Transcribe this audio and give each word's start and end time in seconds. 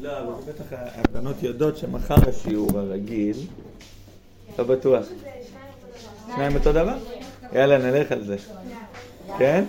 לא, 0.00 0.18
אבל 0.18 0.32
בטח 0.52 0.64
הבנות 0.72 1.42
יודעות 1.42 1.76
שמחר 1.76 2.28
השיעור 2.28 2.78
הרגיל, 2.78 3.36
לא 4.58 4.64
בטוח. 4.64 5.06
שניים 6.34 6.56
אותו 6.56 6.72
דבר? 6.72 6.96
יאללה, 7.52 7.78
נלך 7.78 8.12
על 8.12 8.24
זה. 8.24 8.36
כן? 9.38 9.64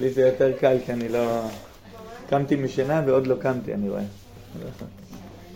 לי 0.00 0.10
זה 0.10 0.20
יותר 0.20 0.52
קל 0.60 0.76
כי 0.86 0.92
אני 0.92 1.08
לא... 1.08 1.40
קמתי 2.30 2.56
משינה 2.56 3.02
ועוד 3.06 3.26
לא 3.26 3.34
קמתי, 3.40 3.74
אני 3.74 3.88
רואה. 3.88 4.02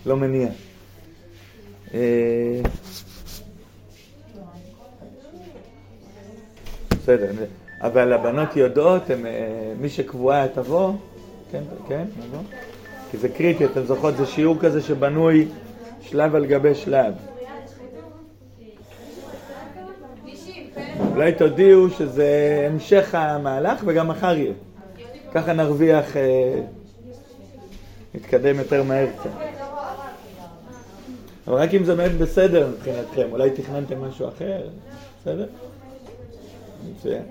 לא 0.06 0.16
מניע. 0.16 0.48
אה, 1.94 2.60
בסדר, 6.90 7.30
אבל 7.80 8.12
הבנות 8.12 8.56
יודעות, 8.56 9.10
אה, 9.10 9.16
מי 9.80 9.88
שקבועה 9.88 10.48
תבוא, 10.48 10.92
כן, 11.50 11.62
כן, 11.88 12.04
נבוא. 12.18 12.42
כי 13.12 13.18
זה 13.18 13.28
קריטי, 13.28 13.64
אתם 13.64 13.84
זוכרות, 13.84 14.16
זה 14.16 14.26
שיעור 14.26 14.56
כזה 14.60 14.82
שבנוי 14.82 15.48
שלב 16.00 16.34
על 16.34 16.46
גבי 16.46 16.74
שלב. 16.74 17.14
אולי 21.10 21.32
תודיעו 21.32 21.90
שזה 21.90 22.62
המשך 22.70 23.14
המהלך 23.14 23.82
וגם 23.86 24.08
מחר 24.08 24.36
יהיה. 24.36 24.52
ככה 25.32 25.52
נרוויח, 25.52 26.16
אה, 26.16 26.60
נתקדם 28.14 28.58
יותר 28.58 28.82
מהר 28.82 29.06
קצת. 29.20 29.30
אבל 31.46 31.56
רק 31.56 31.74
אם 31.74 31.84
זה 31.84 31.94
באמת 31.94 32.18
בסדר 32.18 32.68
מבחינתכם, 32.68 33.28
אולי 33.32 33.50
תכננתם 33.50 34.04
משהו 34.04 34.28
אחר, 34.28 34.62
בסדר? 35.20 35.46
מצוין. 36.90 37.22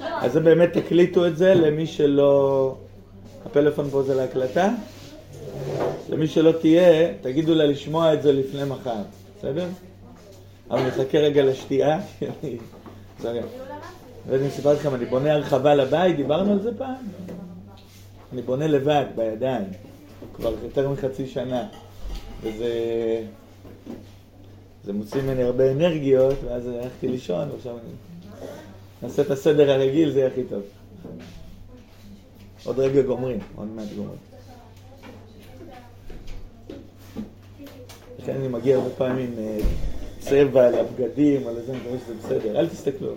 אז 0.00 0.32
זה 0.32 0.40
באמת 0.40 0.72
תקליטו 0.72 1.26
את 1.26 1.36
זה 1.36 1.54
למי 1.54 1.86
שלא... 1.86 2.74
הפלאפון 3.46 3.90
פה 3.90 4.02
זה 4.02 4.14
להקלטה? 4.14 4.70
למי 6.08 6.26
שלא 6.26 6.52
תהיה, 6.52 7.12
תגידו 7.20 7.54
לה 7.54 7.66
לשמוע 7.66 8.14
את 8.14 8.22
זה 8.22 8.32
לפני 8.32 8.64
מחר, 8.64 9.02
בסדר? 9.38 9.66
אבל 10.70 10.86
נחכה 10.86 11.18
רגע 11.18 11.44
לשתייה, 11.44 12.00
ואני 14.28 14.50
סיפרתי 14.50 14.80
לכם, 14.80 14.94
אני 14.94 15.04
בונה 15.04 15.32
הרחבה 15.32 15.74
לבית, 15.74 16.16
דיברנו 16.16 16.52
על 16.52 16.62
זה 16.62 16.70
פעם? 16.78 16.94
אני 18.32 18.42
בונה 18.42 18.66
לבד, 18.66 19.04
בידיים, 19.16 19.64
כבר 20.34 20.54
יותר 20.62 20.88
מחצי 20.88 21.26
שנה, 21.26 21.66
וזה... 22.42 22.70
זה 24.84 24.92
מוציא 24.92 25.22
ממני 25.22 25.42
הרבה 25.42 25.72
אנרגיות, 25.72 26.34
ואז 26.44 26.66
הלכתי 26.66 27.08
לישון, 27.08 27.50
ועכשיו 27.50 27.72
אני... 27.72 28.05
נעשה 29.02 29.22
את 29.22 29.30
הסדר 29.30 29.70
הרגיל, 29.70 30.10
זה 30.10 30.18
יהיה 30.18 30.28
הכי 30.28 30.44
טוב. 30.44 30.62
עוד 32.64 32.78
רגע 32.78 33.02
גומרים, 33.02 33.38
עוד 33.56 33.68
מעט 33.68 33.88
גומרים. 33.96 34.18
לכן 38.18 38.34
אני 38.34 38.48
מגיע 38.48 38.76
הרבה 38.76 38.90
פעמים 38.90 39.32
עם 39.32 39.38
אה, 39.38 39.58
צבע 40.18 40.66
על 40.66 40.74
הבגדים, 40.74 41.46
על 41.46 41.56
איזה, 41.56 41.72
מקווה 41.72 41.98
שזה 41.98 42.14
בסדר, 42.14 42.60
אל 42.60 42.68
תסתכלו. 42.68 43.12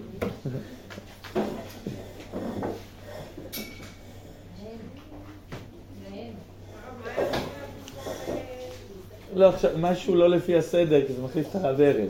לא, 9.35 9.50
עכשיו, 9.50 9.72
משהו 9.77 10.16
לא 10.16 10.30
לפי 10.30 10.55
הסדר, 10.55 11.07
כי 11.07 11.13
זה 11.13 11.22
מחליף 11.22 11.47
את 11.50 11.55
הרב 11.55 11.81
ארז. 11.81 12.09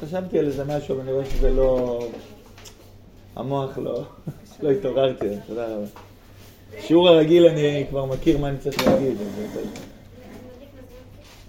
חשבתי 0.00 0.38
על 0.38 0.46
איזה 0.46 0.64
משהו, 0.64 0.94
אבל 0.94 1.02
אני 1.02 1.12
רואה 1.12 1.24
שזה 1.24 1.50
לא... 1.50 2.00
המוח 3.36 3.78
לא... 3.78 4.04
לא 4.62 4.70
התעוררתי, 4.70 5.26
תודה 5.46 5.66
רבה. 5.66 5.86
שיעור 6.80 7.08
הרגיל 7.08 7.46
אני 7.46 7.86
כבר 7.90 8.04
מכיר 8.04 8.38
מה 8.38 8.48
אני 8.48 8.58
צריך 8.58 8.86
להגיד. 8.86 9.16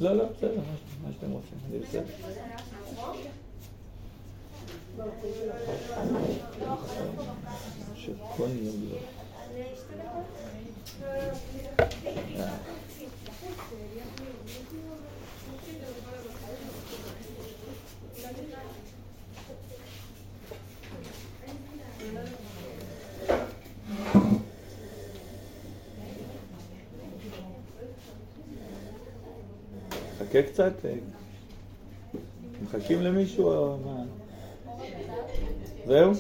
לא, 0.01 0.17
לא, 0.17 0.23
בסדר, 0.37 0.59
מה 1.03 1.09
שאתם 1.13 1.31
רוצים, 1.31 1.57
אני 1.69 1.79
בסדר. 1.79 2.03
שכל 7.95 8.47
יום 8.61 8.89
לא. 8.91 8.97
נחכה 30.39 30.49
קצת? 30.51 30.73
מחכים 32.63 33.01
למישהו 33.01 33.51
או 33.51 33.77
מה? 33.85 34.03
זהו? 35.85 36.11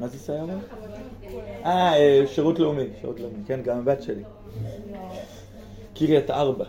מה 0.00 0.08
זה 0.08 0.18
סיירת? 0.18 0.58
אה, 1.64 2.26
שירות 2.26 2.58
לאומי, 2.58 2.84
שירות 3.00 3.20
לאומי, 3.20 3.38
כן, 3.46 3.62
גם 3.62 3.78
הבת 3.78 4.02
שלי. 4.02 4.22
קריית 5.94 6.30
ארבע. 6.30 6.64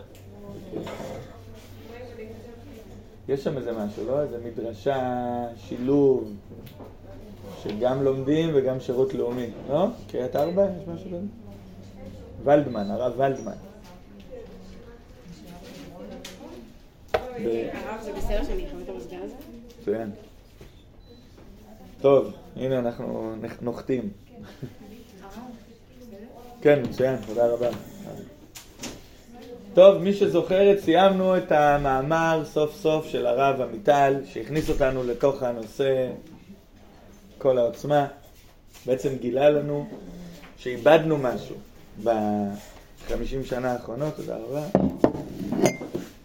יש 3.28 3.44
שם 3.44 3.56
איזה 3.56 3.72
משהו, 3.72 4.06
לא? 4.06 4.22
איזה 4.22 4.38
מדרשה, 4.44 4.98
שילוב, 5.56 6.32
שגם 7.62 8.02
לומדים 8.02 8.50
וגם 8.54 8.80
שירות 8.80 9.14
לאומי, 9.14 9.46
לא? 9.68 9.86
קריית 10.10 10.36
ארבע, 10.36 10.66
יש 10.82 10.88
משהו 10.88 11.10
כזה? 11.10 11.26
ולדמן, 12.44 12.90
הרב 12.90 13.12
ולדמן. 13.16 13.71
מצוין. 19.80 20.10
טוב, 22.00 22.32
הנה 22.56 22.78
אנחנו 22.78 23.34
נוחתים. 23.60 24.10
כן, 26.62 26.82
מצוין, 26.82 27.16
תודה 27.26 27.46
רבה. 27.46 27.68
טוב, 29.74 30.02
מי 30.02 30.14
שזוכרת, 30.14 30.78
סיימנו 30.78 31.36
את 31.36 31.52
המאמר 31.52 32.42
סוף 32.44 32.74
סוף 32.74 33.06
של 33.06 33.26
הרב 33.26 33.60
עמיטל, 33.60 34.14
שהכניס 34.24 34.70
אותנו 34.70 35.04
לתוך 35.04 35.42
הנושא 35.42 36.10
כל 37.38 37.58
העוצמה. 37.58 38.06
בעצם 38.86 39.16
גילה 39.20 39.50
לנו 39.50 39.88
שאיבדנו 40.56 41.18
משהו 41.18 41.56
בחמישים 42.04 43.44
שנה 43.44 43.72
האחרונות, 43.72 44.16
תודה 44.16 44.36
רבה. 44.36 44.66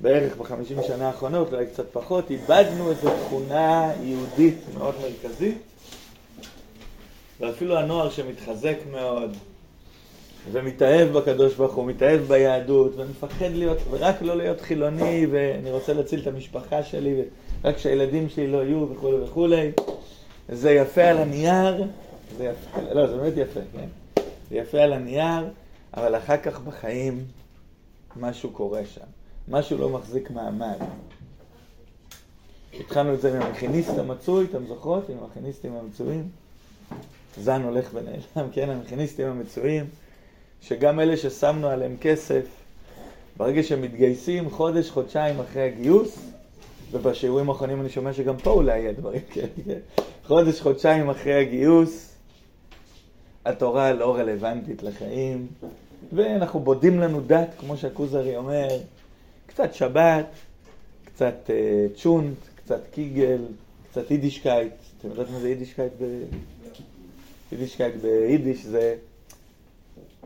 בערך 0.01 0.37
בחמישים 0.37 0.77
שנה 0.87 1.07
האחרונות, 1.07 1.53
אולי 1.53 1.65
קצת 1.65 1.85
פחות, 1.91 2.31
איבדנו 2.31 2.89
איזו 2.89 3.09
תכונה 3.25 3.91
יהודית 4.03 4.57
מאוד 4.77 4.95
מרכזית, 5.01 5.57
ואפילו 7.39 7.77
הנוער 7.77 8.09
שמתחזק 8.09 8.75
מאוד, 8.91 9.37
ומתאהב 10.51 11.09
בקדוש 11.09 11.55
ברוך 11.55 11.73
הוא, 11.73 11.85
מתאהב 11.85 12.21
ביהדות, 12.21 12.91
ומפחד 12.97 13.51
להיות, 13.51 13.77
ורק 13.89 14.21
לא 14.21 14.37
להיות 14.37 14.61
חילוני, 14.61 15.27
ואני 15.31 15.71
רוצה 15.71 15.93
להציל 15.93 16.21
את 16.21 16.27
המשפחה 16.27 16.83
שלי, 16.83 17.21
ורק 17.63 17.77
שהילדים 17.77 18.29
שלי 18.29 18.47
לא 18.47 18.63
יהיו, 18.63 18.87
וכולי 18.91 19.23
וכולי. 19.23 19.71
זה 20.49 20.71
יפה 20.71 21.03
על 21.03 21.17
הנייר, 21.17 21.83
זה 22.37 22.45
יפה, 22.45 22.81
לא, 22.93 23.07
זה 23.07 23.17
באמת 23.17 23.33
יפה, 23.37 23.59
כן? 23.73 24.21
זה 24.49 24.55
יפה 24.57 24.77
על 24.77 24.93
הנייר, 24.93 25.45
אבל 25.93 26.17
אחר 26.17 26.37
כך 26.37 26.59
בחיים 26.59 27.25
משהו 28.15 28.51
קורה 28.51 28.81
שם. 28.85 29.16
משהו 29.47 29.77
לא 29.77 29.89
מחזיק 29.89 30.31
מעמד. 30.31 30.77
התחלנו 32.79 33.13
את 33.13 33.21
זה 33.21 33.35
עם 33.35 33.41
המכיניסט 33.41 33.97
המצוי, 33.97 34.45
אתם 34.45 34.67
זוכרות? 34.67 35.09
עם 35.09 35.17
המכיניסטים 35.21 35.73
המצויים. 35.75 36.29
זן 37.37 37.61
הולך 37.61 37.89
ונעלם, 37.93 38.49
כן, 38.53 38.69
המכיניסטים 38.69 39.27
המצויים, 39.27 39.85
שגם 40.61 40.99
אלה 40.99 41.17
ששמנו 41.17 41.67
עליהם 41.67 41.95
כסף, 42.01 42.45
ברגע 43.37 43.63
שהם 43.63 43.81
מתגייסים 43.81 44.49
חודש, 44.49 44.89
חודשיים 44.89 45.39
אחרי 45.39 45.61
הגיוס, 45.61 46.19
ובשיעורים 46.91 47.49
האחרונים 47.49 47.81
אני 47.81 47.89
שומע 47.89 48.13
שגם 48.13 48.37
פה 48.37 48.51
אולי 48.51 48.79
יהיה 48.79 48.93
דברים 48.93 49.21
כאלה, 49.29 49.47
כן? 49.65 49.79
חודש, 50.23 50.61
חודשיים 50.61 51.09
אחרי 51.09 51.33
הגיוס, 51.33 52.13
התורה 53.45 53.93
לא 53.93 54.15
רלוונטית 54.15 54.83
לחיים, 54.83 55.47
ואנחנו 56.13 56.59
בודים 56.59 56.99
לנו 56.99 57.21
דת, 57.21 57.49
כמו 57.59 57.77
שהכוזרי 57.77 58.37
אומר, 58.37 58.67
קצת 59.47 59.73
שבת, 59.73 60.27
קצת 61.05 61.35
uh, 61.47 61.99
צ'ולנט, 62.01 62.37
קצת 62.55 62.81
קיגל, 62.91 63.41
קצת 63.91 64.11
יידישקייט. 64.11 64.73
אתם 64.99 65.07
יודעים 65.07 65.33
מה 65.33 65.39
זה 65.39 65.49
יידישקייט? 65.49 65.93
ב... 66.01 66.23
יידישקייט 67.51 67.95
ביידיש 67.95 68.65
זה 68.65 68.95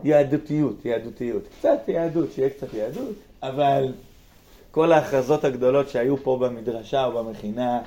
יהדותיות, 0.03 0.85
יהדותיות. 0.85 1.43
קצת 1.59 1.79
יהדות, 1.87 2.31
שיהיה 2.31 2.49
קצת 2.49 2.73
יהדות, 2.73 3.15
אבל 3.43 3.93
כל 4.71 4.91
ההכרזות 4.91 5.43
הגדולות 5.43 5.89
שהיו 5.89 6.17
פה 6.17 6.37
במדרשה 6.41 7.05
או 7.05 7.23
במכינה, 7.23 7.81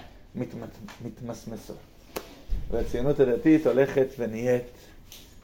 מתמסמסות. 1.04 1.76
והציונות 2.70 3.20
הדתית 3.20 3.66
הולכת 3.66 4.06
ונהיית, 4.18 4.64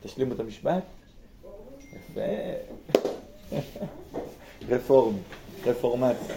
תשלימו 0.03 0.35
את 0.35 0.41
המשפט? 0.41 0.83
יפה. 1.93 2.21
רפורמי, 4.69 5.19
רפורמציה. 5.67 6.35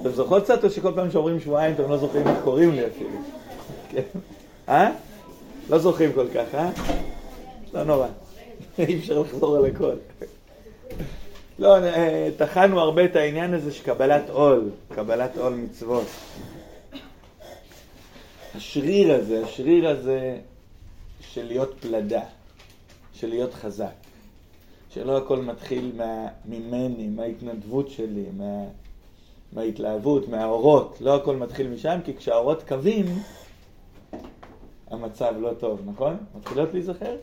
אתם 0.00 0.10
זוכרות 0.10 0.42
קצת 0.42 0.64
או 0.64 0.70
שכל 0.70 0.92
פעם 0.94 1.10
שאומרים 1.10 1.40
שבועיים 1.40 1.74
אתם 1.74 1.90
לא 1.90 1.98
זוכרים 1.98 2.28
איך 2.28 2.38
קוראים 2.44 2.70
לי 2.70 2.86
אפילו? 2.86 3.18
כן. 3.90 4.18
אה? 4.68 4.90
לא 5.70 5.78
זוכרים 5.78 6.12
כל 6.12 6.26
כך, 6.34 6.54
אה? 6.54 6.70
לא 7.74 7.84
נורא. 7.84 8.06
אי 8.78 8.98
אפשר 8.98 9.18
לחזור 9.18 9.56
על 9.56 9.66
הכל. 9.66 9.94
לא, 11.58 11.84
אה, 11.84 12.28
טחנו 12.36 12.80
הרבה 12.80 13.04
את 13.04 13.16
העניין 13.16 13.54
הזה 13.54 13.72
של 13.72 13.84
קבלת 13.84 14.30
עול, 14.30 14.70
קבלת 14.94 15.36
עול 15.36 15.54
מצוות. 15.54 16.06
השריר 18.54 19.14
הזה, 19.14 19.44
השריר 19.44 19.88
הזה 19.88 20.36
של 21.20 21.46
להיות 21.46 21.74
פלדה, 21.80 22.22
של 23.12 23.28
להיות 23.28 23.54
חזק, 23.54 24.01
שלא 24.94 25.16
הכל 25.16 25.38
מתחיל 25.38 25.92
מה, 25.96 26.28
ממני, 26.44 27.08
מההתנדבות 27.08 27.90
שלי, 27.90 28.24
מה, 28.36 28.64
מההתלהבות, 29.52 30.28
מהאורות, 30.28 30.96
לא 31.00 31.16
הכל 31.16 31.36
מתחיל 31.36 31.68
משם, 31.68 31.98
כי 32.04 32.16
כשהאורות 32.16 32.62
קווים, 32.68 33.06
המצב 34.90 35.34
לא 35.40 35.50
טוב, 35.58 35.80
נכון? 35.86 36.16
מתחילות 36.38 36.72
להיזכר? 36.72 37.16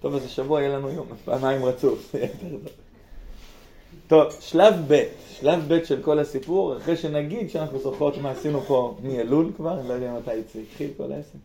טוב, 0.00 0.14
אז 0.14 0.24
השבוע 0.24 0.60
יהיה 0.60 0.78
לנו 0.78 0.90
יום, 0.90 1.06
פעמיים 1.24 1.64
רצוף. 1.64 2.14
טוב, 4.08 4.32
שלב 4.40 4.74
ב', 4.88 5.02
שלב 5.30 5.74
ב' 5.74 5.84
של 5.84 6.02
כל 6.02 6.18
הסיפור, 6.18 6.76
אחרי 6.76 6.96
שנגיד 6.96 7.50
שאנחנו 7.50 7.78
זוכרות 7.78 8.18
מה 8.18 8.30
עשינו 8.30 8.60
פה 8.60 8.96
מאלול 9.02 9.52
כבר, 9.56 9.80
אני 9.80 9.88
לא 9.88 9.92
יודע 9.92 10.12
מתי 10.12 10.42
זה 10.52 10.60
התחיל 10.60 10.90
כל 10.96 11.12
העסק. 11.12 11.38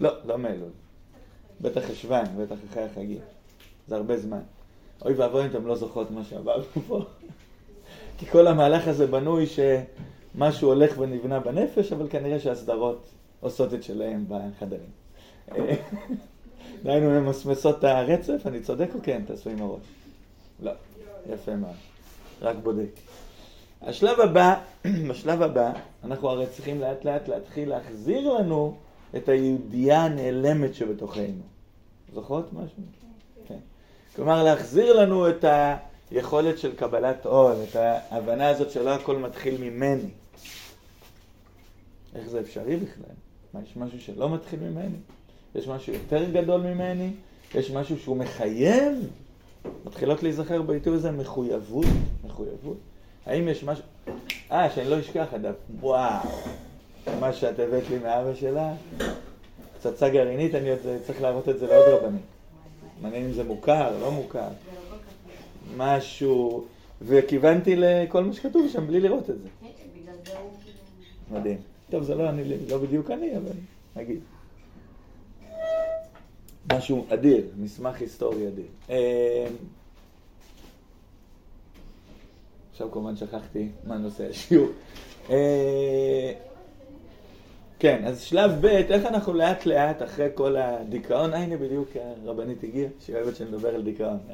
לא, 0.00 0.10
לא 0.24 0.38
מאלול. 0.38 0.85
בטח 1.60 1.80
חשוון, 1.80 2.24
בטח 2.38 2.56
אחרי 2.70 2.82
החגים. 2.82 3.20
זה 3.88 3.96
הרבה 3.96 4.18
זמן. 4.18 4.40
אוי 5.04 5.14
ואבוי 5.14 5.44
אם 5.44 5.50
אתם 5.50 5.66
לא 5.66 5.76
זוכרות 5.76 6.10
מה 6.10 6.24
שעברנו 6.24 6.64
פה. 6.88 7.04
כי 8.18 8.26
כל 8.26 8.46
המהלך 8.46 8.88
הזה 8.88 9.06
בנוי 9.06 9.46
שמשהו 9.46 10.68
הולך 10.68 10.98
ונבנה 10.98 11.40
בנפש, 11.40 11.92
אבל 11.92 12.08
כנראה 12.10 12.40
שהסדרות 12.40 13.06
עושות 13.40 13.74
את 13.74 13.82
שלהם 13.82 14.24
בחדרים. 14.28 14.90
דהיינו, 16.82 17.20
ממסמסות 17.20 17.78
את 17.78 17.84
הרצף, 17.84 18.46
אני 18.46 18.60
צודק 18.60 18.88
או 18.94 18.98
כן? 19.02 19.22
תעשו 19.26 19.50
עם 19.50 19.62
הראש. 19.62 19.82
לא, 20.62 20.72
יפה 21.32 21.56
מאוד. 21.56 21.74
רק 22.42 22.56
בודק. 22.62 22.90
השלב 23.82 24.20
הבא, 24.20 24.60
בשלב 25.10 25.42
הבא, 25.42 25.72
אנחנו 26.04 26.28
הרי 26.30 26.46
צריכים 26.46 26.80
לאט 26.80 27.04
לאט 27.04 27.28
להתחיל 27.28 27.68
להחזיר 27.68 28.32
לנו 28.32 28.76
את 29.16 29.28
היהודייה 29.28 30.04
הנעלמת 30.04 30.74
שבתוכנו. 30.74 31.42
זוכרות 32.14 32.52
משהו? 32.52 32.82
כן. 33.48 33.58
כלומר, 34.16 34.42
להחזיר 34.42 35.00
לנו 35.00 35.28
את 35.28 35.44
היכולת 36.10 36.58
של 36.58 36.74
קבלת 36.76 37.26
עול, 37.26 37.54
את 37.70 37.76
ההבנה 37.76 38.48
הזאת 38.48 38.70
שלא 38.70 38.94
הכל 38.94 39.16
מתחיל 39.16 39.70
ממני. 39.70 40.10
איך 42.14 42.28
זה 42.28 42.40
אפשרי 42.40 42.76
בכלל? 42.76 43.14
מה, 43.54 43.60
יש 43.62 43.76
משהו 43.76 44.00
שלא 44.00 44.30
מתחיל 44.30 44.60
ממני? 44.60 44.96
יש 45.54 45.68
משהו 45.68 45.92
יותר 45.92 46.30
גדול 46.30 46.60
ממני? 46.60 47.10
יש 47.54 47.70
משהו 47.70 47.98
שהוא 47.98 48.16
מחייב? 48.16 49.08
מתחילות 49.84 50.22
להיזכר 50.22 50.62
בעיתוי 50.62 50.94
הזה 50.94 51.10
מחויבות, 51.10 51.86
מחויבות. 52.24 52.76
האם 53.26 53.48
יש 53.48 53.64
משהו... 53.64 53.84
אה, 54.52 54.70
שאני 54.70 54.90
לא 54.90 55.00
אשכח 55.00 55.34
אגב. 55.34 55.54
וואו, 55.80 56.28
מה 57.20 57.32
שאת 57.32 57.58
הבאת 57.58 57.90
לי 57.90 57.98
מאבא 57.98 58.34
שלה, 58.34 58.74
פצצה 59.78 60.08
גרעינית, 60.08 60.54
אני 60.54 60.70
עוד 60.70 60.78
צריך 61.06 61.22
להראות 61.22 61.48
את 61.48 61.58
זה 61.58 61.66
לעוד 61.66 61.84
רבנים. 61.88 62.22
מעניין 63.02 63.24
אם 63.24 63.32
זה 63.32 63.44
מוכר, 63.44 63.98
לא 64.00 64.10
מוכר. 64.10 64.48
משהו, 65.76 66.64
וכיוונתי 67.02 67.76
לכל 67.76 68.24
מה 68.24 68.32
שכתוב 68.32 68.68
שם 68.72 68.86
בלי 68.86 69.00
לראות 69.00 69.30
את 69.30 69.38
זה. 69.38 69.48
מדהים. 71.30 71.58
טוב, 71.90 72.02
זה 72.02 72.14
לא 72.14 72.28
אני, 72.28 72.42
לא 72.68 72.78
בדיוק 72.78 73.10
אני, 73.10 73.36
אבל 73.36 73.52
נגיד. 73.96 74.20
משהו 76.72 77.04
אדיר, 77.08 77.44
מסמך 77.56 78.00
היסטורי 78.00 78.48
אדיר. 78.48 78.66
אה, 78.90 79.46
עכשיו 82.72 82.90
כמובן 82.90 83.16
שכחתי 83.16 83.68
מה 83.84 83.98
נושא 83.98 84.28
השיעור. 84.30 84.68
כן, 87.78 88.04
אז 88.04 88.20
שלב 88.20 88.50
ב', 88.60 88.66
איך 88.66 89.06
אנחנו 89.06 89.32
לאט 89.32 89.66
לאט 89.66 90.02
אחרי 90.02 90.28
כל 90.34 90.56
הדיכאון, 90.56 91.34
הנה 91.34 91.56
בדיוק 91.56 91.88
הרבנית 92.24 92.64
הגיעה, 92.64 92.88
שהיא 93.04 93.16
אוהבת 93.16 93.36
שנדבר 93.36 93.74
על 93.74 93.82
דיכאון. 93.82 94.18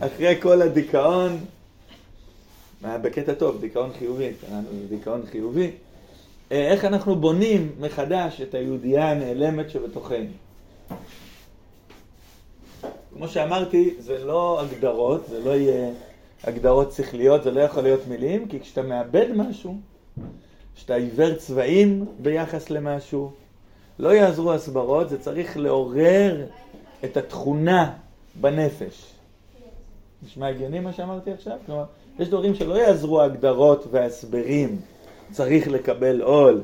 אחרי 0.00 0.40
כל 0.40 0.62
הדיכאון, 0.62 1.38
בקטע 2.82 3.34
טוב, 3.34 3.60
דיכאון 3.60 3.90
חיובי, 3.98 4.32
דיכאון 4.88 5.26
חיובי, 5.26 5.70
אה, 6.52 6.72
איך 6.72 6.84
אנחנו 6.84 7.16
בונים 7.16 7.72
מחדש 7.80 8.40
את 8.40 8.54
היהודייה 8.54 9.10
הנעלמת 9.10 9.70
שבתוכנו. 9.70 10.26
כמו 13.14 13.28
שאמרתי, 13.28 13.94
זה 13.98 14.24
לא 14.24 14.60
הגדרות, 14.60 15.26
זה 15.28 15.40
לא 15.40 15.50
יהיה 15.50 15.90
הגדרות 16.44 16.92
שכליות, 16.92 17.42
זה 17.42 17.50
לא 17.50 17.60
יכול 17.60 17.82
להיות 17.82 18.06
מילים, 18.08 18.48
כי 18.48 18.60
כשאתה 18.60 18.82
מאבד 18.82 19.26
משהו, 19.36 19.76
כשאתה 20.76 20.94
עיוור 20.94 21.34
צבעים 21.34 22.04
ביחס 22.18 22.70
למשהו, 22.70 23.30
לא 23.98 24.14
יעזרו 24.14 24.52
הסברות, 24.52 25.08
זה 25.08 25.18
צריך 25.18 25.56
לעורר 25.56 26.46
את 27.04 27.16
התכונה 27.16 27.92
בנפש. 28.40 29.12
נשמע 30.26 30.48
הגיוני 30.48 30.80
מה 30.80 30.92
שאמרתי 30.92 31.32
עכשיו? 31.32 31.56
כלומר, 31.66 31.84
יש 32.18 32.28
דברים 32.28 32.54
שלא 32.54 32.74
יעזרו 32.74 33.20
ההגדרות 33.20 33.86
וההסברים. 33.90 34.80
צריך 35.32 35.68
לקבל 35.68 36.22
עול. 36.22 36.62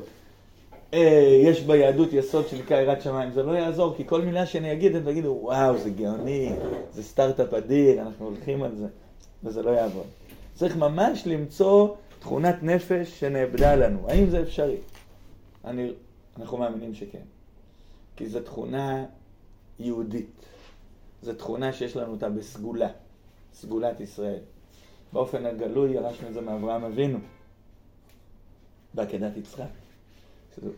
אה, 0.93 1.39
יש 1.43 1.61
ביהדות 1.61 2.13
יסוד 2.13 2.47
שנקרא 2.47 2.77
יראת 2.81 3.01
שמיים, 3.01 3.31
זה 3.31 3.43
לא 3.43 3.51
יעזור, 3.51 3.93
כי 3.97 4.03
כל 4.05 4.21
מילה 4.21 4.45
שאני 4.45 4.73
אגיד, 4.73 4.95
אתם 4.95 5.11
תגידו, 5.11 5.37
וואו, 5.41 5.77
זה 5.77 5.89
גאוני, 5.89 6.51
זה 6.93 7.03
סטארט-אפ 7.03 7.53
אדיר, 7.53 8.01
אנחנו 8.01 8.25
הולכים 8.25 8.63
על 8.63 8.75
זה, 8.75 8.87
וזה 9.43 9.61
לא 9.61 9.69
יעבוד. 9.69 10.05
צריך 10.55 10.77
ממש 10.77 11.23
למצוא 11.25 11.87
תכונת 12.19 12.63
נפש 12.63 13.19
שנאבדה 13.19 13.75
לנו. 13.75 14.09
האם 14.09 14.29
זה 14.29 14.41
אפשרי? 14.41 14.77
אני, 15.65 15.91
אנחנו 16.39 16.57
מאמינים 16.57 16.93
שכן. 16.93 17.23
כי 18.15 18.29
זו 18.29 18.39
תכונה 18.39 19.05
יהודית. 19.79 20.45
זו 21.21 21.33
תכונה 21.33 21.73
שיש 21.73 21.95
לנו 21.95 22.11
אותה 22.11 22.29
בסגולה, 22.29 22.89
סגולת 23.53 23.99
ישראל. 23.99 24.39
באופן 25.13 25.45
הגלוי 25.45 25.91
ירשנו 25.91 26.27
את 26.27 26.33
זה 26.33 26.41
מאברהם 26.41 26.83
אבינו. 26.83 27.19
בעקדת 28.93 29.37
יצחק. 29.37 29.63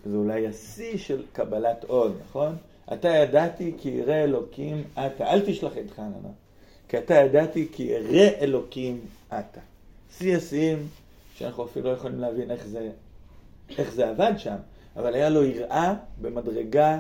זה 0.05 0.15
אולי 0.15 0.48
השיא 0.48 0.98
של 0.98 1.24
קבלת 1.33 1.83
עול, 1.83 2.12
נכון? 2.29 2.55
אתה 2.93 3.07
ידעתי 3.07 3.74
כי 3.77 3.89
ירא 3.89 4.13
אלוקים 4.13 4.83
אתה. 4.93 5.31
אל 5.31 5.41
תשלח 5.45 5.77
את 5.77 5.91
חננה. 5.95 6.29
כי 6.88 6.98
אתה 6.98 7.13
ידעתי 7.13 7.67
כי 7.71 7.83
ירא 7.83 8.29
אלוקים 8.41 9.01
אתה. 9.27 9.60
שיא 10.17 10.38
השיאים, 10.38 10.88
שאנחנו 11.41 11.65
אפילו 11.65 11.89
לא 11.89 11.95
יכולים 11.95 12.19
להבין 12.19 12.51
איך 12.51 12.67
זה, 12.67 12.91
איך 13.77 13.93
זה 13.93 14.10
עבד 14.10 14.33
שם, 14.38 14.55
אבל 14.95 15.13
היה 15.13 15.29
לו 15.29 15.43
יראה 15.43 15.93
במדרגה 16.21 17.00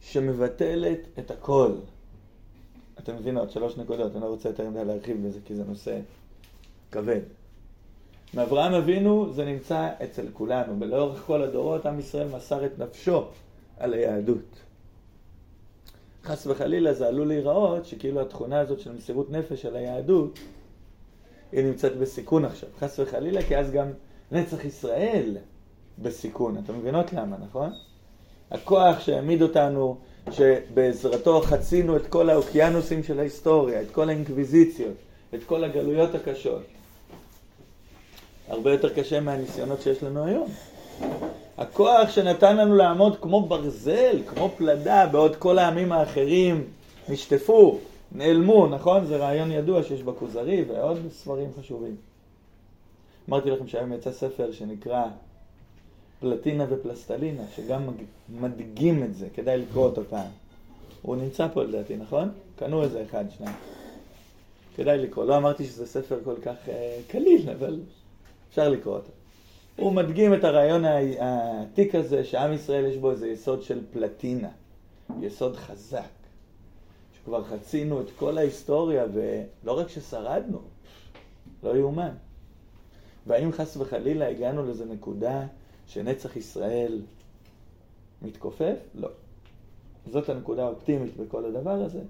שמבטלת 0.00 0.98
את 1.18 1.30
הכל. 1.30 1.72
אתם 2.98 3.14
מבינים 3.14 3.38
עוד 3.38 3.50
שלוש 3.50 3.76
נקודות, 3.76 4.12
אני 4.12 4.20
לא 4.20 4.26
רוצה 4.26 4.48
יותר 4.48 4.70
מדי 4.70 4.84
להרחיב 4.84 5.26
בזה 5.26 5.38
כי 5.44 5.54
זה 5.54 5.64
נושא 5.64 5.98
כבד. 6.90 7.20
מאברהם 8.34 8.74
אבינו 8.74 9.32
זה 9.32 9.44
נמצא 9.44 9.90
אצל 10.04 10.26
כולנו, 10.32 10.80
ולאורך 10.80 11.22
כל 11.26 11.42
הדורות 11.42 11.86
עם 11.86 11.98
ישראל 11.98 12.28
מסר 12.28 12.66
את 12.66 12.78
נפשו 12.78 13.24
על 13.78 13.94
היהדות. 13.94 14.60
חס 16.24 16.46
וחלילה 16.46 16.94
זה 16.94 17.08
עלול 17.08 17.28
להיראות 17.28 17.86
שכאילו 17.86 18.20
התכונה 18.20 18.60
הזאת 18.60 18.80
של 18.80 18.92
מסירות 18.92 19.30
נפש 19.30 19.66
על 19.66 19.76
היהדות 19.76 20.38
היא 21.52 21.64
נמצאת 21.64 21.96
בסיכון 21.96 22.44
עכשיו. 22.44 22.68
חס 22.80 22.98
וחלילה, 22.98 23.42
כי 23.42 23.56
אז 23.56 23.70
גם 23.70 23.86
נצח 24.32 24.64
ישראל 24.64 25.36
בסיכון. 25.98 26.56
אתם 26.64 26.78
מבינות 26.78 27.12
למה, 27.12 27.36
נכון? 27.44 27.70
הכוח 28.50 29.00
שהעמיד 29.00 29.42
אותנו, 29.42 29.96
שבעזרתו 30.30 31.40
חצינו 31.40 31.96
את 31.96 32.06
כל 32.06 32.30
האוקיינוסים 32.30 33.02
של 33.02 33.18
ההיסטוריה, 33.18 33.82
את 33.82 33.90
כל 33.90 34.08
האינקוויזיציות, 34.08 34.94
את 35.34 35.44
כל 35.44 35.64
הגלויות 35.64 36.14
הקשות. 36.14 36.62
הרבה 38.48 38.72
יותר 38.72 38.94
קשה 38.94 39.20
מהניסיונות 39.20 39.82
שיש 39.82 40.02
לנו 40.02 40.24
היום. 40.24 40.48
הכוח 41.58 42.10
שנתן 42.10 42.56
לנו 42.56 42.76
לעמוד 42.76 43.16
כמו 43.20 43.40
ברזל, 43.40 44.22
כמו 44.26 44.50
פלדה, 44.56 45.06
בעוד 45.06 45.36
כל 45.36 45.58
העמים 45.58 45.92
האחרים 45.92 46.64
נשטפו, 47.08 47.78
נעלמו, 48.14 48.66
נכון? 48.66 49.06
זה 49.06 49.16
רעיון 49.16 49.50
ידוע 49.50 49.82
שיש 49.82 50.02
בכוזרי 50.02 50.64
ועוד 50.68 50.98
ספרים 51.10 51.48
חשובים. 51.60 51.96
אמרתי 53.28 53.50
לכם 53.50 53.68
שהיום 53.68 53.92
יצא 53.92 54.12
ספר 54.12 54.52
שנקרא 54.52 55.04
פלטינה 56.20 56.66
ופלסטלינה, 56.68 57.42
שגם 57.56 57.88
מדגים 58.28 59.02
את 59.02 59.14
זה, 59.14 59.28
כדאי 59.34 59.58
לקרוא 59.58 59.84
אותו 59.84 60.02
פעם. 60.10 60.30
הוא 61.02 61.16
נמצא 61.16 61.48
פה 61.48 61.62
לדעתי, 61.62 61.96
נכון? 61.96 62.28
קנו 62.56 62.82
איזה 62.82 63.02
אחד, 63.02 63.24
שניים. 63.30 63.56
כדאי 64.76 64.98
לקרוא. 64.98 65.24
לא 65.24 65.36
אמרתי 65.36 65.64
שזה 65.64 65.86
ספר 65.86 66.18
כל 66.24 66.34
כך 66.42 66.54
uh, 66.66 66.70
קליל, 67.08 67.50
אבל 67.50 67.80
אפשר 68.50 68.68
לקרוא 68.68 68.94
אותו. 68.94 69.10
הוא 69.76 69.92
מדגים 69.92 70.34
את 70.34 70.44
הרעיון 70.44 70.84
העתיק 70.84 71.94
הזה, 71.94 72.24
שעם 72.24 72.52
ישראל 72.52 72.84
יש 72.84 72.96
בו 72.96 73.10
איזה 73.10 73.28
יסוד 73.28 73.62
של 73.62 73.80
פלטינה, 73.92 74.48
יסוד 75.20 75.56
חזק, 75.56 76.21
שכבר 77.22 77.44
חצינו 77.44 78.00
את 78.00 78.06
כל 78.18 78.38
ההיסטוריה, 78.38 79.04
ולא 79.12 79.78
רק 79.78 79.88
ששרדנו, 79.88 80.60
לא 81.62 81.76
יאומן. 81.76 82.14
והאם 83.26 83.52
חס 83.52 83.76
וחלילה 83.76 84.28
הגענו 84.28 84.66
לאיזה 84.66 84.84
נקודה 84.84 85.46
שנצח 85.86 86.36
ישראל 86.36 87.02
מתכופף? 88.22 88.76
לא. 88.94 89.08
זאת 90.10 90.28
הנקודה 90.28 90.64
האופטימית 90.64 91.16
בכל 91.16 91.44
הדבר 91.44 91.82
הזה. 91.82 92.00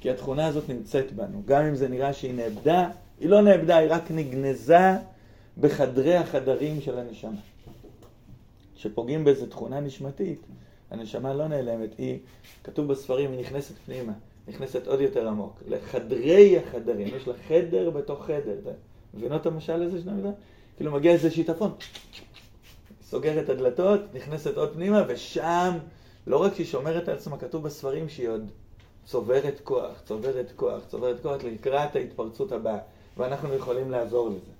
כי 0.00 0.10
התכונה 0.10 0.46
הזאת 0.46 0.68
נמצאת 0.68 1.12
בנו. 1.12 1.42
גם 1.44 1.64
אם 1.64 1.74
זה 1.74 1.88
נראה 1.88 2.12
שהיא 2.12 2.34
נאבדה, 2.34 2.90
היא 3.20 3.28
לא 3.28 3.42
נאבדה, 3.42 3.76
היא 3.76 3.88
רק 3.90 4.10
נגנזה 4.10 4.92
בחדרי 5.60 6.16
החדרים 6.16 6.80
של 6.80 6.98
הנשמה. 6.98 7.40
כשפוגעים 8.76 9.24
באיזו 9.24 9.46
תכונה 9.46 9.80
נשמתית, 9.80 10.40
הנשמה 10.94 11.34
לא 11.34 11.48
נעלמת, 11.48 11.90
היא, 11.98 12.18
כתוב 12.64 12.88
בספרים, 12.88 13.32
היא 13.32 13.40
נכנסת 13.40 13.74
פנימה, 13.86 14.12
נכנסת 14.48 14.86
עוד 14.86 15.00
יותר 15.00 15.28
עמוק, 15.28 15.62
לחדרי 15.68 16.58
החדרים, 16.58 17.08
יש 17.16 17.28
לה 17.28 17.34
חדר 17.48 17.90
בתוך 17.90 18.26
חדר. 18.26 18.56
מבינות 19.14 19.40
את 19.40 19.46
המשל 19.46 19.82
הזה 19.82 20.00
של 20.02 20.08
המילה? 20.08 20.30
כאילו 20.76 20.92
מגיע 20.92 21.12
איזה 21.12 21.30
שיטפון, 21.30 21.72
סוגר 23.02 23.40
את 23.40 23.48
הדלתות, 23.48 24.00
נכנסת 24.14 24.56
עוד 24.56 24.74
פנימה, 24.74 25.02
ושם, 25.08 25.78
לא 26.26 26.36
רק 26.36 26.54
שהיא 26.54 26.66
שומרת 26.66 27.08
על 27.08 27.16
עצמה, 27.16 27.38
כתוב 27.38 27.62
בספרים 27.62 28.08
שהיא 28.08 28.28
עוד 28.28 28.50
צוברת 29.04 29.60
כוח, 29.64 30.00
צוברת 30.04 30.52
כוח, 30.56 30.82
צוברת 30.88 31.22
כוח 31.22 31.44
לקראת 31.44 31.96
ההתפרצות 31.96 32.52
הבאה, 32.52 32.78
ואנחנו 33.16 33.54
יכולים 33.54 33.90
לעזור 33.90 34.28
לזה. 34.28 34.52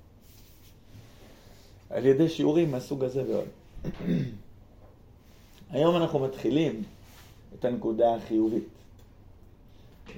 על 1.91 2.07
ידי 2.07 2.29
שיעורים 2.29 2.71
מהסוג 2.71 3.05
הזה 3.05 3.23
ועוד. 3.29 3.49
היום 5.75 5.97
אנחנו 5.97 6.19
מתחילים 6.19 6.83
את 7.55 7.65
הנקודה 7.65 8.15
החיובית. 8.15 8.69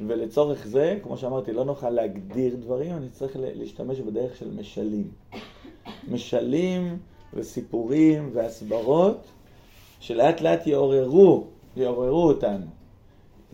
ולצורך 0.07 0.67
זה, 0.67 0.99
כמו 1.03 1.17
שאמרתי, 1.17 1.53
לא 1.53 1.65
נוכל 1.65 1.91
להגדיר 1.91 2.57
דברים, 2.57 2.97
אני 2.97 3.09
צריך 3.09 3.37
להשתמש 3.41 4.01
בדרך 4.01 4.37
של 4.37 4.51
משלים. 4.51 5.11
משלים 6.09 6.99
וסיפורים 7.35 8.31
והסברות 8.33 9.27
שלאט 10.01 10.41
לאט 10.41 10.67
יעוררו, 10.67 11.45
יעוררו 11.77 12.29
אותנו. 12.29 12.67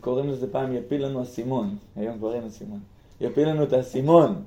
קוראים 0.01 0.29
לזה 0.29 0.53
פעם 0.53 0.73
יפיל 0.73 1.05
לנו 1.07 1.23
אסימון, 1.23 1.77
היום 1.97 2.19
כבר 2.19 2.35
אין 2.35 2.45
אסימון. 2.45 2.81
יפיל 3.21 3.49
לנו 3.49 3.63
את 3.63 3.73
האסימון. 3.73 4.43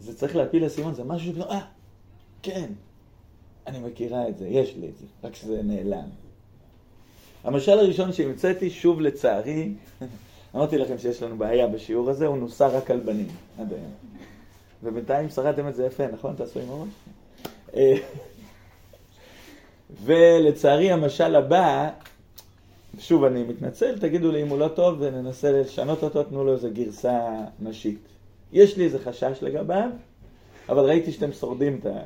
זה 0.00 0.16
צריך 0.16 0.36
להפיל 0.36 0.66
אסימון, 0.66 0.94
זה 0.94 1.04
משהו 1.04 1.28
שכאילו, 1.28 1.50
אה, 1.50 1.60
כן, 2.42 2.70
אני 3.66 3.78
מכירה 3.78 4.28
את 4.28 4.38
זה, 4.38 4.48
יש 4.48 4.76
לי 4.76 4.88
את 4.88 4.96
זה, 4.98 5.06
רק 5.24 5.34
שזה 5.34 5.62
נעלם. 5.62 6.08
המשל 7.44 7.78
הראשון 7.78 8.12
שהמצאתי, 8.12 8.70
שוב 8.70 9.00
לצערי, 9.00 9.72
אמרתי 10.54 10.78
לכם 10.78 10.98
שיש 10.98 11.22
לנו 11.22 11.38
בעיה 11.38 11.66
בשיעור 11.66 12.10
הזה, 12.10 12.26
הוא 12.26 12.38
נוסע 12.38 12.66
רק 12.66 12.90
על 12.90 13.00
בנים, 13.00 13.28
עד 13.58 13.72
היום. 13.72 13.92
ובינתיים 14.82 15.28
שרדתם 15.28 15.68
את 15.68 15.74
זה 15.74 15.86
יפה, 15.86 16.06
נכון? 16.06 16.34
תעשו 16.36 16.60
עם 16.60 16.70
הראש? 16.70 16.88
ולצערי 20.04 20.92
המשל 20.92 21.34
הבא, 21.34 21.90
שוב 22.98 23.24
אני 23.24 23.42
מתנצל, 23.42 23.98
תגידו 23.98 24.32
לי 24.32 24.42
אם 24.42 24.48
הוא 24.48 24.58
לא 24.58 24.68
טוב 24.68 24.96
וננסה 25.00 25.52
לשנות 25.52 26.02
אותו, 26.02 26.22
תנו 26.22 26.44
לו 26.44 26.52
איזה 26.52 26.70
גרסה 26.70 27.28
נשית. 27.60 27.98
יש 28.52 28.76
לי 28.76 28.84
איזה 28.84 28.98
חשש 28.98 29.38
לגביו, 29.42 29.90
אבל 30.68 30.84
ראיתי 30.84 31.12
שאתם 31.12 31.32
שורדים 31.32 31.78
את 31.80 31.86
ה... 31.86 31.98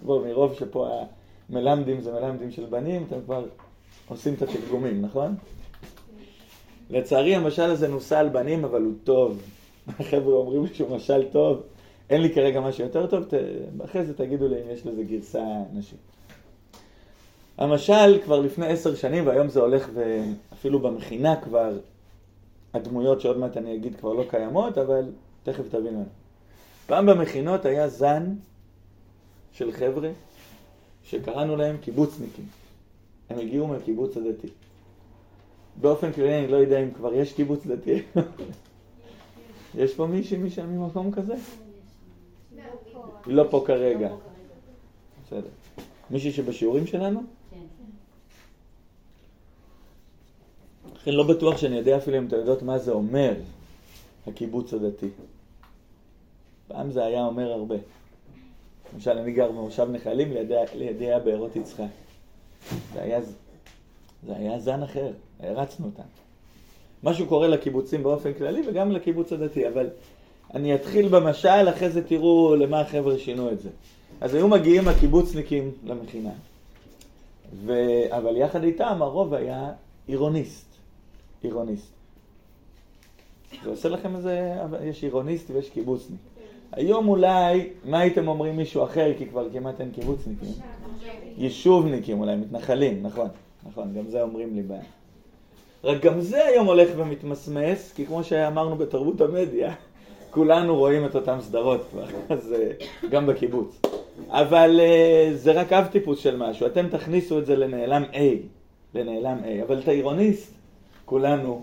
כבר 0.00 0.18
מרוב 0.18 0.54
שפה 0.54 0.88
המלמדים 1.50 2.00
זה 2.00 2.12
מלמדים 2.12 2.50
של 2.50 2.64
בנים, 2.64 3.04
אתם 3.08 3.16
כבר 3.24 3.44
עושים 4.08 4.34
את 4.34 4.42
התרגומים, 4.42 5.02
נכון? 5.02 5.34
לצערי 6.90 7.34
המשל 7.34 7.62
הזה 7.62 7.88
נוסע 7.88 8.18
על 8.18 8.28
בנים, 8.28 8.64
אבל 8.64 8.82
הוא 8.82 8.92
טוב. 9.04 9.42
החבר'ה 9.88 10.34
אומרים 10.34 10.66
שהוא 10.66 10.96
משל 10.96 11.24
טוב. 11.32 11.62
אין 12.10 12.22
לי 12.22 12.34
כרגע 12.34 12.60
משהו 12.60 12.84
יותר 12.84 13.06
טוב, 13.06 13.24
ת... 13.24 13.34
אחרי 13.84 14.06
זה 14.06 14.14
תגידו 14.14 14.48
לי 14.48 14.62
אם 14.62 14.70
יש 14.70 14.86
לזה 14.86 15.02
גרסה 15.02 15.44
נשית. 15.72 15.98
המשל 17.58 18.18
כבר 18.24 18.40
לפני 18.40 18.66
עשר 18.66 18.94
שנים, 18.94 19.26
והיום 19.26 19.48
זה 19.48 19.60
הולך 19.60 19.88
ואפילו 19.94 20.78
במכינה 20.78 21.36
כבר, 21.36 21.72
הדמויות 22.74 23.20
שעוד 23.20 23.38
מעט 23.38 23.56
אני 23.56 23.74
אגיד 23.74 23.96
כבר 23.96 24.12
לא 24.12 24.24
קיימות, 24.30 24.78
אבל 24.78 25.04
תכף 25.42 25.68
תבינו. 25.68 26.04
פעם 26.86 27.06
במכינות 27.06 27.64
היה 27.64 27.88
זן 27.88 28.34
של 29.56 29.72
חבר'ה 29.72 30.10
שקראנו 31.04 31.56
להם 31.56 31.76
קיבוצניקים. 31.76 32.44
הם 33.30 33.38
הגיעו 33.38 33.66
מהקיבוץ 33.66 34.16
הדתי. 34.16 34.48
באופן 35.80 36.12
כללי 36.12 36.38
אני 36.38 36.48
לא 36.48 36.56
יודע 36.56 36.82
אם 36.82 36.90
כבר 36.90 37.14
יש 37.14 37.32
קיבוץ 37.32 37.66
דתי. 37.66 38.02
יש 39.80 39.94
פה 39.94 40.06
מישהי 40.06 40.38
משם 40.38 40.68
ממקום 40.68 41.12
כזה? 41.12 41.34
לא 43.26 43.44
פה 43.50 43.64
כרגע. 43.66 44.14
בסדר. 45.26 45.48
מישהי 46.10 46.32
שבשיעורים 46.32 46.86
שלנו? 46.86 47.22
לכן 50.94 51.12
לא 51.12 51.26
בטוח 51.28 51.56
שאני 51.56 51.76
יודע 51.76 51.96
אפילו 51.96 52.18
אם 52.18 52.26
אתה 52.26 52.36
יודעות 52.36 52.62
מה 52.62 52.78
זה 52.78 52.92
אומר, 52.92 53.34
הקיבוץ 54.26 54.74
הדתי. 54.74 55.08
פעם 56.68 56.90
זה 56.90 57.04
היה 57.04 57.24
אומר 57.24 57.52
הרבה. 57.52 57.76
למשל, 58.94 59.18
אני 59.18 59.32
גר 59.32 59.48
במושב 59.50 59.88
נחלים 59.90 60.32
לידי 60.74 61.12
הבארות 61.12 61.56
יצחק. 61.56 61.84
זה 62.94 63.02
היה, 63.02 63.20
זה 64.26 64.36
היה 64.36 64.58
זן 64.58 64.82
אחר, 64.82 65.12
הרצנו 65.40 65.86
אותם. 65.86 66.02
משהו 67.02 67.26
קורה 67.26 67.48
לקיבוצים 67.48 68.02
באופן 68.02 68.32
כללי 68.34 68.62
וגם 68.68 68.92
לקיבוץ 68.92 69.32
הדתי, 69.32 69.68
אבל 69.68 69.88
אני 70.54 70.74
אתחיל 70.74 71.08
במשל, 71.08 71.68
אחרי 71.68 71.90
זה 71.90 72.04
תראו 72.04 72.56
למה 72.56 72.80
החבר'ה 72.80 73.18
שינו 73.18 73.50
את 73.50 73.60
זה. 73.60 73.68
אז 74.20 74.34
היו 74.34 74.48
מגיעים 74.48 74.88
הקיבוצניקים 74.88 75.72
למכינה, 75.84 76.32
ו... 77.64 77.72
אבל 78.10 78.36
יחד 78.36 78.64
איתם 78.64 79.02
הרוב 79.02 79.34
היה 79.34 79.72
עירוניסט. 80.06 80.66
עירוניסט. 81.42 81.92
זה 83.64 83.70
עושה 83.70 83.88
לכם 83.88 84.16
איזה, 84.16 84.54
יש 84.84 85.02
עירוניסט 85.02 85.50
ויש 85.50 85.70
קיבוצניק. 85.70 86.20
היום 86.76 87.08
אולי, 87.08 87.68
מה 87.84 87.98
הייתם 87.98 88.28
אומרים 88.28 88.56
מישהו 88.56 88.84
אחר, 88.84 89.12
כי 89.18 89.26
כבר 89.26 89.46
כמעט 89.52 89.80
אין 89.80 89.90
קיבוצניקים? 89.90 90.52
יישובניקים 91.38 92.20
אולי, 92.20 92.36
מתנחלים, 92.36 93.02
נכון, 93.02 93.28
נכון, 93.68 93.94
גם 93.94 94.10
זה 94.10 94.22
אומרים 94.22 94.54
לי 94.54 94.62
בעיה. 94.62 94.82
רק 95.84 96.02
גם 96.02 96.20
זה 96.20 96.44
היום 96.44 96.66
הולך 96.66 96.88
ומתמסמס, 96.96 97.92
כי 97.92 98.06
כמו 98.06 98.24
שאמרנו 98.24 98.76
בתרבות 98.76 99.20
המדיה, 99.20 99.74
כולנו 100.30 100.76
רואים 100.76 101.06
את 101.06 101.14
אותן 101.14 101.40
סדרות 101.40 101.80
כבר, 101.90 102.06
אז 102.36 102.52
אה, 102.52 102.86
גם 103.10 103.26
בקיבוץ. 103.26 103.80
אבל 104.28 104.80
אה, 104.80 105.30
זה 105.34 105.52
רק 105.52 105.72
אב 105.72 105.86
טיפוס 105.86 106.18
של 106.18 106.36
משהו, 106.36 106.66
אתם 106.66 106.88
תכניסו 106.88 107.38
את 107.38 107.46
זה 107.46 107.56
לנעלם 107.56 108.04
A, 108.12 108.18
לנעלם 108.94 109.38
A, 109.44 109.64
אבל 109.66 109.78
את 109.78 109.88
העירוניסט 109.88 110.52
כולנו 111.04 111.60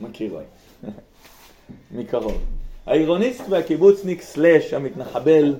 מכירים, 0.00 0.46
מקרוב. 1.96 2.59
העירוניסט 2.86 3.42
והקיבוצניק 3.48 4.22
סלאש 4.22 4.74
המתנחבל 4.74 5.56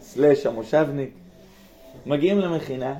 סלאש 0.00 0.46
המושבניק 0.46 1.10
מגיעים 2.06 2.38
למכינה 2.38 2.94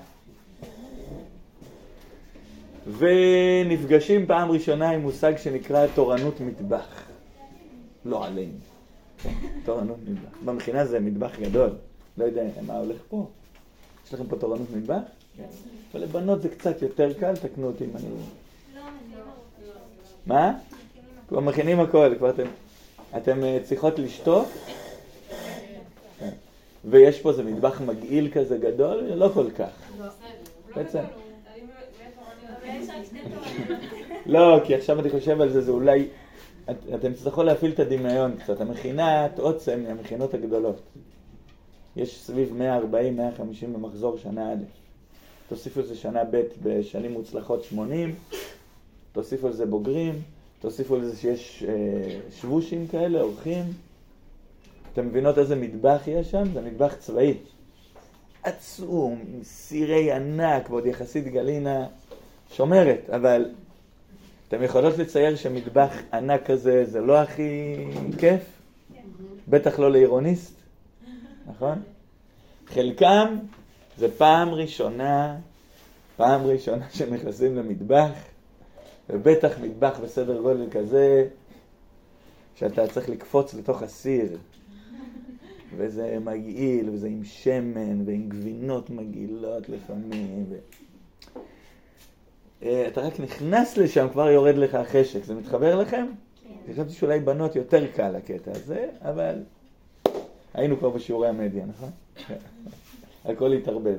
ונפגשים 2.99 4.27
פעם 4.27 4.51
ראשונה 4.51 4.91
עם 4.91 5.01
מושג 5.01 5.37
שנקרא 5.37 5.87
תורנות 5.95 6.41
מטבח. 6.41 7.03
לא 8.05 8.27
עלינו. 8.27 8.53
תורנות 9.65 9.99
מטבח. 10.09 10.39
במכינה 10.45 10.87
זה 10.87 11.01
מטבח 11.01 11.39
גדול. 11.41 11.71
לא 12.19 12.25
יודע 12.25 12.43
מה 12.67 12.79
הולך 12.79 12.97
פה. 13.09 13.27
יש 14.07 14.15
לכם 14.15 14.27
פה 14.27 14.37
תורנות 14.37 14.71
מטבח? 14.77 15.01
כן. 15.37 15.45
אבל 15.93 16.03
לבנות 16.03 16.43
זה 16.43 16.49
קצת 16.49 16.83
יותר 16.83 17.13
קל, 17.13 17.37
תקנו 17.37 17.67
אותי 17.67 17.85
אם 17.85 17.91
אני... 17.97 18.07
מה? 20.27 20.53
כבר 21.29 21.41
מכינים 21.41 21.81
הכל, 21.81 22.15
כבר 22.19 22.31
אתם... 22.31 22.47
אתם 23.17 23.45
אה, 23.45 23.59
צריכות 23.63 23.99
לשתות? 23.99 24.47
כן. 26.19 26.31
ויש 26.85 27.21
פה 27.21 27.31
איזה 27.31 27.43
מטבח 27.43 27.81
מגעיל 27.81 28.31
כזה 28.33 28.59
גדול? 28.59 29.01
לא 29.15 29.29
כל 29.35 29.51
כך. 29.51 29.71
בעצם. 30.77 31.03
לא, 34.27 34.61
כי 34.65 34.75
עכשיו 34.75 35.01
אני 35.01 35.11
חושב 35.11 35.41
על 35.41 35.53
זה, 35.53 35.61
זה 35.61 35.71
אולי... 35.71 36.09
אתם 36.95 37.13
תצטרכו 37.13 37.43
להפעיל 37.43 37.73
את 37.73 37.81
הדמיון 37.81 38.37
קצת. 38.37 38.61
המכינת 38.61 39.39
עוצם 39.39 39.81
היא 39.85 39.89
המכינות 39.89 40.35
הגדולות. 40.35 40.81
יש 41.97 42.21
סביב 42.21 42.61
140-150 43.63 43.67
במחזור 43.67 44.19
שנה 44.19 44.53
א'. 44.53 44.65
תוסיפו 45.49 45.81
לזה 45.81 45.97
שנה 45.97 46.25
ב' 46.31 46.43
בשנים 46.63 47.13
מוצלחות 47.13 47.65
80, 47.65 48.15
תוסיפו 49.13 49.49
לזה 49.49 49.67
בוגרים, 49.67 50.23
תוסיפו 50.65 50.97
לזה 50.97 51.17
שיש 51.17 51.65
אה, 51.69 51.73
שבושים 52.41 52.87
כאלה, 52.87 53.21
אורחים. 53.21 53.65
אתם 54.93 55.07
מבינות 55.07 55.39
איזה 55.39 55.57
מטבח 55.57 56.01
יש 56.07 56.31
שם? 56.31 56.45
זה 56.53 56.61
מטבח 56.61 56.95
צבאי. 56.95 57.35
עצום, 58.43 59.19
עם 59.35 59.43
סירי 59.43 60.13
ענק, 60.13 60.71
ועוד 60.71 60.87
יחסית 60.87 61.25
גלינה 61.25 61.87
שומרת, 62.53 63.11
אבל 63.11 63.51
אתם 64.49 64.63
יכולות 64.63 64.99
לצייר 64.99 65.37
שמטבח 65.37 65.93
ענק 66.13 66.47
כזה 66.47 66.85
זה 66.85 67.01
לא 67.01 67.19
הכי 67.19 67.77
כיף? 68.19 68.43
בטח 69.49 69.79
לא 69.79 69.91
לעירוניסט, 69.91 70.55
נכון? 71.47 71.83
חלקם 72.67 73.39
זה 73.99 74.09
פעם 74.19 74.49
ראשונה, 74.49 75.37
פעם 76.17 76.47
ראשונה 76.47 76.87
שנכנסים 76.91 77.57
למטבח, 77.57 78.11
ובטח 79.11 79.59
מטבח 79.63 80.01
בסדר 80.03 80.41
גודל 80.41 80.71
כזה, 80.71 81.29
שאתה 82.55 82.87
צריך 82.87 83.09
לקפוץ 83.09 83.55
לתוך 83.55 83.83
הסיר, 83.83 84.39
וזה 85.77 86.19
מגעיל, 86.25 86.91
וזה 86.91 87.07
עם 87.07 87.25
שמן, 87.25 88.03
ועם 88.07 88.29
גבינות 88.29 88.91
מגעילות 88.91 89.69
לפעמים. 89.69 90.45
ו... 90.49 90.55
אה, 92.63 92.89
אתה 92.89 93.01
רק 93.01 93.21
נכנס 93.21 93.77
לשם, 93.77 94.09
כבר 94.13 94.31
יורד 94.31 94.55
לך 94.55 94.75
החשק. 94.75 95.25
זה 95.25 95.35
מתחבר 95.35 95.75
לכם? 95.75 96.07
כן. 96.43 96.73
חשבתי 96.73 96.93
שאולי 96.93 97.21
בנות 97.21 97.57
יותר 97.57 97.87
קל 97.93 98.17
הקטע 98.17 98.51
הזה, 98.51 98.89
אבל 99.01 99.35
היינו 100.55 100.79
כבר 100.79 100.91
בשיעורי 100.91 101.29
המדיה, 101.29 101.67
נכון? 101.67 101.91
הכל 103.25 103.53
התערבב. 103.53 103.97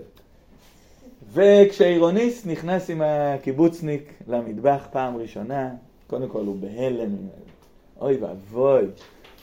וכשהעירוניסט 1.33 2.47
נכנס 2.47 2.89
עם 2.89 3.01
הקיבוצניק 3.01 4.13
למטבח 4.27 4.87
פעם 4.91 5.17
ראשונה, 5.17 5.69
קודם 6.07 6.27
כל 6.27 6.45
הוא 6.45 6.55
בהלם, 6.59 7.15
אוי 8.01 8.17
ואבוי, 8.17 8.83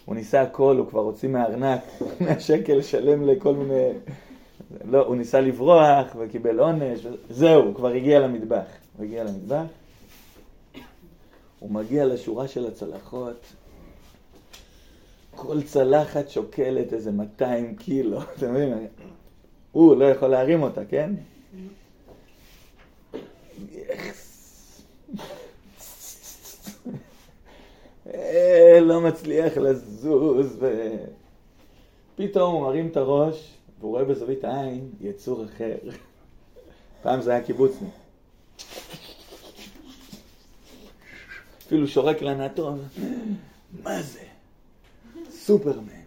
הוא 0.04 0.14
ניסה 0.14 0.42
הכל, 0.42 0.76
הוא 0.78 0.86
כבר 0.86 1.00
הוציא 1.00 1.28
מהארנק 1.28 1.80
100 2.20 2.40
שקל 2.40 2.74
לשלם 2.74 3.28
לכל 3.28 3.54
מיני... 3.54 3.88
לא, 4.84 5.06
הוא 5.06 5.16
ניסה 5.16 5.40
לברוח 5.40 6.06
וקיבל 6.18 6.60
עונש, 6.60 7.06
זהו, 7.30 7.62
הוא 7.62 7.74
כבר 7.74 7.88
הגיע 7.88 8.20
למטבח. 8.20 8.64
הוא 8.96 9.04
הגיע 9.04 9.24
למטבח, 9.24 9.64
הוא 11.58 11.70
מגיע 11.70 12.06
לשורה 12.06 12.48
של 12.48 12.66
הצלחות, 12.66 13.46
כל 15.36 15.62
צלחת 15.62 16.28
שוקלת 16.28 16.92
איזה 16.92 17.12
200 17.12 17.76
קילו, 17.76 18.22
אתם 18.36 18.54
מבינים? 18.54 18.86
הוא 19.72 19.96
לא 19.96 20.04
יכול 20.04 20.28
להרים 20.28 20.62
אותה, 20.62 20.84
כן? 20.84 21.10
אה, 28.06 28.80
לא 28.80 29.00
מצליח 29.00 29.56
לזוז, 29.56 30.58
ופתאום 32.14 32.54
הוא 32.54 32.62
מרים 32.62 32.88
את 32.88 32.96
הראש, 32.96 33.54
והוא 33.80 33.90
רואה 33.90 34.04
בזווית 34.04 34.44
העין 34.44 34.90
יצור 35.00 35.44
אחר. 35.44 35.76
פעם 37.02 37.22
זה 37.22 37.30
היה 37.30 37.44
קיבוצניק. 37.44 37.94
אפילו 41.66 41.88
שורק 41.88 42.22
לנטון, 42.22 42.82
מה 43.82 44.02
זה? 44.02 44.20
סופרמן. 45.30 46.02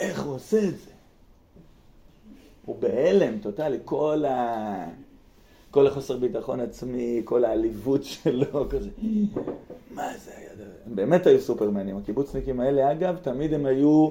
איך 0.00 0.22
הוא 0.22 0.34
עושה 0.34 0.58
את 0.58 0.78
זה? 0.78 0.90
הוא 2.64 2.76
בהלם 2.78 3.38
טוטאלי, 3.38 3.78
כל, 3.84 4.24
ה... 4.24 4.88
כל 5.72 5.86
החוסר 5.86 6.16
ביטחון 6.16 6.60
עצמי, 6.60 7.22
כל 7.24 7.44
העליבות 7.44 8.04
שלו, 8.04 8.68
כזה, 8.70 8.90
מה 9.94 10.08
זה 10.24 10.30
היה? 10.36 10.52
הם 10.86 10.96
באמת 10.96 11.26
היו 11.26 11.40
סופרמנים. 11.40 11.96
הקיבוצניקים 11.96 12.60
האלה, 12.60 12.92
אגב, 12.92 13.16
תמיד 13.22 13.54
הם 13.54 13.66
היו 13.66 14.10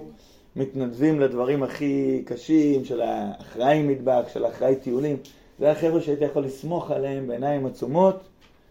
מתנדבים 0.56 1.19
לדברים 1.19 1.63
הכי 1.63 2.21
קשים, 2.26 2.86
של 2.86 3.02
האחראי 3.02 3.84
מטבח, 3.84 4.24
של 4.34 4.45
האחראי 4.45 4.76
טיולים. 4.76 5.17
זה 5.60 5.71
החבר'ה 5.71 6.02
שהייתי 6.02 6.24
יכול 6.26 6.43
לסמוך 6.43 6.91
עליהם 6.91 7.28
בעיניים 7.28 7.65
עצומות, 7.65 8.19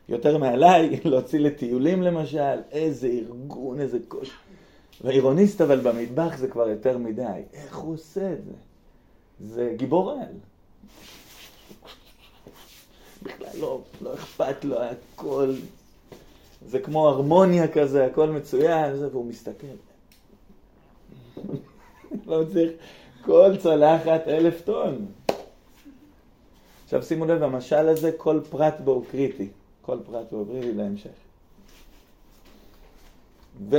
יותר 0.08 0.38
מעליי, 0.38 0.96
להוציא 1.04 1.38
לטיולים 1.38 2.02
למשל, 2.02 2.58
איזה 2.70 3.08
ארגון, 3.08 3.80
איזה 3.80 3.98
קושי. 4.08 4.32
והעירוניסט 5.04 5.60
אבל 5.60 5.80
במטבח 5.80 6.36
זה 6.36 6.48
כבר 6.48 6.68
יותר 6.68 6.98
מדי. 6.98 7.42
איך 7.52 7.76
הוא 7.76 7.94
עושה 7.94 8.32
את 8.32 8.44
זה? 8.44 8.52
זה 9.40 9.72
גיבור 9.76 10.10
על. 10.10 10.18
בכלל 13.22 13.60
לא, 13.60 13.80
לא 14.02 14.14
אכפת 14.14 14.64
לו, 14.64 14.76
הכל, 14.82 15.54
זה 16.66 16.78
כמו 16.78 17.08
הרמוניה 17.08 17.68
כזה, 17.68 18.06
הכל 18.06 18.30
מצוין, 18.30 18.94
והוא 18.94 19.26
מסתכל. 19.26 19.66
לא 22.26 22.44
צריך, 22.52 22.70
כל 23.24 23.56
צלחת 23.58 24.28
אלף 24.28 24.60
טון. 24.64 25.06
עכשיו 26.84 27.02
שימו 27.02 27.26
לב, 27.26 27.42
המשל 27.42 27.88
הזה, 27.88 28.12
כל 28.16 28.40
פרט 28.50 28.80
בו 28.84 28.90
הוא 28.92 29.04
קריטי. 29.10 29.48
כל 29.82 29.98
פרט 30.06 30.30
בו 30.30 30.36
הוא 30.36 30.46
קריטי 30.46 30.72
להמשך. 30.72 31.10
ו... 33.68 33.76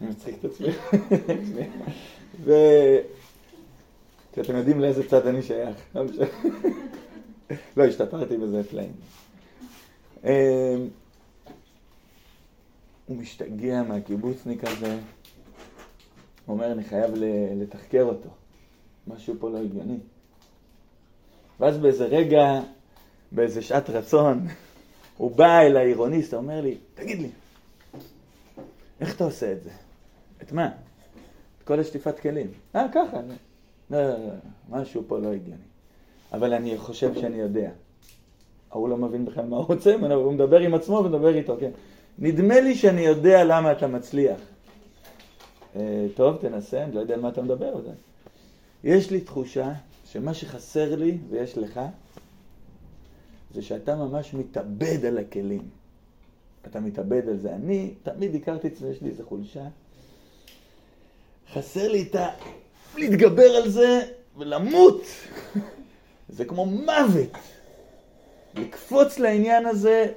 אני 0.00 0.10
מצחיק 0.10 0.34
את 0.40 0.44
עצמי. 0.44 0.68
ו... 2.44 2.52
כי 4.32 4.40
אתם 4.40 4.56
יודעים 4.56 4.80
לאיזה 4.80 5.08
צד 5.08 5.26
אני 5.26 5.42
שייך. 5.42 5.76
לא, 7.76 7.84
השתפרתי 7.84 8.36
בזה 8.36 8.64
פלאים. 8.64 8.92
אמ, 10.24 10.30
הוא 13.06 13.16
משתגע 13.16 13.82
מהקיבוצניק 13.82 14.64
הזה, 14.64 14.98
אומר, 16.48 16.72
אני 16.72 16.84
חייב 16.84 17.10
לתחקר 17.56 18.02
אותו. 18.02 18.28
משהו 19.06 19.34
פה 19.38 19.50
לא 19.50 19.58
הגיוני. 19.58 19.98
ואז 21.60 21.78
באיזה 21.78 22.04
רגע, 22.04 22.60
באיזה 23.32 23.62
שעת 23.62 23.90
רצון, 23.90 24.46
הוא 25.16 25.36
בא 25.36 25.60
אל 25.60 25.76
העירוניסט, 25.76 26.34
הוא 26.34 26.42
אומר 26.42 26.60
לי, 26.60 26.78
תגיד 26.94 27.18
לי, 27.18 27.28
איך 29.00 29.16
אתה 29.16 29.24
עושה 29.24 29.52
את 29.52 29.62
זה? 29.62 29.70
את 30.42 30.52
מה? 30.52 30.66
את 31.58 31.66
כל 31.66 31.80
השטיפת 31.80 32.18
כלים. 32.18 32.50
אה, 32.76 32.86
ככה. 32.94 33.20
לא, 33.90 34.02
לא, 34.02 34.08
לא, 34.08 34.32
משהו 34.68 35.02
פה 35.06 35.18
לא 35.18 35.32
הגיוני. 35.32 35.73
אבל 36.34 36.54
אני 36.54 36.78
חושב 36.78 37.14
שאני 37.14 37.36
יודע. 37.36 37.70
ההוא 38.70 38.88
לא 38.88 38.96
מבין 38.96 39.24
בכלל 39.24 39.46
מה 39.46 39.56
הוא 39.56 39.66
רוצה 39.66 39.94
הוא 40.14 40.32
מדבר 40.32 40.58
עם 40.58 40.74
עצמו 40.74 40.96
ומדבר 40.96 41.34
איתו, 41.34 41.56
כן. 41.60 41.70
נדמה 42.18 42.60
לי 42.60 42.74
שאני 42.74 43.00
יודע 43.00 43.44
למה 43.44 43.72
אתה 43.72 43.86
מצליח. 43.86 44.40
אה, 45.76 46.06
טוב, 46.14 46.36
תנסה, 46.36 46.84
אני 46.84 46.94
לא 46.94 47.00
יודע 47.00 47.14
על 47.14 47.20
מה 47.20 47.28
אתה 47.28 47.42
מדבר. 47.42 47.74
יש 48.84 49.10
לי 49.10 49.20
תחושה 49.20 49.72
שמה 50.12 50.34
שחסר 50.34 50.96
לי, 50.96 51.18
ויש 51.30 51.58
לך, 51.58 51.80
זה 53.54 53.62
שאתה 53.62 53.96
ממש 53.96 54.34
מתאבד 54.34 55.04
על 55.04 55.18
הכלים. 55.18 55.62
אתה 56.66 56.80
מתאבד 56.80 57.28
על 57.28 57.36
זה. 57.36 57.54
אני 57.54 57.94
תמיד 58.02 58.34
הכרתי 58.34 58.68
אצלי, 58.68 58.88
יש 58.88 59.02
לי 59.02 59.08
איזו 59.08 59.24
חולשה. 59.28 59.64
חסר 61.52 61.88
לי 61.92 62.02
את 62.02 62.14
ה... 62.14 62.28
להתגבר 62.96 63.56
על 63.62 63.68
זה 63.68 64.00
ולמות. 64.38 65.02
זה 66.28 66.44
כמו 66.44 66.66
מוות. 66.66 67.30
לקפוץ 68.54 69.18
לעניין 69.18 69.66
הזה, 69.66 70.12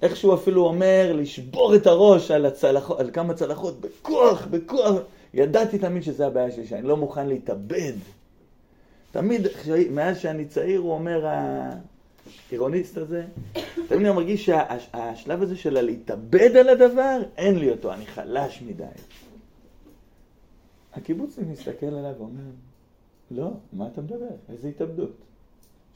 ואיכשהו 0.00 0.34
אפילו 0.34 0.66
אומר, 0.66 1.12
לשבור 1.16 1.74
את 1.74 1.86
הראש 1.86 2.30
על, 2.30 2.46
הצלחות, 2.46 3.00
על 3.00 3.10
כמה 3.10 3.34
צלחות, 3.34 3.80
בכוח, 3.80 4.46
בכוח. 4.46 4.96
ידעתי 5.34 5.78
תמיד 5.78 6.02
שזה 6.02 6.26
הבעיה 6.26 6.50
שלי, 6.50 6.66
שאני 6.66 6.82
לא 6.82 6.96
מוכן 6.96 7.26
להתאבד. 7.26 7.92
תמיד, 9.12 9.46
מאז 9.90 10.18
שאני 10.18 10.44
צעיר, 10.44 10.80
הוא 10.80 10.92
אומר, 10.92 11.26
העירוניסט 12.50 12.96
הזה, 12.96 13.24
תמיד 13.88 14.06
אני 14.06 14.14
מרגיש 14.14 14.46
שהשלב 14.46 15.42
הזה 15.42 15.56
של 15.56 15.80
להתאבד 15.80 16.56
על 16.56 16.68
הדבר, 16.68 17.22
אין 17.36 17.58
לי 17.58 17.70
אותו, 17.70 17.92
אני 17.92 18.06
חלש 18.06 18.62
מדי. 18.62 18.84
הקיבוצניק 20.94 21.48
מסתכל 21.52 21.86
עליו 21.86 22.12
ואומר, 22.18 22.42
לא, 23.30 23.50
מה 23.72 23.86
אתה 23.92 24.00
מדבר? 24.00 24.26
איזה 24.52 24.68
התאבדות? 24.68 25.12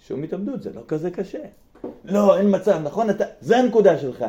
שום 0.06 0.22
התאבדות, 0.22 0.62
זה 0.62 0.70
לא 0.74 0.82
כזה 0.88 1.10
קשה. 1.10 1.38
לא, 2.04 2.38
אין 2.38 2.54
מצב, 2.54 2.80
נכון? 2.84 3.10
אתה, 3.10 3.24
זה 3.40 3.56
הנקודה 3.56 3.98
שלך. 3.98 4.24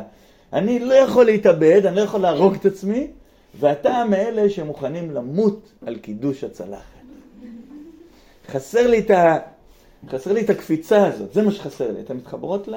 אני 0.52 0.78
לא 0.78 0.94
יכול 0.94 1.24
להתאבד, 1.24 1.86
אני 1.86 1.96
לא 1.96 2.00
יכול 2.00 2.20
להרוג 2.20 2.54
את 2.54 2.66
עצמי, 2.66 3.10
ואתה 3.60 4.04
מאלה 4.10 4.50
שמוכנים 4.50 5.10
למות 5.10 5.72
על 5.86 5.96
קידוש 5.96 6.44
הצלחת. 6.44 7.00
חסר 8.48 8.86
לי 8.86 8.98
את, 8.98 9.10
ה... 9.10 9.38
חסר 10.08 10.32
לי 10.32 10.40
את 10.40 10.50
הקפיצה 10.50 11.06
הזאת, 11.06 11.32
זה 11.32 11.42
מה 11.42 11.50
שחסר 11.50 11.92
לי. 11.92 12.00
אתן 12.00 12.16
מתחברות 12.16 12.68
ל... 12.68 12.74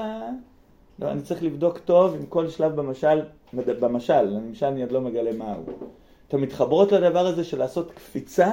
לא, 0.99 1.11
אני 1.11 1.21
צריך 1.21 1.43
לבדוק 1.43 1.77
טוב 1.77 2.15
עם 2.15 2.25
כל 2.25 2.49
שלב 2.49 2.75
במשל, 2.75 3.21
במשל, 3.53 4.21
למשל 4.21 4.65
אני 4.65 4.81
עוד 4.81 4.91
לא 4.91 5.01
מגלה 5.01 5.33
מהו. 5.33 5.63
אתן 6.27 6.37
מתחברות 6.37 6.91
לדבר 6.91 7.27
הזה 7.27 7.43
של 7.43 7.59
לעשות 7.59 7.91
קפיצה 7.91 8.51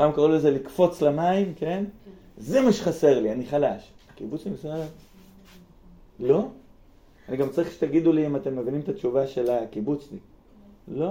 פעם 0.00 0.12
קראו 0.12 0.28
לזה 0.28 0.50
לקפוץ 0.50 1.02
למים, 1.02 1.54
כן? 1.54 1.84
זה 2.38 2.60
מה 2.60 2.72
שחסר 2.72 3.20
לי, 3.20 3.32
אני 3.32 3.46
חלש. 3.46 3.90
הקיבוצניק 4.12 4.54
בסדר? 4.54 4.86
לא. 6.20 6.48
אני 7.28 7.36
גם 7.36 7.50
צריך 7.50 7.72
שתגידו 7.72 8.12
לי 8.12 8.26
אם 8.26 8.36
אתם 8.36 8.56
מבינים 8.56 8.80
את 8.80 8.88
התשובה 8.88 9.26
של 9.26 9.50
הקיבוצניק. 9.50 10.22
לא. 10.88 11.10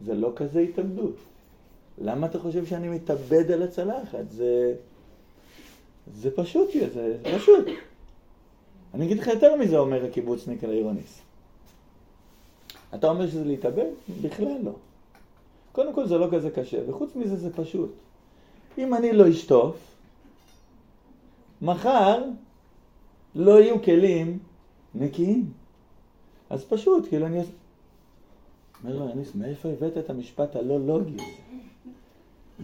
זה 0.00 0.14
לא 0.14 0.32
כזה 0.36 0.60
התאבדות. 0.60 1.16
למה 1.98 2.26
אתה 2.26 2.38
חושב 2.38 2.66
שאני 2.66 2.88
מתאבד 2.88 3.50
על 3.50 3.62
הצלחת? 3.62 4.30
זה... 4.30 4.74
זה 6.14 6.30
פשוט, 6.30 6.70
זה 6.94 7.16
פשוט. 7.36 7.66
אני 8.94 9.04
אגיד 9.04 9.18
לך 9.18 9.26
יותר 9.26 9.56
מזה, 9.56 9.78
אומר 9.78 10.04
הקיבוצניק 10.04 10.64
על 10.64 10.70
האירוניס. 10.70 11.20
אתה 12.94 13.10
אומר 13.10 13.26
שזה 13.26 13.44
להתאבד? 13.44 13.90
בכלל 14.22 14.58
לא. 14.62 14.72
קודם 15.78 15.92
כל 15.92 16.06
זה 16.06 16.18
לא 16.18 16.28
כזה 16.32 16.50
קשה, 16.50 16.78
וחוץ 16.90 17.16
מזה 17.16 17.36
זה 17.36 17.52
פשוט. 17.52 17.90
אם 18.78 18.94
אני 18.94 19.12
לא 19.12 19.30
אשטוף, 19.30 19.76
מחר 21.62 22.24
לא 23.34 23.60
יהיו 23.60 23.82
כלים 23.82 24.38
נקיים. 24.94 25.50
אז 26.50 26.64
פשוט, 26.64 27.08
כאילו 27.08 27.26
אני... 27.26 27.40
אומר 28.84 28.96
לו, 28.96 29.12
אניס, 29.12 29.34
מאיפה 29.34 29.68
הבאת 29.68 29.98
את 29.98 30.10
המשפט 30.10 30.56
הלא 30.56 30.80
לוגי 30.80 31.14
הזה? 31.14 31.22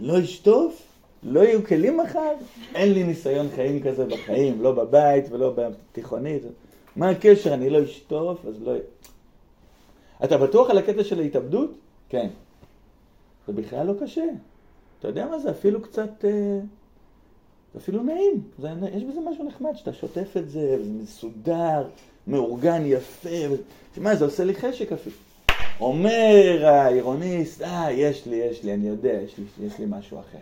לא 0.01 0.21
אשטוף? 0.21 0.83
לא 1.23 1.41
יהיו 1.41 1.67
כלים 1.67 2.01
מחר? 2.01 2.33
אין 2.75 2.93
לי 2.93 3.05
ניסיון 3.05 3.49
חיים 3.55 3.83
כזה 3.83 4.07
בחיים, 4.07 4.63
לא 4.63 4.73
בבית 4.73 5.25
ולא 5.31 5.55
בתיכונית. 5.57 6.43
מה 6.97 7.11
הקשר? 7.11 7.55
אני 7.55 7.71
לא 7.71 7.85
אשטוף, 7.85 8.47
אז 8.47 8.63
לא... 8.63 8.73
אתה 10.25 10.39
בטוח 10.39 10.71
על 10.71 10.79
הקטע 10.79 11.05
של 11.05 11.21
ההתאבדות? 11.21 11.71
כן. 12.09 12.29
זה 13.47 13.53
בכלל 13.53 13.87
לא 13.87 13.93
קשה. 14.01 14.25
אתה 14.99 15.09
יודע 15.09 15.27
מה 15.27 15.39
זה? 15.39 15.51
אפילו 15.51 15.83
קצת... 15.83 16.25
אה, 16.25 16.61
זה 17.75 17.81
אפילו 17.81 18.03
נעים. 18.03 18.43
זה, 18.59 18.69
יש 18.93 19.05
בזה 19.05 19.21
משהו 19.31 19.45
נחמד, 19.45 19.71
שאתה 19.77 19.93
שוטף 19.93 20.37
את 20.37 20.51
זה, 20.51 20.77
וזה 20.81 20.93
מסודר, 21.03 21.89
מאורגן, 22.27 22.83
יפה. 22.87 23.29
ו... 23.51 23.55
מה, 24.01 24.17
זה 24.17 24.25
עושה 24.25 24.45
לי 24.45 24.55
חשק 24.55 24.93
אפילו. 24.93 25.17
אומר 25.81 26.67
העירוניסט, 26.67 27.63
אה, 27.63 27.93
יש 27.93 28.27
לי, 28.27 28.37
יש 28.37 28.65
לי, 28.65 28.75
אני 28.75 28.89
יודע, 28.89 29.13
יש 29.13 29.39
לי, 29.39 29.67
יש 29.67 29.79
לי 29.79 29.87
משהו 29.89 30.21
אחר. 30.21 30.39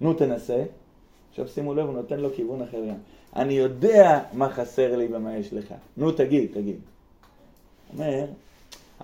נו, 0.00 0.14
תנסה. 0.14 0.64
עכשיו 1.30 1.48
שימו 1.48 1.74
לב, 1.74 1.86
הוא 1.86 1.94
נותן 1.94 2.20
לו 2.20 2.34
כיוון 2.34 2.62
אחר 2.62 2.84
גם. 2.88 2.96
אני 3.36 3.54
יודע 3.54 4.20
מה 4.32 4.50
חסר 4.50 4.96
לי 4.96 5.08
ומה 5.14 5.36
יש 5.36 5.52
לך. 5.52 5.74
נו, 5.96 6.12
תגיד, 6.12 6.50
תגיד. 6.54 6.80
אומר, 7.92 8.24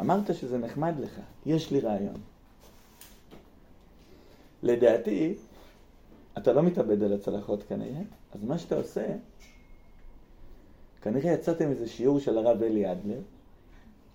אמרת 0.00 0.34
שזה 0.34 0.58
נחמד 0.58 0.94
לך, 1.00 1.20
יש 1.46 1.70
לי 1.70 1.80
רעיון. 1.80 2.20
לדעתי, 4.64 5.34
אתה 6.38 6.52
לא 6.52 6.62
מתאבד 6.62 7.02
על 7.02 7.12
הצלחות 7.12 7.62
כנראה, 7.68 8.02
אז 8.34 8.44
מה 8.44 8.58
שאתה 8.58 8.76
עושה, 8.76 9.06
כנראה 11.02 11.32
יצאתם 11.32 11.70
איזה 11.70 11.88
שיעור 11.88 12.20
של 12.20 12.38
הרב 12.38 12.62
אלי 12.62 12.92
אדלר, 12.92 13.20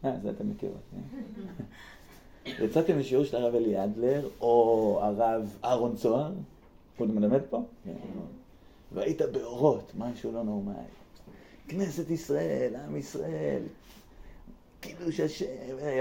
אה, 0.05 0.15
זה 0.23 0.29
אתה 0.29 0.43
מכיר 0.43 0.69
אותי. 0.69 0.95
אה? 2.47 2.63
יצאתם 2.65 2.99
משיעור 2.99 3.25
של 3.25 3.37
הרב 3.37 3.55
אלי 3.55 3.83
אדלר, 3.83 4.29
או 4.41 4.99
הרב 5.01 5.57
אהרון 5.63 5.95
צוהר, 5.95 6.31
הוא 6.97 7.07
מלמד 7.07 7.41
פה? 7.49 7.63
כן. 7.85 7.91
והיית 8.91 9.21
באורות, 9.21 9.91
משהו 9.97 10.31
לא 10.31 10.43
נורמלי. 10.43 10.75
כנסת 11.67 12.09
ישראל, 12.09 12.75
עם 12.75 12.97
ישראל, 12.97 13.61
קידוש 14.79 15.19
השם, 15.19 15.45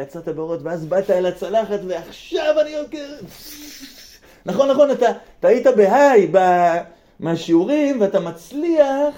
יצאת 0.03 0.29
באורות, 0.29 0.61
ואז 0.63 0.87
באת 0.87 1.11
אל 1.11 1.27
הצלחת, 1.27 1.81
ועכשיו 1.89 2.61
אני 2.61 2.77
עוקר... 2.77 3.17
נכון, 4.49 4.71
נכון, 4.71 4.91
אתה, 4.91 5.07
היית 5.43 5.67
בהיי 5.77 6.31
מהשיעורים, 7.21 8.01
ואתה 8.01 8.21
מצליח 8.21 9.15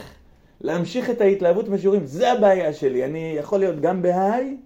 להמשיך 0.61 1.11
את 1.11 1.21
ההתלהבות 1.21 1.69
מהשיעורים. 1.69 2.07
זה 2.07 2.33
הבעיה 2.33 2.73
שלי, 2.73 3.05
אני 3.05 3.35
יכול 3.39 3.59
להיות 3.59 3.81
גם 3.81 4.03
בהיי, 4.03 4.57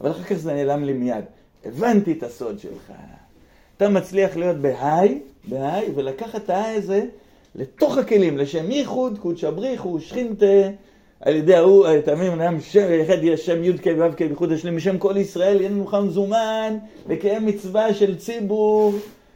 אבל 0.00 0.10
אחר 0.10 0.22
כך 0.22 0.34
זה 0.34 0.52
נעלם 0.52 0.84
לי 0.84 0.92
מיד. 0.92 1.24
הבנתי 1.64 2.12
את 2.12 2.22
הסוד 2.22 2.58
שלך. 2.58 2.92
אתה 3.76 3.88
מצליח 3.88 4.36
להיות 4.36 4.56
בהיי, 4.56 5.20
בהיי, 5.44 5.88
ולקחת 5.94 6.36
את 6.44 6.50
ההיי 6.50 6.76
הזה 6.76 7.02
לתוך 7.54 7.98
הכלים, 7.98 8.38
לשם 8.38 8.70
ייחוד, 8.70 9.18
קודשא 9.18 9.50
בריחו, 9.50 10.00
שכינתה, 10.00 10.68
על 11.20 11.36
ידי 11.36 11.54
ההוא, 11.54 11.86
תמים, 12.04 12.34
נעם 12.34 12.60
שם, 12.60 12.86
אחד 13.02 13.22
יהיה 13.22 13.36
שם 13.36 13.64
י"ק 13.64 13.86
ו"ק 13.98 14.22
בייחוד 14.22 14.52
השלים, 14.52 14.76
בשם 14.76 14.98
כל 14.98 15.16
ישראל, 15.16 15.60
יהיה 15.60 15.70
לנו 15.70 15.86
מזומן, 16.06 16.76
לקיים 17.08 17.46
מצווה 17.46 17.94
של 17.94 18.18
ציבור, 18.18 18.94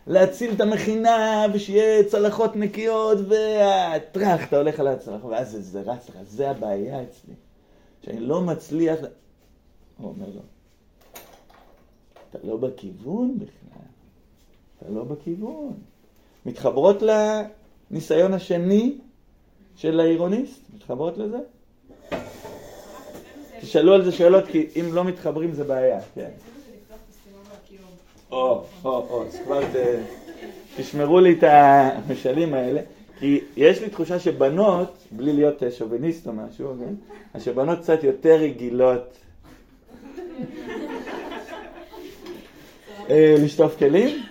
להציל 0.08 0.52
את 0.52 0.60
המכינה, 0.60 1.46
ושיהיה 1.52 2.04
צלחות 2.04 2.56
נקיות, 2.56 3.18
וטראח, 3.18 4.48
אתה 4.48 4.56
הולך 4.56 4.80
על 4.80 4.88
הצלחה, 4.88 5.26
ואז 5.26 5.58
זה 5.60 5.80
רץ 5.80 6.08
לך, 6.08 6.16
זה 6.22 6.50
הבעיה 6.50 7.02
אצלי, 7.02 7.34
שאני 8.04 8.20
לא 8.20 8.40
מצליח... 8.40 8.98
הוא 9.98 10.08
אומר 10.08 10.26
לו, 10.34 10.40
אתה 12.30 12.38
לא 12.44 12.56
בכיוון 12.56 13.38
בכלל, 13.38 13.82
אתה 14.78 14.90
לא 14.90 15.04
בכיוון. 15.04 15.72
מתחברות 16.46 17.02
לניסיון 17.02 18.34
השני 18.34 18.98
של 19.76 20.00
העירוניסט? 20.00 20.60
מתחברות 20.74 21.18
לזה? 21.18 21.38
תשאלו 23.60 23.94
על 23.94 24.04
זה 24.04 24.12
שאלות, 24.12 24.44
כי 24.46 24.66
אם 24.80 24.94
לא 24.94 25.04
מתחברים 25.04 25.52
זה 25.52 25.64
בעיה, 25.64 26.00
כן. 26.14 26.30
או, 28.30 28.62
או, 28.84 29.06
או, 29.10 29.24
אז 29.26 29.40
כבר 29.44 29.60
תשמרו 30.76 31.20
לי 31.20 31.32
את 31.32 31.44
המשלים 31.46 32.54
האלה, 32.54 32.80
כי 33.18 33.40
יש 33.56 33.80
לי 33.80 33.90
תחושה 33.90 34.18
שבנות, 34.18 34.96
בלי 35.10 35.32
להיות 35.32 35.62
שוביניסט 35.78 36.26
או 36.26 36.32
משהו, 36.32 36.74
כן? 36.78 36.94
אז 37.34 37.44
שבנות 37.44 37.78
קצת 37.78 38.04
יותר 38.04 38.34
רגילות 38.34 39.16
אה, 43.10 43.34
לשטוף 43.38 43.78
כלים? 43.78 44.22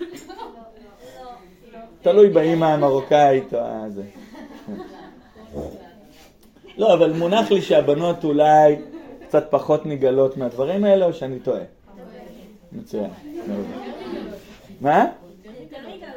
תלוי 2.01 2.29
באימא 2.29 2.65
המרוקאית 2.65 3.53
או 3.53 3.60
הזה. 3.62 4.03
לא, 6.77 6.93
אבל 6.93 7.13
מונח 7.13 7.51
לי 7.51 7.62
שהבנות 7.62 8.23
אולי 8.23 8.75
קצת 9.27 9.47
פחות 9.49 9.86
נגלות 9.86 10.38
מהדברים 10.38 10.83
האלה, 10.83 11.05
או 11.05 11.13
שאני 11.13 11.39
טועה? 11.39 11.76
מצוין. 12.71 13.10
מה? 14.82 15.06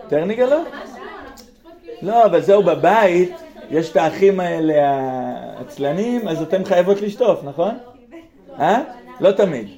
יותר 0.02 0.24
נגלות? 0.24 0.68
לא, 2.02 2.24
אבל 2.24 2.40
זהו 2.40 2.62
בבית, 2.62 3.30
יש 3.70 3.90
את 3.90 3.96
האחים 3.96 4.40
האלה 4.40 4.74
העצלנים, 5.56 6.28
אז 6.28 6.42
אתן 6.42 6.64
חייבות 6.64 7.00
לשטוף, 7.00 7.44
נכון? 7.44 7.74
אה? 8.58 8.82
לא 9.20 9.32
תמיד. 9.32 9.68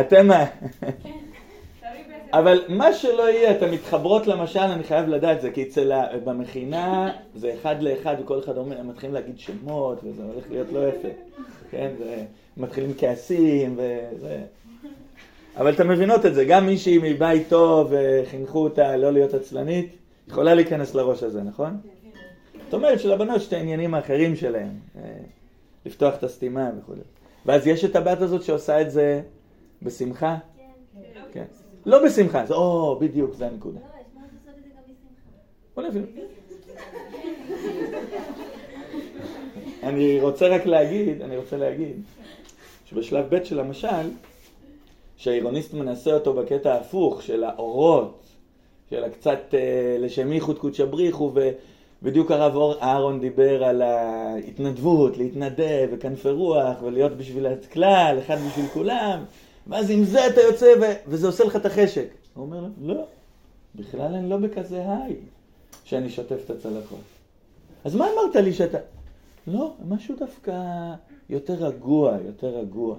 אתם... 0.00 0.28
אבל 2.32 2.64
מה 2.68 2.92
שלא 2.92 3.30
יהיה, 3.30 3.50
אתן 3.50 3.70
מתחברות 3.70 4.26
למשל, 4.26 4.60
אני 4.60 4.84
חייב 4.84 5.08
לדעת 5.08 5.40
זה, 5.40 5.50
כי 5.50 5.62
אצל, 5.62 5.92
במכינה 6.24 7.12
זה 7.34 7.54
אחד 7.54 7.82
לאחד, 7.82 8.16
וכל 8.22 8.38
אחד 8.38 8.56
אומר, 8.56 8.80
הם 8.80 8.88
מתחילים 8.88 9.14
להגיד 9.14 9.38
שמות, 9.38 9.98
וזה 10.04 10.22
הולך 10.22 10.44
להיות 10.50 10.72
לא 10.72 10.88
יפה, 10.88 11.08
כן? 11.70 11.90
מתחילים 12.56 12.92
כעסים, 12.98 13.76
וזה... 13.76 14.38
אבל 15.56 15.72
אתן 15.72 15.88
מבינות 15.88 16.26
את 16.26 16.34
זה, 16.34 16.44
גם 16.44 16.66
מישהי 16.66 16.98
מבית 17.02 17.48
טוב 17.48 17.92
וחינכו 17.92 18.58
אותה 18.58 18.96
לא 18.96 19.12
להיות 19.12 19.34
עצלנית, 19.34 19.96
יכולה 20.28 20.54
להיכנס 20.54 20.94
לראש 20.94 21.22
הזה, 21.22 21.42
נכון? 21.42 21.80
זאת 22.64 22.74
אומרת 22.74 23.00
שלבנות 23.00 23.36
יש 23.36 23.48
את 23.48 23.52
העניינים 23.52 23.94
האחרים 23.94 24.36
שלהם, 24.36 24.70
אה, 24.96 25.02
לפתוח 25.86 26.14
את 26.14 26.22
הסתימה 26.22 26.70
וכו'. 26.78 26.94
ואז 27.46 27.66
יש 27.66 27.84
את 27.84 27.96
הבת 27.96 28.20
הזאת 28.20 28.42
שעושה 28.42 28.80
את 28.80 28.90
זה 28.90 29.22
בשמחה? 29.82 30.36
כן. 31.32 31.44
לא 31.86 32.04
בשמחה, 32.04 32.46
זה, 32.46 32.54
או, 32.54 32.98
בדיוק, 33.00 33.34
זה 33.34 33.46
הנקודה. 33.46 33.80
בוא 35.74 35.82
נבין. 35.82 36.06
אני 39.82 40.20
רוצה 40.20 40.48
רק 40.48 40.66
להגיד, 40.66 41.22
אני 41.22 41.36
רוצה 41.36 41.56
להגיד, 41.56 42.02
שבשלב 42.84 43.34
ב' 43.34 43.44
של 43.44 43.60
המשל, 43.60 44.08
שהעירוניסט 45.22 45.74
מנסה 45.74 46.14
אותו 46.14 46.34
בקטע 46.34 46.74
ההפוך 46.74 47.22
של 47.22 47.44
האורות, 47.44 48.22
של 48.90 49.04
הקצת 49.04 49.38
אה, 49.54 49.96
לשם 50.00 50.32
ייחוד 50.32 50.58
קודשא 50.58 50.84
בריחו, 50.84 51.32
ובדיוק 52.02 52.30
הרב 52.30 52.76
אהרון 52.82 53.20
דיבר 53.20 53.64
על 53.64 53.82
ההתנדבות, 53.82 55.16
להתנדב 55.16 55.88
וכנפי 55.92 56.30
רוח 56.30 56.82
ולהיות 56.82 57.16
בשביל 57.16 57.46
הכלל, 57.46 58.18
אחד 58.18 58.36
בשביל 58.48 58.66
כולם, 58.66 59.24
ואז 59.66 59.90
עם 59.90 60.04
זה 60.04 60.26
אתה 60.26 60.40
יוצא 60.40 60.74
ו... 60.80 60.84
וזה 61.06 61.26
עושה 61.26 61.44
לך 61.44 61.56
את 61.56 61.66
החשק. 61.66 62.08
הוא 62.34 62.44
אומר 62.44 62.60
לו, 62.60 62.94
לא, 62.94 63.04
בכלל 63.74 64.14
אני 64.14 64.30
לא 64.30 64.36
בכזה 64.36 64.84
היי 64.88 65.16
שאני 65.84 66.10
שוטף 66.10 66.38
את 66.44 66.50
הצלחות. 66.50 66.98
אז 67.84 67.94
מה 67.94 68.06
אמרת 68.12 68.36
לי 68.36 68.52
שאתה... 68.52 68.78
לא, 69.46 69.72
משהו 69.88 70.14
דווקא 70.18 70.52
יותר 71.30 71.54
רגוע, 71.54 72.16
יותר 72.26 72.48
רגוע. 72.48 72.96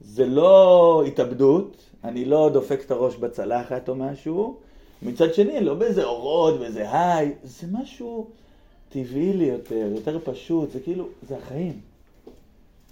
זה 0.00 0.26
לא 0.26 1.02
התאבדות, 1.06 1.76
אני 2.04 2.24
לא 2.24 2.50
דופק 2.52 2.80
את 2.84 2.90
הראש 2.90 3.16
בצלחת 3.16 3.88
או 3.88 3.94
משהו, 3.94 4.56
מצד 5.02 5.34
שני, 5.34 5.60
לא 5.60 5.74
באיזה 5.74 6.04
אורות, 6.04 6.58
באיזה 6.58 6.92
היי, 6.92 7.32
זה 7.44 7.66
משהו 7.72 8.26
טבעי 8.88 9.32
לי 9.32 9.44
יותר, 9.44 9.88
יותר 9.94 10.18
פשוט, 10.24 10.70
זה 10.70 10.80
כאילו, 10.80 11.08
זה 11.28 11.36
החיים. 11.36 11.80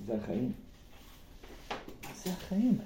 זה 0.07 0.15
החיים. 0.23 0.53
זה 2.25 2.31
החיים. 2.31 2.79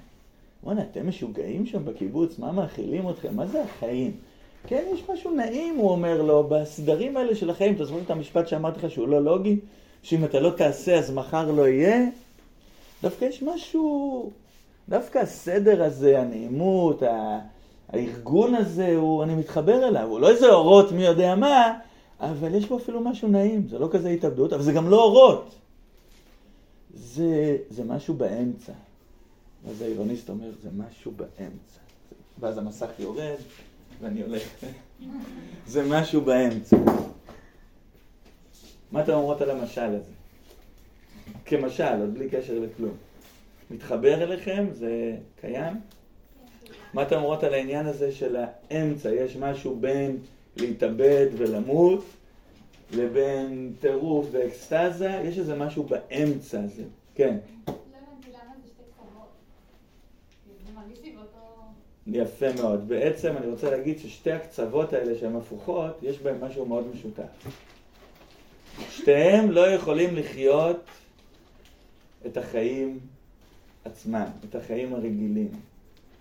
וואנה, 0.63 0.81
אתם 0.91 1.07
משוגעים 1.07 1.65
שם 1.65 1.85
בקיבוץ, 1.85 2.39
מה 2.39 2.51
מאכילים 2.51 3.09
אתכם? 3.09 3.35
מה 3.35 3.47
זה 3.47 3.63
החיים? 3.63 4.11
כן, 4.67 4.83
יש 4.93 5.03
משהו 5.09 5.31
נעים, 5.31 5.75
הוא 5.75 5.89
אומר 5.91 6.21
לו, 6.21 6.43
בסדרים 6.43 7.17
האלה 7.17 7.35
של 7.35 7.49
החיים, 7.49 7.75
אתה 7.75 7.85
זוכר 7.85 8.01
את 8.01 8.11
המשפט 8.11 8.47
שאמרתי 8.47 8.79
לך 8.79 8.91
שהוא 8.91 9.07
לא 9.07 9.23
לוגי? 9.23 9.59
שאם 10.03 10.25
אתה 10.25 10.39
לא 10.39 10.49
תעשה 10.49 10.99
אז 10.99 11.11
מחר 11.11 11.51
לא 11.51 11.67
יהיה? 11.67 12.05
דווקא 13.03 13.25
יש 13.25 13.43
משהו, 13.43 14.31
דווקא 14.89 15.19
הסדר 15.19 15.83
הזה, 15.83 16.21
הנעימות, 16.21 17.03
הארגון 17.89 18.55
הזה, 18.55 18.95
הוא, 18.95 19.23
אני 19.23 19.35
מתחבר 19.35 19.87
אליו, 19.87 20.09
הוא 20.09 20.19
לא 20.19 20.29
איזה 20.29 20.49
אורות 20.49 20.91
מי 20.91 21.03
יודע 21.05 21.35
מה, 21.35 21.79
אבל 22.19 22.55
יש 22.55 22.65
בו 22.65 22.77
אפילו 22.77 23.01
משהו 23.01 23.27
נעים, 23.27 23.67
זה 23.67 23.79
לא 23.79 23.89
כזה 23.91 24.09
התאבדות, 24.09 24.53
אבל 24.53 24.63
זה 24.63 24.73
גם 24.73 24.89
לא 24.89 25.03
אורות. 25.03 25.55
זה, 26.93 27.57
זה 27.69 27.83
משהו 27.83 28.13
באמצע. 28.13 28.73
ואז 29.65 29.81
העירוניסט 29.81 30.29
אומר, 30.29 30.51
זה 30.61 30.69
משהו 30.77 31.11
באמצע. 31.11 31.79
ואז 32.39 32.57
המסך 32.57 32.89
יורד, 32.99 33.35
ואני 34.01 34.21
הולך. 34.21 34.43
זה 35.67 35.83
משהו 35.89 36.21
באמצע. 36.21 36.77
מה 38.91 39.01
אתם 39.01 39.13
אומרות 39.13 39.41
על 39.41 39.49
המשל 39.49 39.81
הזה? 39.81 40.22
כמשל, 41.45 41.99
עוד 41.99 42.13
בלי 42.13 42.29
קשר 42.29 42.59
לכלום. 42.59 42.95
מתחבר 43.71 44.23
אליכם? 44.23 44.65
זה 44.71 45.15
קיים? 45.41 45.73
מה 46.93 47.03
אתם 47.03 47.15
אומרות 47.15 47.43
על 47.43 47.53
העניין 47.53 47.85
הזה 47.85 48.11
של 48.11 48.35
האמצע? 48.35 49.09
יש 49.09 49.35
משהו 49.35 49.75
בין 49.75 50.17
להתאבד 50.57 51.27
ולמות 51.37 52.03
לבין 52.93 53.73
טירוף 53.79 54.27
ואקסטזה? 54.31 55.21
יש 55.23 55.39
איזה 55.39 55.55
משהו 55.55 55.83
באמצע 55.83 56.59
הזה. 56.63 56.83
כן. 57.15 57.37
יפה 62.07 62.45
מאוד. 62.61 62.87
בעצם 62.87 63.37
אני 63.37 63.47
רוצה 63.47 63.71
להגיד 63.71 63.99
ששתי 63.99 64.31
הקצוות 64.31 64.93
האלה 64.93 65.19
שהן 65.19 65.35
הפוכות, 65.35 65.97
יש 66.01 66.19
בהן 66.19 66.35
משהו 66.41 66.65
מאוד 66.65 66.87
משותף. 66.93 67.47
שתיהם 68.89 69.51
לא 69.51 69.67
יכולים 69.67 70.15
לחיות 70.15 70.81
את 72.25 72.37
החיים 72.37 72.99
עצמם, 73.85 74.27
את 74.49 74.55
החיים 74.55 74.93
הרגילים. 74.93 75.51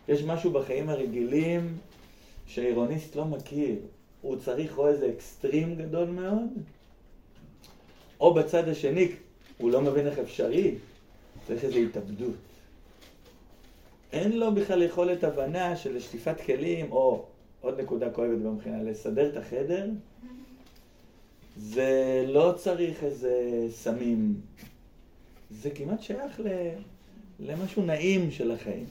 יש 0.08 0.22
משהו 0.22 0.50
בחיים 0.50 0.88
הרגילים 0.88 1.76
שהעירוניסט 2.46 3.16
לא 3.16 3.24
מכיר. 3.24 3.76
הוא 4.20 4.36
צריך 4.36 4.78
או 4.78 4.88
איזה 4.88 5.10
אקסטרים 5.16 5.76
גדול 5.76 6.08
מאוד, 6.08 6.48
או 8.20 8.34
בצד 8.34 8.68
השני, 8.68 9.08
הוא 9.58 9.70
לא 9.70 9.80
מבין 9.80 10.06
איך 10.06 10.18
אפשרי, 10.18 10.74
צריך 11.46 11.64
איזו 11.64 11.78
התאבדות. 11.78 12.34
אין 14.12 14.38
לו 14.38 14.54
בכלל 14.54 14.82
יכולת 14.82 15.24
הבנה 15.24 15.76
של 15.76 16.00
שטיפת 16.00 16.40
כלים, 16.40 16.92
או 16.92 17.26
עוד 17.60 17.80
נקודה 17.80 18.10
כואבת 18.10 18.38
במבחינה, 18.38 18.82
לסדר 18.82 19.28
את 19.28 19.36
החדר, 19.36 19.86
זה 21.56 22.24
לא 22.28 22.54
צריך 22.56 23.04
איזה 23.04 23.66
סמים. 23.70 24.34
זה 25.52 25.70
כמעט 25.70 26.02
שייך 26.02 26.40
ל... 26.40 26.48
למשהו 27.40 27.82
נעים 27.82 28.30
של 28.30 28.50
החיים. 28.50 28.86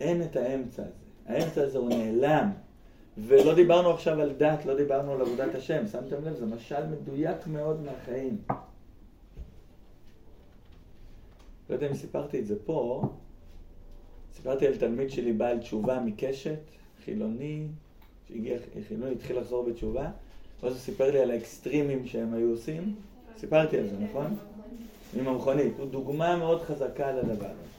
אין 0.00 0.22
את 0.22 0.36
האמצע 0.36 0.82
הזה. 0.82 0.92
האמצע 1.26 1.62
הזה 1.62 1.78
הוא 1.78 1.88
נעלם. 1.88 2.50
ולא 3.18 3.54
דיברנו 3.54 3.90
עכשיו 3.90 4.20
על 4.20 4.32
דת, 4.32 4.64
לא 4.64 4.76
דיברנו 4.76 5.12
על 5.12 5.20
עבודת 5.20 5.54
השם. 5.54 5.86
שמתם 5.92 6.24
לב? 6.24 6.34
זה 6.34 6.46
משל 6.46 6.86
מדויק 6.86 7.46
מאוד 7.46 7.80
מהחיים. 7.80 8.38
לא 11.68 11.74
יודע 11.74 11.88
אם 11.88 11.94
סיפרתי 11.94 12.40
את 12.40 12.46
זה 12.46 12.54
פה, 12.64 13.02
סיפרתי 14.36 14.66
על 14.66 14.76
תלמיד 14.76 15.10
שלי 15.10 15.32
בעל 15.32 15.58
תשובה 15.58 16.00
מקשת, 16.00 16.58
חילוני, 17.04 17.66
שהגיע, 18.28 18.58
חילוני 18.88 19.12
התחיל 19.12 19.38
לחזור 19.38 19.64
בתשובה, 19.64 20.10
ואז 20.62 20.72
הוא 20.72 20.80
סיפר 20.80 21.10
לי 21.10 21.18
על 21.18 21.30
האקסטרימים 21.30 22.06
שהם 22.06 22.34
היו 22.34 22.50
עושים. 22.50 22.94
סיפרתי 23.38 23.78
על 23.78 23.88
זה, 23.88 23.96
נכון? 23.98 24.36
עם 25.16 25.28
המכונית. 25.28 25.72
הוא 25.78 25.86
דוגמה 25.86 26.36
מאוד 26.36 26.62
חזקה 26.62 27.12
לדבר 27.12 27.46
הזה. 27.46 27.74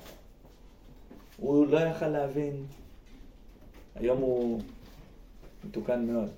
הוא 1.38 1.68
לא 1.68 1.80
יכל 1.80 2.08
להבין. 2.08 2.66
היום 3.96 4.20
הוא 4.20 4.62
מתוקן 5.66 6.06
מאוד. 6.06 6.30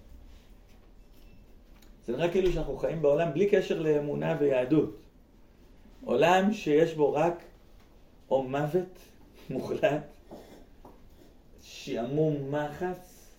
זה 2.08 2.14
נראה 2.14 2.32
כאילו 2.32 2.52
שאנחנו 2.52 2.78
חיים 2.78 3.02
בעולם 3.02 3.34
בלי 3.34 3.50
קשר 3.50 3.82
לאמונה 3.82 4.38
ויהדות. 4.40 4.96
עולם 6.06 6.54
שיש 6.54 6.94
בו 6.94 7.14
רק 7.14 7.44
או 8.30 8.44
מוות 8.44 9.00
מוחלט, 9.50 10.04
שעמום 11.62 12.36
מחץ, 12.52 13.32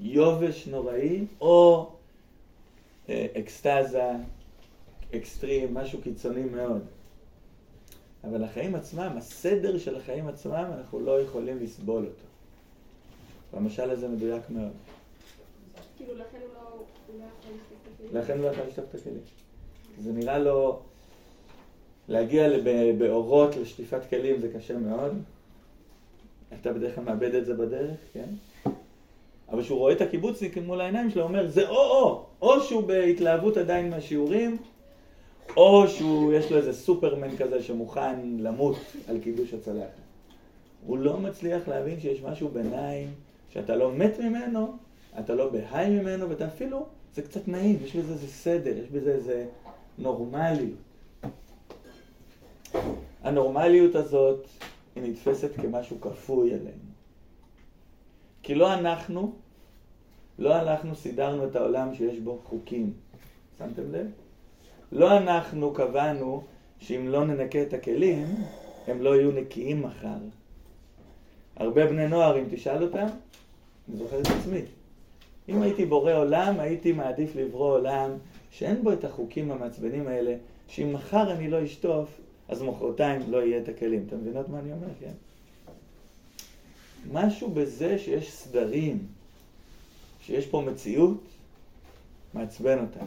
יובש 0.00 0.66
נוראי, 0.66 1.24
או 1.40 1.90
אה, 3.08 3.26
אקסטזה, 3.38 4.10
אקסטרים, 5.16 5.74
משהו 5.74 6.00
קיצוני 6.02 6.44
מאוד. 6.44 6.82
אבל 8.24 8.44
החיים 8.44 8.74
עצמם, 8.74 9.14
הסדר 9.16 9.78
של 9.78 9.96
החיים 9.96 10.28
עצמם, 10.28 10.70
אנחנו 10.78 11.00
לא 11.00 11.20
יכולים 11.20 11.58
לסבול 11.62 12.04
אותו. 12.04 12.24
והמשל 13.52 13.90
הזה 13.90 14.08
מדויק 14.08 14.42
מאוד. 14.50 14.72
כאילו, 15.96 16.14
לכן 16.14 16.38
הוא 16.40 16.54
לא, 16.54 16.84
לא 17.18 17.24
יכול 17.24 17.52
לשטוף 17.54 17.78
את 17.82 17.94
הכלים? 17.94 18.22
לכן 18.22 18.38
הוא 18.38 18.42
לא 18.42 18.48
יכול 18.48 18.64
לשטוף 18.68 18.84
את 18.94 18.94
הכלים. 18.94 19.20
זה 19.98 20.12
נראה 20.12 20.38
לו... 20.38 20.82
להגיע 22.10 22.48
באורות 22.98 23.56
לשטיפת 23.56 24.00
כלים 24.10 24.40
זה 24.40 24.48
קשה 24.52 24.78
מאוד. 24.78 25.22
אתה 26.60 26.72
בדרך 26.72 26.94
כלל 26.94 27.04
מאבד 27.04 27.34
את 27.34 27.46
זה 27.46 27.54
בדרך, 27.54 27.96
כן? 28.12 28.28
אבל 29.48 29.62
כשהוא 29.62 29.78
רואה 29.78 29.92
את 29.92 30.00
הקיבוצניק 30.00 30.58
מול 30.58 30.80
העיניים 30.80 31.10
שלו, 31.10 31.22
הוא 31.22 31.28
אומר, 31.28 31.48
זה 31.48 31.68
או-או, 31.68 32.24
או 32.42 32.60
שהוא 32.60 32.82
בהתלהבות 32.82 33.56
עדיין 33.56 33.90
מהשיעורים, 33.90 34.56
או 35.56 35.88
שהוא, 35.88 36.32
יש 36.32 36.52
לו 36.52 36.58
איזה 36.58 36.72
סופרמן 36.72 37.36
כזה 37.36 37.62
שמוכן 37.62 38.16
למות 38.38 38.76
על 39.08 39.18
קידוש 39.18 39.54
הצלחת. 39.54 40.00
הוא 40.86 40.98
לא 40.98 41.18
מצליח 41.18 41.68
להבין 41.68 42.00
שיש 42.00 42.22
משהו 42.22 42.48
ביניים, 42.48 43.08
שאתה 43.48 43.76
לא 43.76 43.92
מת 43.92 44.18
ממנו, 44.18 44.76
אתה 45.18 45.34
לא 45.34 45.50
בהיי 45.50 45.90
ממנו, 45.90 46.30
ואתה 46.30 46.46
אפילו, 46.46 46.86
זה 47.14 47.22
קצת 47.22 47.48
נעים, 47.48 47.78
יש 47.84 47.96
בזה 47.96 48.12
איזה 48.12 48.28
סדר, 48.28 48.78
יש 48.78 48.88
בזה 48.88 49.12
איזה 49.12 49.46
נורמליות. 49.98 50.78
הנורמליות 53.22 53.94
הזאת, 53.94 54.46
היא 54.96 55.04
נתפסת 55.04 55.50
כמשהו 55.56 56.00
כפוי 56.00 56.54
עלינו. 56.54 56.90
כי 58.42 58.54
לא 58.54 58.74
אנחנו, 58.74 59.32
לא 60.38 60.60
אנחנו 60.60 60.94
סידרנו 60.94 61.44
את 61.44 61.56
העולם 61.56 61.94
שיש 61.94 62.18
בו 62.18 62.38
חוקים. 62.44 62.92
שמתם 63.58 63.92
לב? 63.92 64.06
לא 64.92 65.18
אנחנו 65.18 65.74
קבענו 65.74 66.42
שאם 66.80 67.08
לא 67.08 67.24
ננקה 67.24 67.62
את 67.62 67.72
הכלים, 67.72 68.26
הם 68.86 69.02
לא 69.02 69.16
יהיו 69.16 69.30
נקיים 69.30 69.82
מחר. 69.82 70.18
הרבה 71.56 71.86
בני 71.86 72.08
נוער, 72.08 72.38
אם 72.38 72.44
תשאל 72.50 72.82
אותם, 72.82 73.06
אני 73.88 73.96
זוכר 73.96 74.20
את 74.20 74.26
עצמי. 74.26 74.60
אם 75.48 75.62
הייתי 75.62 75.86
בורא 75.86 76.12
עולם, 76.12 76.60
הייתי 76.60 76.92
מעדיף 76.92 77.36
לברוא 77.36 77.72
עולם 77.72 78.10
שאין 78.50 78.82
בו 78.82 78.92
את 78.92 79.04
החוקים 79.04 79.50
המעצבנים 79.50 80.06
האלה, 80.06 80.36
שאם 80.68 80.92
מחר 80.92 81.32
אני 81.32 81.50
לא 81.50 81.64
אשטוף, 81.64 82.20
אז 82.48 82.62
מחרתיים 82.62 83.20
לא 83.28 83.42
יהיה 83.42 83.58
את 83.58 83.68
הכלים. 83.68 84.04
אתם 84.08 84.16
מבינות 84.16 84.48
מה 84.48 84.58
אני 84.58 84.72
אומר? 84.72 84.86
כן? 85.00 85.12
משהו 87.12 87.50
בזה 87.50 87.98
שיש 87.98 88.32
סדרים, 88.32 88.98
שיש 90.20 90.46
פה 90.46 90.60
מציאות, 90.60 91.20
מעצבן 92.34 92.78
אותנו. 92.78 93.06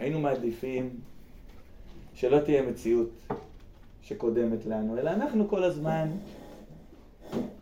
היינו 0.00 0.20
מעדיפים 0.20 0.90
שלא 2.14 2.38
תהיה 2.38 2.62
מציאות 2.62 3.10
שקודמת 4.02 4.66
לנו, 4.66 4.98
אלא 4.98 5.10
אנחנו 5.10 5.48
כל 5.48 5.64
הזמן 5.64 6.08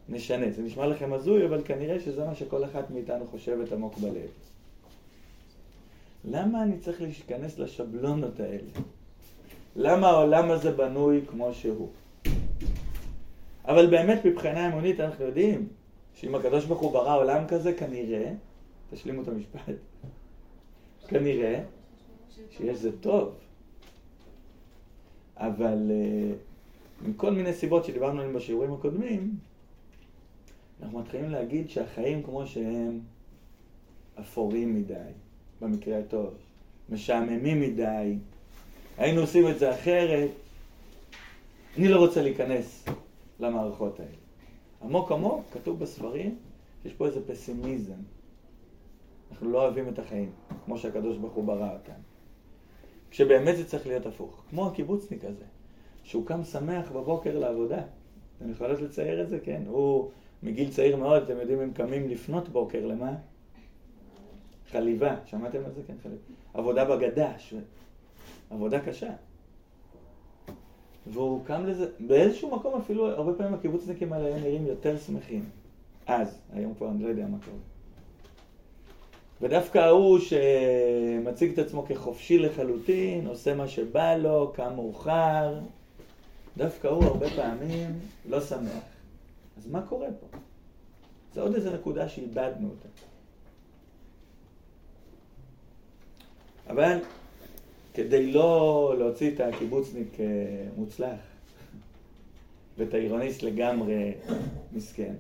נשנה. 0.08 0.50
זה 0.50 0.62
נשמע 0.62 0.86
לכם 0.86 1.12
הזוי, 1.12 1.46
אבל 1.46 1.62
כנראה 1.64 2.00
שזה 2.00 2.24
מה 2.24 2.34
שכל 2.34 2.64
אחת 2.64 2.90
מאיתנו 2.90 3.26
חושבת 3.26 3.72
עמוק 3.72 3.98
בלב. 3.98 4.30
למה 6.24 6.62
אני 6.62 6.78
צריך 6.78 7.02
להיכנס 7.02 7.58
לשבלונות 7.58 8.40
האלה? 8.40 8.70
למה 9.76 10.08
העולם 10.08 10.50
הזה 10.50 10.72
בנוי 10.72 11.20
כמו 11.26 11.54
שהוא. 11.54 11.88
אבל 13.64 13.86
באמת 13.90 14.24
מבחינה 14.24 14.68
אמונית 14.68 15.00
אנחנו 15.00 15.24
יודעים 15.24 15.68
שאם 16.14 16.34
הקדוש 16.34 16.64
ברוך 16.64 16.80
הוא 16.80 16.92
ברא 16.92 17.16
עולם 17.16 17.46
כזה, 17.48 17.72
כנראה, 17.72 18.32
תשלימו 18.90 19.22
את 19.22 19.28
המשפט, 19.28 19.74
כנראה 21.08 21.60
שיש 22.50 22.78
זה 22.78 22.98
טוב. 22.98 23.34
אבל 25.36 25.90
מכל 27.02 27.30
מיני 27.30 27.52
סיבות 27.52 27.84
שדיברנו 27.84 28.20
עליהן 28.20 28.36
בשיעורים 28.36 28.72
הקודמים, 28.72 29.34
אנחנו 30.82 30.98
מתחילים 30.98 31.30
להגיד 31.30 31.70
שהחיים 31.70 32.22
כמו 32.22 32.46
שהם 32.46 33.00
אפורים 34.20 34.74
מדי, 34.74 34.94
במקרה 35.60 35.98
הטוב, 35.98 36.34
משעממים 36.88 37.60
מדי, 37.60 38.16
היינו 38.98 39.20
עושים 39.20 39.48
את 39.48 39.58
זה 39.58 39.74
אחרת. 39.74 40.30
אני 41.76 41.88
לא 41.88 41.98
רוצה 41.98 42.22
להיכנס 42.22 42.84
למערכות 43.40 44.00
האלה. 44.00 44.10
עמוק 44.82 45.12
עמוק 45.12 45.44
כתוב 45.52 45.78
בספרים 45.78 46.36
שיש 46.82 46.92
פה 46.92 47.06
איזה 47.06 47.20
פסימיזם. 47.26 48.00
אנחנו 49.30 49.50
לא 49.50 49.62
אוהבים 49.62 49.88
את 49.88 49.98
החיים, 49.98 50.30
כמו 50.64 50.78
שהקדוש 50.78 51.16
ברוך 51.16 51.32
הוא 51.32 51.44
ברא 51.44 51.72
אותם. 51.72 52.07
כשבאמת 53.10 53.56
זה 53.56 53.64
צריך 53.64 53.86
להיות 53.86 54.06
הפוך, 54.06 54.42
כמו 54.50 54.66
הקיבוצניק 54.66 55.24
הזה, 55.24 55.44
שהוא 56.02 56.26
קם 56.26 56.44
שמח 56.44 56.90
בבוקר 56.92 57.38
לעבודה. 57.38 57.82
אתם 58.38 58.50
יכולות 58.50 58.80
לצייר 58.80 59.22
את 59.22 59.28
זה? 59.28 59.38
כן. 59.40 59.62
הוא 59.66 60.10
מגיל 60.42 60.70
צעיר 60.70 60.96
מאוד, 60.96 61.22
אתם 61.22 61.36
יודעים, 61.38 61.60
הם 61.60 61.72
קמים 61.72 62.08
לפנות 62.08 62.48
בוקר, 62.48 62.86
למה? 62.86 63.14
חליבה, 64.70 65.16
שמעתם 65.24 65.58
על 65.64 65.72
זה? 65.72 65.80
כן, 65.86 65.94
חליבה. 66.02 66.22
עבודה 66.54 66.84
בגדש, 66.84 67.54
עבודה 68.50 68.80
קשה. 68.80 69.10
והוא 71.06 71.44
קם 71.44 71.66
לזה, 71.66 71.90
באיזשהו 72.00 72.56
מקום 72.56 72.80
אפילו, 72.80 73.06
הרבה 73.06 73.32
פעמים 73.32 73.54
הקיבוצניקים 73.54 74.12
האלה 74.12 74.26
היו 74.26 74.38
נראים 74.38 74.66
יותר 74.66 74.98
שמחים. 74.98 75.44
אז, 76.06 76.40
היום 76.52 76.74
כבר 76.74 76.90
אני 76.90 77.02
לא 77.02 77.08
יודע 77.08 77.26
מה 77.26 77.38
קורה. 77.44 77.77
ודווקא 79.42 79.78
ההוא 79.78 80.18
שמציג 80.18 81.52
את 81.52 81.58
עצמו 81.58 81.86
כחופשי 81.88 82.38
לחלוטין, 82.38 83.26
עושה 83.26 83.54
מה 83.54 83.68
שבא 83.68 84.16
לו, 84.16 84.52
קם 84.54 84.72
מאוחר, 84.74 85.58
דווקא 86.56 86.88
הוא 86.88 87.04
הרבה 87.04 87.30
פעמים 87.30 88.00
לא 88.28 88.40
שמח. 88.40 88.82
אז 89.58 89.66
מה 89.66 89.82
קורה 89.82 90.08
פה? 90.20 90.38
זה 91.34 91.42
עוד 91.42 91.54
איזה 91.54 91.74
נקודה 91.74 92.08
שאיבדנו 92.08 92.68
אותה. 92.68 92.88
אבל 96.68 96.98
כדי 97.94 98.32
לא 98.32 98.94
להוציא 98.98 99.34
את 99.34 99.40
הקיבוצניק 99.40 100.20
אה, 100.20 100.26
מוצלח 100.76 101.18
ואת 102.78 102.94
העירוניסט 102.94 103.42
לגמרי 103.42 104.12
מסכן, 104.72 105.14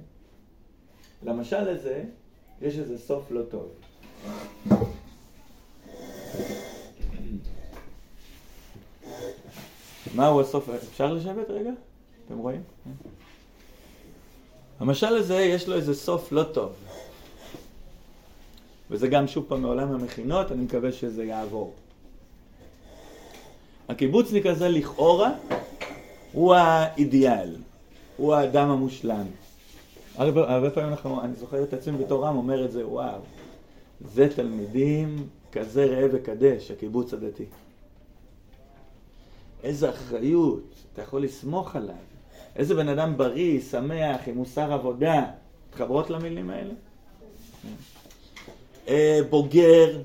למשל 1.22 1.68
הזה 1.68 2.04
יש 2.62 2.78
איזה 2.78 2.98
סוף 2.98 3.30
לא 3.30 3.42
טוב. 3.42 3.68
מהו 10.14 10.40
הסוף? 10.40 10.68
אפשר 10.68 11.12
לשבת 11.12 11.50
רגע? 11.50 11.70
אתם 12.26 12.38
רואים? 12.38 12.62
המשל 14.80 15.16
הזה 15.16 15.36
יש 15.36 15.68
לו 15.68 15.74
איזה 15.74 15.94
סוף 15.94 16.32
לא 16.32 16.42
טוב. 16.42 16.72
וזה 18.90 19.08
גם 19.08 19.28
שוב 19.28 19.44
פעם 19.48 19.62
מעולם 19.62 19.94
המכינות, 19.94 20.52
אני 20.52 20.64
מקווה 20.64 20.92
שזה 20.92 21.24
יעבור. 21.24 21.74
הקיבוצניק 23.88 24.46
הזה 24.46 24.68
לכאורה 24.68 25.30
הוא 26.32 26.54
האידיאל, 26.54 27.56
הוא 28.16 28.34
האדם 28.34 28.70
המושלם. 28.70 29.26
הרבה, 30.16 30.70
פעמים 30.70 30.90
אנחנו, 30.90 31.22
אני 31.22 31.34
זוכר 31.34 31.62
את 31.62 31.72
עצמי 31.72 32.04
בתור 32.04 32.28
עם 32.28 32.36
אומר 32.36 32.64
את 32.64 32.72
זה, 32.72 32.88
וואו, 32.88 33.20
זה 34.00 34.28
תלמידים 34.36 35.26
כזה 35.52 35.84
ראה 35.84 36.06
וקדש, 36.12 36.70
הקיבוץ 36.70 37.14
הדתי. 37.14 37.44
איזה 39.62 39.90
אחריות, 39.90 40.74
אתה 40.92 41.02
יכול 41.02 41.22
לסמוך 41.22 41.76
עליו. 41.76 41.94
איזה 42.56 42.74
בן 42.74 42.88
אדם 42.88 43.16
בריא, 43.16 43.60
שמח, 43.60 44.20
עם 44.26 44.34
מוסר 44.34 44.72
עבודה. 44.72 45.24
מתחברות 45.68 46.10
למילים 46.10 46.50
האלה? 46.50 46.74
אה, 48.88 49.20
בוגר. 49.30 50.00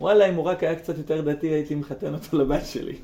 וואלה, 0.00 0.28
אם 0.28 0.34
הוא 0.34 0.44
רק 0.44 0.62
היה 0.62 0.76
קצת 0.76 0.98
יותר 0.98 1.20
דתי, 1.20 1.46
הייתי 1.46 1.74
מחתן 1.74 2.14
אותו 2.14 2.38
לבת 2.38 2.66
שלי. 2.66 2.96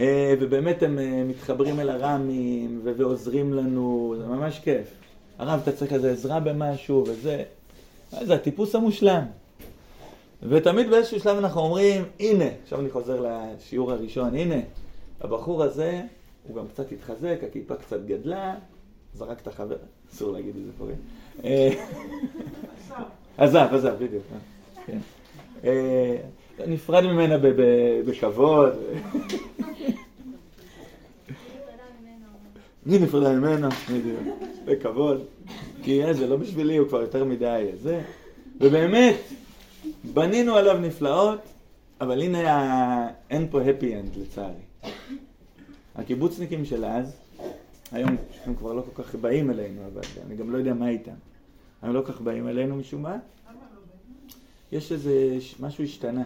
אה, 0.00 0.34
ובאמת 0.40 0.82
הם 0.82 0.98
אה, 0.98 1.24
מתחברים 1.24 1.80
אל 1.80 1.88
הרמים 1.88 2.80
ועוזרים 2.84 3.52
לנו, 3.52 4.14
זה 4.18 4.26
ממש 4.26 4.58
כיף. 4.58 4.97
הרב, 5.38 5.60
אתה 5.62 5.72
צריך 5.72 5.92
איזה 5.92 6.12
עזרה 6.12 6.40
במשהו 6.40 7.04
וזה. 7.08 7.42
זה 8.10 8.34
הטיפוס 8.34 8.74
המושלם. 8.74 9.22
ותמיד 10.42 10.90
באיזשהו 10.90 11.20
שלב 11.20 11.36
אנחנו 11.36 11.60
אומרים, 11.60 12.04
הנה, 12.20 12.44
עכשיו 12.62 12.80
אני 12.80 12.90
חוזר 12.90 13.26
לשיעור 13.26 13.92
הראשון, 13.92 14.34
הנה, 14.34 14.60
הבחור 15.20 15.62
הזה, 15.62 16.02
הוא 16.48 16.56
גם 16.56 16.68
קצת 16.68 16.92
התחזק, 16.92 17.38
הכיפה 17.48 17.74
קצת 17.76 18.04
גדלה, 18.06 18.54
זרק 19.14 19.40
את 19.40 19.46
החבר, 19.46 19.76
אסור 20.12 20.32
להגיד 20.32 20.54
את 20.56 20.62
זה 20.64 20.70
פה, 20.78 20.84
עזב, 23.38 23.68
עזב, 23.72 23.94
בדיוק. 23.98 24.22
כן. 24.86 24.98
אה, 25.64 26.16
נפרד 26.66 27.04
ממנה 27.04 27.36
בכבוד. 28.06 28.72
מי 32.88 32.98
נפרדה 32.98 33.32
ממנה? 33.32 33.68
בכבוד. 34.64 35.24
כי 35.82 36.04
אה, 36.04 36.12
זה 36.12 36.26
לא 36.26 36.36
בשבילי, 36.36 36.76
הוא 36.76 36.88
כבר 36.88 37.00
יותר 37.00 37.24
מדי 37.24 37.70
זה. 37.82 38.02
ובאמת, 38.60 39.16
בנינו 40.14 40.56
עליו 40.56 40.78
נפלאות, 40.78 41.40
אבל 42.00 42.22
הנה, 42.22 42.52
ה... 42.52 43.08
אין 43.30 43.48
פה 43.50 43.60
happy 43.60 43.82
end 43.82 44.18
לצערי. 44.20 44.92
הקיבוצניקים 45.96 46.64
של 46.64 46.84
אז, 46.84 47.16
היום 47.92 48.16
הם 48.44 48.54
כבר 48.54 48.72
לא 48.72 48.82
כל 48.94 49.02
כך 49.02 49.14
באים 49.14 49.50
אלינו, 49.50 49.80
אבל 49.92 50.02
אני 50.26 50.36
גם 50.36 50.50
לא 50.50 50.58
יודע 50.58 50.74
מה 50.74 50.88
איתם. 50.88 51.14
הם 51.82 51.94
לא 51.94 52.02
כל 52.06 52.12
כך 52.12 52.20
באים 52.20 52.48
אלינו 52.48 52.76
משום 52.76 53.02
מה. 53.02 53.16
יש 54.72 54.92
איזה, 54.92 55.38
משהו 55.60 55.84
השתנה 55.84 56.24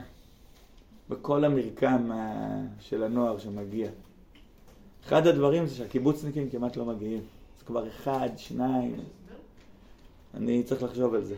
בכל 1.09 1.45
המרקם 1.45 2.11
של 2.81 3.03
הנוער 3.03 3.39
שמגיע. 3.39 3.89
אחד 5.07 5.27
הדברים 5.27 5.67
זה 5.67 5.75
שהקיבוצניקים 5.75 6.51
כמעט 6.51 6.77
לא 6.77 6.85
מגיעים. 6.85 7.21
זה 7.59 7.65
כבר 7.65 7.89
אחד, 7.89 8.29
שניים. 8.37 8.97
אני 10.35 10.63
צריך 10.63 10.83
לחשוב 10.83 11.15
על 11.15 11.23
זה. 11.23 11.35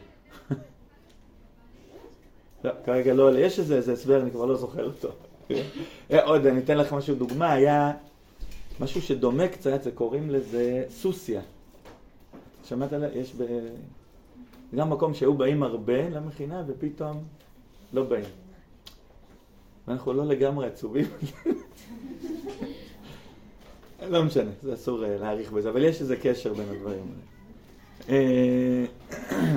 לא, 2.65 2.71
כרגע 2.85 3.15
לא 3.15 3.23
עולה. 3.29 3.41
יש 3.41 3.59
איזה 3.59 3.93
הסבר, 3.93 4.23
אני 4.23 4.31
כבר 4.31 4.47
לא 4.47 4.57
זוכר 4.57 4.87
אותו. 4.87 5.09
אה, 6.11 6.25
עוד, 6.25 6.47
אני 6.47 6.59
אתן 6.61 6.79
לך 6.79 6.93
משהו, 6.93 7.15
דוגמה, 7.15 7.53
היה 7.53 7.93
משהו 8.81 9.03
שדומה 9.03 9.49
קצת, 9.49 9.83
זה 9.83 9.91
קוראים 9.91 10.31
לזה 10.31 10.85
סוסיה. 10.91 11.43
שמעת 12.65 12.93
עליה? 12.93 13.09
יש 13.15 13.35
ב... 13.35 13.45
גם 14.75 14.91
מקום 14.91 15.15
שהיו 15.15 15.35
באים 15.35 15.63
הרבה 15.63 16.09
למכינה 16.09 16.65
ופתאום 16.67 17.25
לא 17.93 18.05
באים. 18.05 18.25
ואנחנו 19.89 20.13
לא 20.13 20.27
לגמרי 20.27 20.67
עצובים. 20.67 21.07
לא 24.09 24.25
משנה, 24.25 24.51
זה 24.63 24.75
אסור 24.75 25.05
אה, 25.05 25.17
להעריך 25.21 25.53
בזה, 25.53 25.71
אבל 25.71 25.85
יש 25.85 26.01
איזה 26.01 26.17
קשר 26.17 26.55
בין 26.55 26.67
הדברים 26.69 27.01
האלה. 27.01 28.19
אה, 28.19 28.85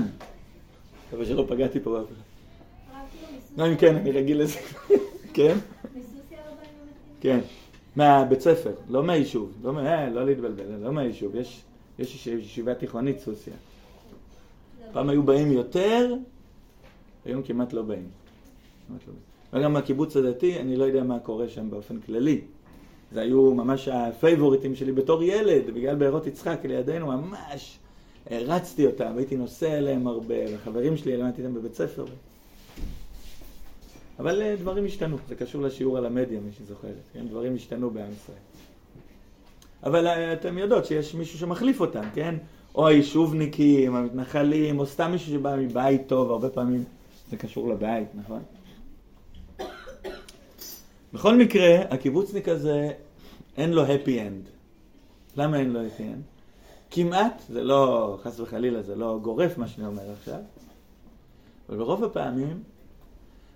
מקווה 1.08 1.26
שלא 1.26 1.46
פגעתי 1.48 1.80
פה 1.80 1.92
באף 1.92 2.06
לא, 3.58 3.68
אם 3.68 3.76
כן, 3.76 3.96
אני 3.96 4.12
רגיל 4.12 4.42
לזה. 4.42 4.60
כן? 5.34 5.58
כן. 7.22 7.40
מהבית 7.96 8.42
ספר, 8.42 8.72
לא 8.90 9.04
מהיישוב. 9.04 9.52
לא, 9.64 9.80
אה, 9.80 10.10
לא 10.10 10.26
להתבלבל, 10.26 10.64
לא 10.82 10.94
מהיישוב. 10.94 11.36
יש, 11.36 11.62
יש 12.00 12.28
ישיבה 12.28 12.76
תיכונית 12.76 13.20
סוסיה. 13.20 13.54
פעם 14.92 15.10
היו 15.10 15.24
באים 15.24 15.52
יותר, 15.52 16.14
היום 17.26 17.44
כמעט 17.44 17.74
לא 17.74 17.82
באים. 17.82 18.08
וגם 19.54 19.76
הקיבוץ 19.76 20.18
הדתי, 20.18 20.60
אני 20.60 20.76
לא 20.76 20.86
יודע 20.86 21.04
מה 21.04 21.20
קורה 21.20 21.50
שם 21.50 21.70
באופן 21.70 22.00
כללי. 22.00 22.42
זה 23.12 23.22
היו 23.22 23.54
ממש 23.54 23.88
הפייבוריטים 23.88 24.76
שלי 24.76 24.92
בתור 24.92 25.24
ילד, 25.24 25.74
בגלל 25.74 25.96
בארות 25.96 26.28
יצחק 26.28 26.60
לידינו, 26.64 27.08
ממש 27.08 27.78
הרצתי 28.30 28.86
אותם, 28.86 29.18
הייתי 29.18 29.36
נוסע 29.36 29.78
אליהם 29.78 30.08
הרבה, 30.08 30.36
וחברים 30.54 30.98
שלי 30.98 31.18
למדתי 31.18 31.42
איתם 31.42 31.54
בבית 31.54 31.76
ספר. 31.76 32.06
אבל 34.20 34.42
אה, 34.42 34.56
דברים 34.56 34.86
השתנו, 34.86 35.18
זה 35.28 35.36
קשור 35.36 35.62
לשיעור 35.62 35.98
על 35.98 36.06
המדיה, 36.06 36.40
מי 36.40 36.52
שזוכרת, 36.52 36.92
כן? 37.14 37.28
דברים 37.28 37.56
השתנו 37.56 37.90
בעם 37.90 38.12
ישראל. 38.12 38.38
אבל 39.84 40.08
אה, 40.08 40.34
אתם 40.34 40.58
יודעות 40.58 40.86
שיש 40.86 41.16
מישהו 41.16 41.40
שמחליף 41.40 41.82
אותם, 41.82 42.04
כן? 42.14 42.36
או 42.76 42.88
היישובניקים, 42.88 43.96
המתנחלים, 43.96 44.80
או 44.80 44.86
סתם 44.86 45.12
מישהו 45.12 45.32
שבא 45.32 45.56
מבית 45.56 46.08
טוב, 46.08 46.32
הרבה 46.32 46.50
פעמים 46.50 46.84
זה 47.30 47.38
קשור 47.38 47.70
לבית, 47.70 48.08
נכון? 48.16 48.42
בכל 51.14 51.38
מקרה, 51.38 51.82
הקיבוצניק 51.90 52.48
הזה, 52.48 52.90
אין 53.58 53.74
לו 53.74 53.86
happy 53.86 54.08
end. 54.08 54.50
למה 55.38 55.60
אין 55.60 55.74
לו 55.74 55.80
happy 55.80 56.00
end? 56.00 56.38
כמעט, 56.92 57.42
זה 57.50 57.64
לא, 57.64 58.18
חס 58.24 58.40
וחלילה, 58.40 58.82
זה 58.82 58.96
לא 58.96 59.20
גורף 59.22 59.58
מה 59.58 59.68
שאני 59.68 59.88
אומר 59.88 60.12
עכשיו, 60.12 60.40
אבל 61.70 61.78
ברוב 61.78 62.04
הפעמים, 62.04 62.64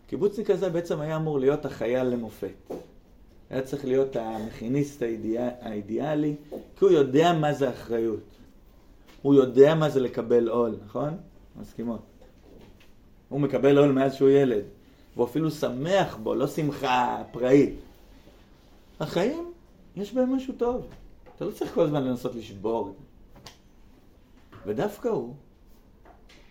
קיבוצניק 0.07 0.49
הזה 0.49 0.69
בעצם 0.69 1.01
היה 1.01 1.15
אמור 1.15 1.39
להיות 1.39 1.65
החייל 1.65 2.03
למופת. 2.03 2.71
היה 3.49 3.61
צריך 3.61 3.85
להיות 3.85 4.15
המכיניסט 4.15 5.01
האידיאל, 5.01 5.49
האידיאלי, 5.61 6.35
כי 6.49 6.85
הוא 6.85 6.91
יודע 6.91 7.33
מה 7.33 7.53
זה 7.53 7.69
אחריות. 7.69 8.23
הוא 9.21 9.33
יודע 9.33 9.75
מה 9.75 9.89
זה 9.89 9.99
לקבל 9.99 10.49
עול, 10.49 10.75
נכון? 10.85 11.17
מסכימות. 11.61 12.01
הוא 13.29 13.39
מקבל 13.39 13.77
עול 13.77 13.91
מאז 13.91 14.13
שהוא 14.13 14.29
ילד, 14.29 14.63
והוא 15.15 15.25
אפילו 15.25 15.51
שמח 15.51 16.17
בו, 16.23 16.35
לא 16.35 16.47
שמחה 16.47 17.23
פראית. 17.31 17.75
החיים, 18.99 19.51
יש 19.95 20.13
בהם 20.13 20.35
משהו 20.35 20.53
טוב. 20.57 20.87
אתה 21.35 21.45
לא 21.45 21.51
צריך 21.51 21.73
כל 21.73 21.81
הזמן 21.81 22.03
לנסות 22.03 22.35
לשבור. 22.35 22.95
ודווקא 24.65 25.07
הוא, 25.07 25.35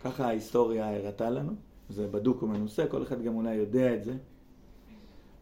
ככה 0.01 0.27
ההיסטוריה 0.27 0.97
הראתה 0.97 1.31
לנו, 1.31 1.53
זה 1.91 2.07
בדוק 2.07 2.43
ומנוסה, 2.43 2.87
כל 2.87 3.03
אחד 3.03 3.23
גם 3.23 3.35
אולי 3.35 3.55
יודע 3.55 3.95
את 3.95 4.05
זה, 4.05 4.15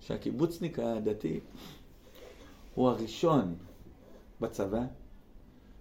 שהקיבוצניק 0.01 0.79
הדתי 0.79 1.41
הוא 2.75 2.89
הראשון 2.89 3.55
בצבא, 4.41 4.83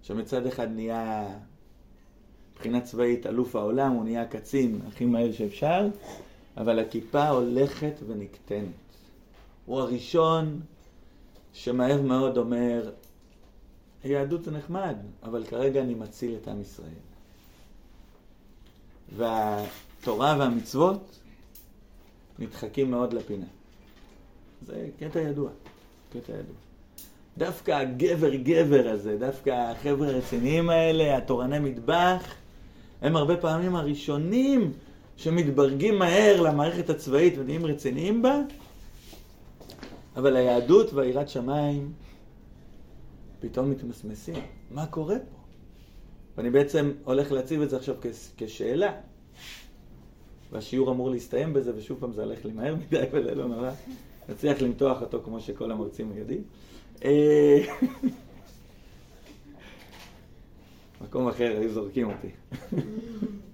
שמצד 0.02 0.46
אחד 0.46 0.72
נהיה 0.72 1.28
מבחינה 2.54 2.82
צבאית 2.82 3.26
אלוף 3.26 3.56
העולם, 3.56 3.92
הוא 3.92 4.04
נהיה 4.04 4.26
קצין 4.26 4.80
הכי 4.88 5.06
מהר 5.06 5.32
שאפשר, 5.32 5.88
אבל 6.58 6.80
הכיפה 6.80 7.28
הולכת 7.28 7.94
ונקטנת. 8.08 8.70
הוא 9.66 9.80
הראשון 9.80 10.60
שמהר 11.54 12.02
מאוד 12.02 12.38
אומר, 12.38 12.92
היהדות 14.04 14.44
זה 14.44 14.52
נחמד, 14.52 14.96
אבל 15.24 15.44
כרגע 15.46 15.82
אני 15.82 15.94
מציל 15.94 16.36
את 16.42 16.48
עם 16.48 16.62
ישראל. 16.62 16.90
והתורה 19.16 20.36
והמצוות 20.40 21.20
נדחקים 22.40 22.92
מאוד 22.92 23.14
לפינה. 23.14 23.46
זה 24.66 24.90
קטע 25.00 25.20
ידוע, 25.20 25.50
קטע 26.10 26.32
ידוע. 26.32 26.56
דווקא 27.38 27.72
הגבר 27.72 28.36
גבר 28.36 28.90
הזה, 28.90 29.18
דווקא 29.18 29.50
החבר'ה 29.50 30.08
הרציניים 30.08 30.70
האלה, 30.70 31.18
התורני 31.18 31.60
מטבח, 31.60 32.24
הם 33.02 33.16
הרבה 33.16 33.38
פעמים 33.38 33.76
הראשונים 33.76 34.74
שמתברגים 35.18 36.00
מהר 36.00 36.42
למערכת 36.42 36.90
הצבאית 36.90 37.34
ונהיים 37.38 37.66
רציניים 37.66 38.22
בה, 38.22 38.42
אבל 40.16 40.36
היהדות 40.36 40.94
והיראת 40.94 41.30
שמיים 41.30 41.94
פתאום 43.40 43.72
מתמסמסים. 43.72 44.36
מה 44.72 44.86
קורה 44.86 45.16
פה? 45.16 45.38
ואני 46.38 46.50
בעצם 46.50 46.92
הולך 47.04 47.32
להציב 47.32 47.62
את 47.62 47.70
זה 47.70 47.78
עכשיו 47.78 47.96
כשאלה. 48.38 48.94
והשיעור 50.52 50.92
אמור 50.92 51.10
להסתיים 51.10 51.54
בזה, 51.54 51.76
ושוב 51.76 52.00
פעם 52.00 52.14
זה 52.14 52.24
הולך 52.24 52.46
לי 52.46 52.52
מהר 52.52 52.76
מדי, 52.76 53.04
וזה 53.14 53.36
לא 53.36 53.48
נורא. 53.48 53.72
נצליח 54.30 54.62
למתוח 54.62 55.02
אותו 55.02 55.22
כמו 55.24 55.40
שכל 55.40 55.72
המרצים 55.72 56.18
יודעים. 56.18 56.44
אה, 57.06 57.60
מקום 61.02 61.28
אחר, 61.28 61.58
היו 61.60 61.74
זורקים 61.74 62.08
אותי. 62.08 62.30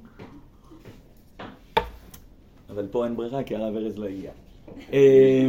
אבל 2.74 2.88
פה 2.92 3.06
אין 3.06 3.16
ברירה, 3.16 3.44
כי 3.44 3.56
הרב 3.56 3.76
ארז 3.76 3.98
לא 3.98 4.06
הגיע. 4.06 4.32
אה, 4.94 5.48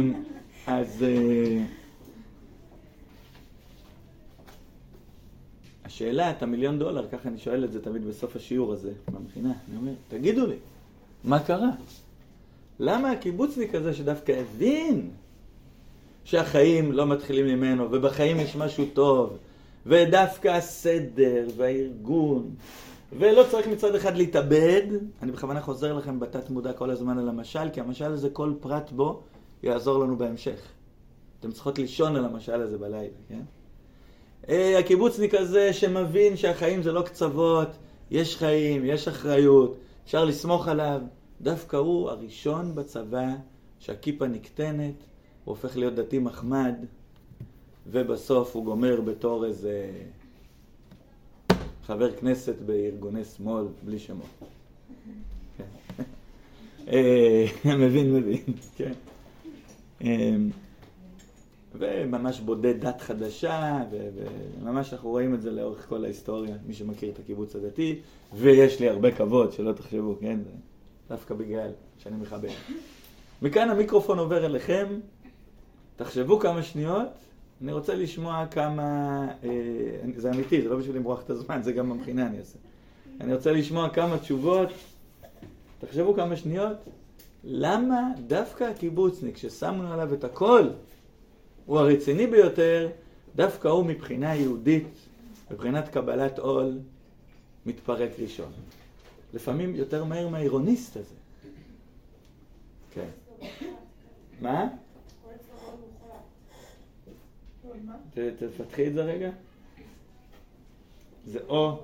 אז... 0.67 1.03
אה, 1.03 1.63
השאלה, 5.85 6.31
את 6.31 6.43
המיליון 6.43 6.79
דולר, 6.79 7.07
ככה 7.11 7.29
אני 7.29 7.37
שואל 7.37 7.63
את 7.63 7.71
זה 7.71 7.81
תמיד 7.81 8.07
בסוף 8.07 8.35
השיעור 8.35 8.73
הזה, 8.73 8.91
במכינה, 9.11 9.53
אני 9.69 9.77
אומר, 9.77 9.91
תגידו 10.07 10.47
לי, 10.47 10.55
מה 11.23 11.39
קרה? 11.39 11.69
למה 12.79 13.11
הקיבוצניק 13.11 13.75
הזה 13.75 13.93
שדווקא 13.93 14.31
הבין 14.31 15.09
שהחיים 16.23 16.91
לא 16.91 17.05
מתחילים 17.05 17.45
ממנו, 17.45 17.91
ובחיים 17.91 18.39
יש 18.39 18.55
משהו 18.55 18.85
טוב, 18.93 19.37
ודווקא 19.85 20.47
הסדר 20.47 21.47
והארגון, 21.57 22.49
ולא 23.13 23.43
צריך 23.51 23.67
מצד 23.67 23.95
אחד 23.95 24.17
להתאבד, 24.17 24.81
אני 25.21 25.31
בכוונה 25.31 25.61
חוזר 25.61 25.93
לכם 25.93 26.19
בתת 26.19 26.49
מודע 26.49 26.73
כל 26.73 26.89
הזמן 26.89 27.17
על 27.17 27.29
המשל, 27.29 27.69
כי 27.73 27.81
המשל 27.81 28.11
הזה, 28.11 28.29
כל 28.29 28.53
פרט 28.59 28.91
בו 28.91 29.21
יעזור 29.63 29.99
לנו 29.99 30.17
בהמשך. 30.17 30.61
אתם 31.39 31.51
צריכות 31.51 31.79
לישון 31.79 32.15
על 32.15 32.25
המשל 32.25 32.61
הזה 32.61 32.77
בלילה, 32.77 33.13
כן? 33.29 33.41
אה, 34.49 34.79
הקיבוצניק 34.79 35.33
הזה 35.33 35.73
שמבין 35.73 36.37
שהחיים 36.37 36.83
זה 36.83 36.91
לא 36.91 37.01
קצוות, 37.01 37.67
יש 38.11 38.37
חיים, 38.37 38.85
יש 38.85 39.07
אחריות, 39.07 39.77
אפשר 40.05 40.25
לסמוך 40.25 40.67
עליו. 40.67 41.01
דווקא 41.41 41.77
הוא 41.77 42.09
הראשון 42.09 42.75
בצבא 42.75 43.27
שהכיפה 43.79 44.27
נקטנת, 44.27 44.93
הוא 45.43 45.55
הופך 45.55 45.77
להיות 45.77 45.95
דתי 45.95 46.19
מחמד, 46.19 46.75
ובסוף 47.87 48.55
הוא 48.55 48.65
גומר 48.65 49.01
בתור 49.01 49.45
איזה 49.45 49.91
חבר 51.85 52.11
כנסת 52.11 52.55
בארגוני 52.65 53.23
שמאל, 53.23 53.65
בלי 53.83 53.99
שמות. 53.99 54.25
כן. 55.57 55.63
אה, 56.87 57.45
מבין, 57.65 58.13
מבין, 58.13 58.43
כן. 58.75 58.93
אה, 60.03 60.35
וממש 61.75 62.39
בודד 62.39 62.85
דת 62.85 63.01
חדשה, 63.01 63.83
וממש 64.61 64.93
אנחנו 64.93 65.09
רואים 65.09 65.33
את 65.33 65.41
זה 65.41 65.51
לאורך 65.51 65.89
כל 65.89 66.03
ההיסטוריה, 66.03 66.55
מי 66.65 66.73
שמכיר 66.73 67.09
את 67.09 67.19
הקיבוץ 67.19 67.55
הדתי, 67.55 67.99
ויש 68.33 68.79
לי 68.79 68.89
הרבה 68.89 69.11
כבוד, 69.11 69.51
שלא 69.51 69.71
תחשבו, 69.71 70.15
כן? 70.21 70.39
דווקא 71.09 71.35
בגלל 71.35 71.69
שאני 71.97 72.15
מכבד. 72.15 72.49
מכאן 73.41 73.69
המיקרופון 73.69 74.19
עובר 74.19 74.45
אליכם, 74.45 74.85
תחשבו 75.95 76.39
כמה 76.39 76.63
שניות, 76.63 77.07
אני 77.61 77.73
רוצה 77.73 77.95
לשמוע 77.95 78.45
כמה, 78.51 79.27
אה, 79.43 79.49
זה 80.17 80.31
אמיתי, 80.31 80.61
זה 80.61 80.69
לא 80.69 80.77
בשביל 80.77 80.95
למרוח 80.95 81.21
את 81.21 81.29
הזמן, 81.29 81.61
זה 81.63 81.71
גם 81.71 81.89
במכינה 81.89 82.27
אני 82.27 82.39
אעשה. 82.39 82.57
אני 83.21 83.33
רוצה 83.35 83.51
לשמוע 83.51 83.89
כמה 83.89 84.17
תשובות, 84.17 84.69
תחשבו 85.79 86.13
כמה 86.13 86.35
שניות, 86.35 86.77
למה 87.43 88.11
דווקא 88.27 88.63
הקיבוצניק 88.63 89.37
ששמנו 89.37 89.93
עליו 89.93 90.13
את 90.13 90.23
הכל, 90.23 90.69
הוא 91.65 91.79
הרציני 91.79 92.27
ביותר, 92.27 92.89
דווקא 93.35 93.67
הוא 93.67 93.85
מבחינה 93.85 94.35
יהודית, 94.35 94.87
מבחינת 95.51 95.89
קבלת 95.89 96.39
עול, 96.39 96.79
מתפרק 97.65 98.09
ראשון. 98.19 98.51
לפעמים 99.33 99.75
יותר 99.75 100.03
מהר 100.03 100.27
מהאירוניסט 100.27 100.97
הזה. 100.97 101.15
כן. 102.93 103.09
מה? 104.41 104.67
תפתחי 108.37 108.87
את 108.87 108.93
זה 108.93 109.03
רגע. 109.03 109.29
זה 111.25 111.39
או... 111.47 111.79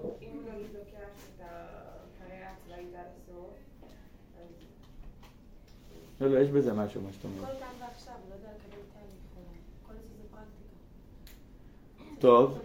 לא, 6.21 6.29
לא, 6.29 6.39
יש 6.39 6.49
בזה 6.49 6.73
משהו, 6.73 7.01
מה 7.01 7.09
שאתה 7.11 7.27
אומר. 7.27 7.53
טוב, 12.19 12.59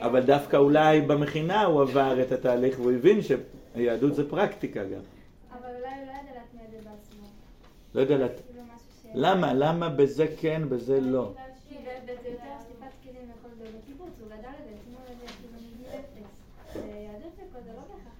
אבל 0.00 0.20
דווקא 0.20 0.56
אולי 0.56 1.00
במכינה 1.00 1.64
הוא 1.64 1.82
עבר 1.82 2.22
את 2.22 2.32
התהליך 2.32 2.80
והוא 2.80 2.92
הבין 2.92 3.18
שהיהדות 3.22 4.14
זה 4.14 4.30
פרקטיקה 4.30 4.84
גם. 4.84 4.90
אבל 4.90 5.68
אולי 5.78 5.88
הוא 5.88 6.06
לא 6.06 6.10
ידע 6.10 6.32
להטמיע 6.34 6.64
את 6.64 6.70
זה 6.70 6.76
בעצמו. 6.76 7.26
לא 7.94 8.00
יודע 8.00 8.16
להט... 8.18 8.32
משהו 8.32 8.76
ש... 9.02 9.06
למה? 9.14 9.54
למה 9.54 9.88
בזה 9.88 10.26
כן, 10.40 10.62
בזה 10.68 11.00
לא? 11.00 11.32
שטיפת 12.14 12.92
כלים 13.02 13.30
לכל 13.30 13.48
בקיבוץ, 13.82 14.10
הוא 14.20 14.28
גדל 14.28 14.50
כאילו 14.84 14.98
מגיל 15.54 15.86
אפס. 15.86 16.42
לא 16.74 17.80
בהכרח 17.80 18.12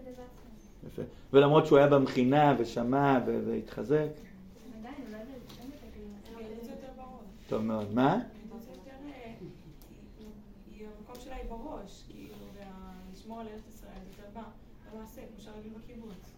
מגיל 0.00 0.12
אפס. 0.14 0.68
יפה. 0.86 1.02
ולמרות 1.32 1.66
שהוא 1.66 1.78
היה 1.78 1.86
במכינה 1.86 2.54
ושמע 2.58 3.18
והתחזק. 3.26 4.08
טוב 7.48 7.62
מאוד. 7.62 7.94
מה? 7.94 8.14
אה, 8.14 8.20
היא- 10.70 10.86
המקום 10.98 11.14
שלה 11.24 11.36
היא 11.36 11.50
בראש, 11.50 12.02
כאילו, 12.08 12.34
ולשמור 13.10 13.40
על 13.40 13.48
ארץ 13.48 13.62
ישראל 13.68 13.92
זה 14.04 14.22
יותר 14.22 14.30
בא 14.34 14.42
במעשה, 14.92 15.20
כמו 15.28 15.40
שהרגיל 15.40 15.72
בקיבוץ. 15.84 16.32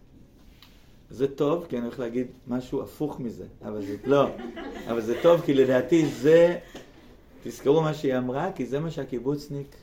זה 1.09 1.35
טוב, 1.35 1.65
כי 1.69 1.77
אני 1.77 1.85
הולך 1.85 1.99
להגיד 1.99 2.27
משהו 2.47 2.81
הפוך 2.81 3.19
מזה, 3.19 3.45
אבל 3.61 3.81
זה 3.81 3.95
לא, 4.05 4.29
אבל 4.91 5.01
זה 5.01 5.15
טוב, 5.21 5.41
כי 5.41 5.53
לדעתי 5.53 6.05
זה, 6.05 6.59
תזכרו 7.43 7.81
מה 7.81 7.93
שהיא 7.93 8.17
אמרה, 8.17 8.51
כי 8.55 8.65
זה 8.65 8.79
מה 8.79 8.91
שהקיבוצניק 8.91 9.75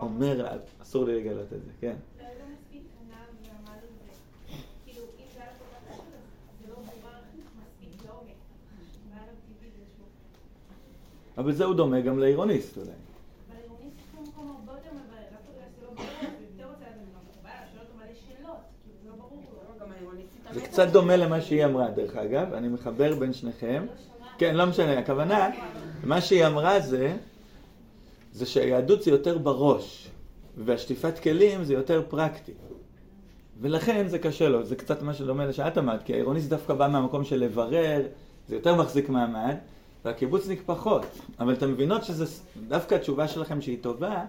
אומר, 0.00 0.56
אסור 0.82 1.04
לי 1.04 1.20
לגלות 1.20 1.52
את 1.52 1.62
זה, 1.64 1.70
כן. 1.80 1.96
לא 2.18 2.22
יודע 2.22 2.44
מספיק 2.52 2.82
ענב 3.00 3.14
ועמד 3.42 3.78
על 3.82 3.88
זה. 3.98 4.12
כאילו, 4.84 5.02
אם 5.02 5.24
זה 5.34 5.40
היה 5.40 5.50
כל 5.58 5.64
כך 5.74 5.94
חשוב, 5.94 6.04
אז 6.50 6.54
זה 6.62 6.68
לא 6.68 6.74
ברור 6.74 7.14
מספיק 7.60 8.06
לעומק. 8.06 8.38
והיה 9.10 9.22
לו 9.26 9.32
טבעי 9.46 9.70
באיזשהו... 9.76 10.04
אבל 11.38 11.52
זה 11.52 11.64
הוא 11.64 11.74
דומה 11.74 12.00
גם 12.00 12.18
לעירוניסט 12.18 12.76
אולי. 12.76 12.88
אבל 12.88 13.56
עירונית 13.62 13.92
יש 13.98 14.14
לו 14.14 14.22
מקום 14.22 14.56
הרבה 14.58 14.72
יותר 14.72 14.90
מבאר, 14.90 15.24
דווקא 15.32 15.50
בגלל 15.52 15.68
שזה 15.76 15.84
לא 15.86 15.90
ברור, 15.94 16.08
אז 16.08 16.34
הוא 16.38 16.46
יותר 16.50 16.66
רוצה 16.72 16.84
לדעת 16.84 17.08
מה 17.14 17.20
מקובל, 17.30 17.60
שואל 17.72 17.82
אותו 17.84 17.94
מלא 17.98 18.14
שאלות, 18.24 18.62
כאילו 18.82 18.96
זה 19.02 19.08
לא 19.08 19.14
ברור 19.22 19.42
לו. 19.52 19.58
גם 19.80 19.92
העירוניסטית 19.92 20.37
זה 20.52 20.60
קצת 20.60 20.88
דומה 20.88 21.16
למה 21.16 21.40
שהיא 21.40 21.64
אמרה, 21.64 21.90
דרך 21.90 22.16
אגב, 22.16 22.54
אני 22.54 22.68
מחבר 22.68 23.14
בין 23.14 23.32
שניכם. 23.32 23.86
כן, 24.38 24.54
לא 24.54 24.66
משנה, 24.66 24.98
הכוונה, 24.98 25.50
מה 26.04 26.20
שהיא 26.20 26.46
אמרה 26.46 26.80
זה, 26.80 27.16
זה 28.32 28.46
שהיהדות 28.46 29.02
זה 29.02 29.10
יותר 29.10 29.38
בראש, 29.38 30.10
והשטיפת 30.56 31.18
כלים 31.18 31.64
זה 31.64 31.74
יותר 31.74 32.02
פרקטי. 32.08 32.52
ולכן 33.60 34.08
זה 34.08 34.18
קשה 34.18 34.48
לו, 34.48 34.64
זה 34.64 34.76
קצת 34.76 35.02
מה 35.02 35.14
שדומה 35.14 35.46
לשאת 35.46 35.78
אמרת, 35.78 36.02
כי 36.02 36.12
העירוניסט 36.12 36.48
דווקא 36.48 36.74
בא 36.74 36.88
מהמקום 36.88 37.24
של 37.24 37.40
לברר, 37.40 38.02
זה 38.48 38.54
יותר 38.54 38.74
מחזיק 38.74 39.08
מעמד, 39.08 39.54
והקיבוצניק 40.04 40.62
פחות. 40.66 41.02
אבל 41.40 41.52
אתם 41.52 41.72
מבינות 41.72 42.04
שזה, 42.04 42.24
דווקא 42.68 42.94
התשובה 42.94 43.28
שלכם 43.28 43.60
שהיא 43.60 43.78
טובה, 43.80 44.24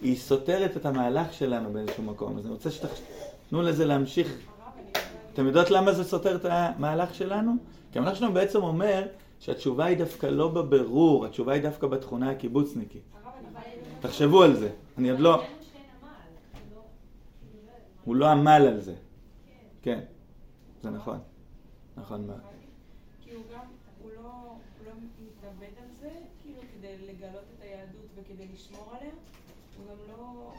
היא 0.00 0.16
סותרת 0.16 0.76
את 0.76 0.86
המהלך 0.86 1.32
שלנו 1.32 1.72
באיזשהו 1.72 2.02
מקום. 2.02 2.38
אז 2.38 2.44
אני 2.44 2.52
רוצה 2.52 2.70
שתנו 2.70 3.62
לזה 3.62 3.84
להמשיך. 3.84 4.36
אתם 5.32 5.46
יודעות 5.46 5.70
למה 5.70 5.92
זה 5.92 6.04
סותר 6.04 6.36
את 6.36 6.44
המהלך 6.44 7.14
שלנו? 7.14 7.52
כי 7.92 7.98
המהלך 7.98 8.16
שלנו 8.16 8.32
בעצם 8.32 8.62
אומר 8.62 9.06
שהתשובה 9.40 9.84
היא 9.84 9.98
דווקא 9.98 10.26
לא 10.26 10.48
בבירור, 10.48 11.26
התשובה 11.26 11.52
היא 11.52 11.62
דווקא 11.62 11.86
בתכונה 11.86 12.30
הקיבוצניקית. 12.30 13.02
תחשבו 14.00 14.42
על 14.42 14.56
זה. 14.56 14.70
אני 14.98 15.10
עוד 15.10 15.20
לא... 15.20 15.42
הוא 18.04 18.16
לא 18.16 18.28
עמל 18.28 18.50
על 18.50 18.80
זה. 18.80 18.94
כן, 19.82 20.00
זה 20.82 20.90
נכון. 20.90 21.18
נכון 21.96 22.26
מאוד. 22.26 22.40
לא, 27.22 27.30
לא 28.16 28.22
כאילו 28.24 28.44
לשמור 28.54 28.92
עליה. 28.98 29.12
הוא 29.78 29.86
גם 29.88 29.96
לא, 30.08 30.52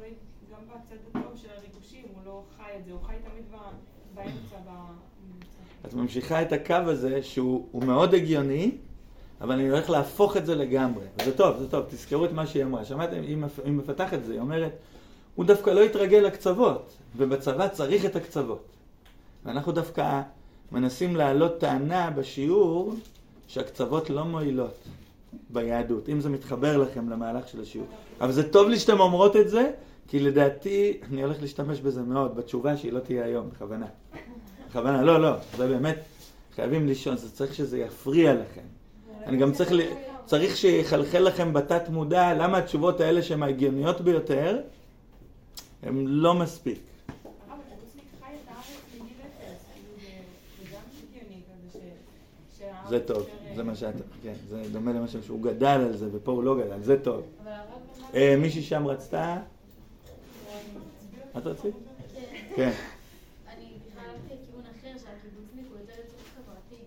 לא, 0.00 0.06
גם 0.52 0.60
בצד 0.68 1.18
הטוב 1.18 1.36
של 1.36 1.48
הריגושים, 1.50 2.04
הוא 2.14 2.24
לא 2.24 2.42
חי 2.56 2.70
את 2.78 2.84
זה, 2.84 2.92
הוא 2.92 3.00
חי 3.02 3.16
תמיד 3.24 3.44
את 5.86 5.94
ממשיכה 5.94 6.42
את 6.42 6.52
הקו 6.52 6.74
הזה 6.74 7.22
שהוא 7.22 7.66
הוא 7.72 7.84
מאוד 7.84 8.14
הגיוני, 8.14 8.70
אבל 9.40 9.52
אני 9.52 9.68
הולך 9.68 9.90
להפוך 9.90 10.36
את 10.36 10.46
זה 10.46 10.54
לגמרי. 10.54 11.04
זה 11.24 11.36
טוב, 11.36 11.58
זה 11.58 11.68
טוב, 11.68 11.84
תזכרו 11.88 12.24
את 12.24 12.32
מה 12.32 12.46
שהיא 12.46 12.64
אמרה. 12.64 12.84
שמעתם? 12.84 13.16
היא 13.22 13.36
היא 13.64 13.72
מפתחת 13.72 14.14
את 14.14 14.24
זה, 14.24 14.32
היא 14.32 14.40
אומרת, 14.40 14.72
הוא 15.34 15.44
דווקא 15.44 15.70
לא 15.70 15.82
התרגל 15.82 16.18
לקצוות, 16.18 16.92
ובצבא 17.16 17.68
צריך 17.68 18.04
את 18.04 18.16
הקצוות. 18.16 18.64
ואנחנו 19.44 19.72
דווקא 19.72 20.22
מנסים 20.72 21.16
להעלות 21.16 21.58
טענה 21.58 22.10
בשיעור 22.10 22.94
שהקצוות 23.48 24.10
לא 24.10 24.24
מועילות 24.24 24.74
ביהדות, 25.50 26.08
אם 26.08 26.20
זה 26.20 26.28
מתחבר 26.28 26.76
לכם 26.76 27.08
למהלך 27.08 27.48
של 27.48 27.60
השיעור. 27.60 27.86
אבל 28.20 28.32
זה 28.32 28.52
טוב 28.52 28.68
לי 28.68 28.78
שאתם 28.78 29.00
אומרות 29.00 29.36
את 29.36 29.48
זה, 29.48 29.70
כי 30.08 30.20
לדעתי 30.20 31.00
אני 31.10 31.22
הולך 31.22 31.36
להשתמש 31.42 31.80
בזה 31.80 32.02
מאוד, 32.02 32.36
בתשובה 32.36 32.76
שהיא 32.76 32.92
לא 32.92 33.00
תהיה 33.00 33.24
היום, 33.24 33.50
בכוונה. 33.50 33.86
בכוונה, 34.68 35.02
לא, 35.02 35.20
לא, 35.22 35.30
זה 35.56 35.68
באמת, 35.68 35.96
חייבים 36.56 36.86
לישון, 36.86 37.16
זה 37.16 37.30
צריך 37.30 37.54
שזה 37.54 37.78
יפריע 37.78 38.34
לכם. 38.34 38.60
אני 39.26 39.36
גם 39.36 39.52
צריך. 39.52 39.70
צריך 40.26 40.56
שיחלחל 40.56 41.18
לכם 41.18 41.52
בתת 41.52 41.88
מודע 41.88 42.34
למה 42.34 42.58
התשובות 42.58 43.00
האלה 43.00 43.22
שהן 43.22 43.42
ההגיוניות 43.42 44.00
ביותר, 44.00 44.60
הן 45.82 46.04
לא 46.06 46.34
מספיק. 46.34 46.78
כאילו 52.58 52.88
זה- 52.88 53.06
טוב, 53.06 53.26
זה 53.56 53.62
מה 53.62 53.74
שאת, 53.74 53.94
כן, 54.22 54.32
זה 54.48 54.62
דומה 54.72 54.92
למה 54.92 55.06
שהוא 55.08 55.42
גדל 55.42 55.66
על 55.66 55.96
זה, 55.96 56.08
ופה 56.12 56.32
הוא 56.32 56.42
לא 56.44 56.56
גדל, 56.56 56.82
זה 56.82 57.00
טוב. 57.02 57.22
אה, 58.14 58.36
מישהי 58.38 58.62
שם 58.62 58.86
רצתה? 58.86 59.36
את 61.38 61.46
רצית? 61.46 61.74
כן. 62.56 62.72
אני 63.48 63.72
בכלל 63.86 64.04
הלכתי 64.10 64.34
לכיוון 64.42 64.62
אחר, 64.66 64.98
שהקיבוצניק 64.98 65.66
הוא 65.70 65.78
יותר 65.78 65.92
יצור 66.04 66.18
חברתי. 66.34 66.82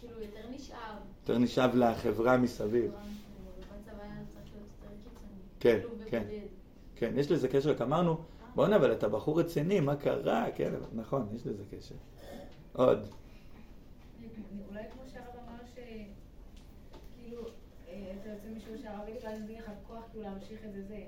כאילו, 0.00 0.20
יותר 0.20 0.48
נשאר. 0.50 0.96
יותר 1.20 1.38
נשאב 1.38 1.74
לחברה 1.74 2.36
מסביב. 2.36 2.92
כן, 5.60 5.78
כאילו, 5.80 5.90
כן. 6.10 6.22
כן, 6.96 7.12
יש 7.16 7.30
לזה 7.30 7.48
קשר, 7.48 7.70
רק 7.70 7.80
אמרנו, 7.80 8.16
בואנה, 8.54 8.76
אבל 8.76 8.92
אתה 8.92 9.08
בחור 9.08 9.40
רציני, 9.40 9.80
מה 9.80 9.96
קרה? 9.96 10.46
כן, 10.56 10.72
נכון, 10.92 11.28
יש 11.34 11.46
לזה 11.46 11.62
קשר. 11.70 11.94
עוד. 12.72 13.06
אולי 14.68 14.82
כמו 14.92 15.02
שהרב 15.12 15.34
אמר 15.48 15.58
ש... 15.74 15.78
כאילו, 17.16 17.42
אה, 17.88 18.12
אתה 18.20 18.28
יוצא 18.28 18.48
משיעור 18.56 18.76
שהרב 18.82 19.08
יגיד, 19.08 19.24
ואז 19.24 19.40
נותן 19.40 19.52
לך 19.52 19.70
כוח 19.86 20.02
כאילו 20.10 20.24
להמשיך 20.24 20.64
את 20.64 20.72
זה 20.72 20.82
זה. 20.82 21.02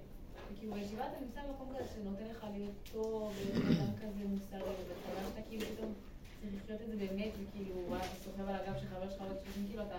וכאילו 0.53 0.73
בישיבה 0.75 1.03
אתה 1.03 1.19
נמצא 1.25 1.41
במקום 1.49 1.69
כזה 1.75 1.85
שנותן 1.95 2.25
לך 2.31 2.47
להיות 2.55 2.79
טוב, 2.93 3.33
ולהיות 3.37 3.79
אדם 3.79 3.93
כזה 4.01 4.23
מוסרי, 4.33 4.73
ובצבא 4.79 5.21
שאתה 5.29 5.41
כאילו 5.49 5.65
פתאום 5.75 5.93
צריך 6.41 6.53
לחיות 6.57 6.81
את 6.83 6.87
זה 6.91 6.97
באמת, 7.07 7.33
וכאילו, 7.41 7.97
אתה 7.97 8.07
סוחב 8.25 8.49
על 8.49 8.55
הגב 8.55 8.75
של 8.81 8.87
חבר 8.93 9.11
שלך, 9.11 9.23
כאילו 9.69 9.83
אתה... 9.83 9.99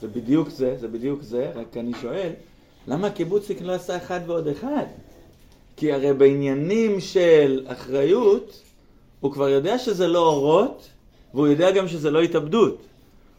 זה 0.00 0.08
בדיוק 0.08 0.48
זה, 0.48 0.76
זה 0.76 0.88
בדיוק 0.88 1.22
זה, 1.22 1.50
רק 1.54 1.76
אני 1.76 1.92
שואל, 2.00 2.32
למה 2.86 3.06
הקיבוצניק 3.06 3.62
לא 3.62 3.72
עשה 3.72 3.96
אחד 3.96 4.20
ועוד 4.26 4.48
אחד? 4.48 4.84
כי 5.76 5.92
הרי 5.92 6.14
בעניינים 6.14 7.00
של 7.00 7.66
אחריות, 7.66 8.62
הוא 9.20 9.32
כבר 9.32 9.48
יודע 9.48 9.78
שזה 9.78 10.08
לא 10.08 10.28
אורות, 10.28 10.88
והוא 11.34 11.46
יודע 11.46 11.70
גם 11.70 11.88
שזה 11.88 12.10
לא 12.10 12.20
התאבדות. 12.20 12.82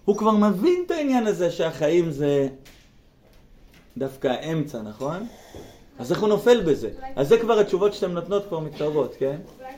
הוא 0.05 0.18
כבר 0.18 0.32
מבין 0.32 0.84
את 0.86 0.91
העניין 0.91 1.28
הזה 1.28 1.51
שהחיים 1.51 2.12
זה 2.12 2.47
דווקא 3.98 4.28
האמצע, 4.28 4.82
נכון? 4.82 5.28
אז 6.00 6.12
איך 6.12 6.22
הוא 6.22 6.30
נופל 6.30 6.64
בזה? 6.64 6.92
אז 7.16 7.28
זה 7.28 7.39
כבר 7.39 7.60
התשובות 7.60 7.94
שאתן 7.94 8.12
נותנות 8.12 8.48
כבר 8.48 8.60
מתקרבות, 8.60 9.16
כן? 9.20 9.42
זה 9.58 9.64
לא 9.64 9.70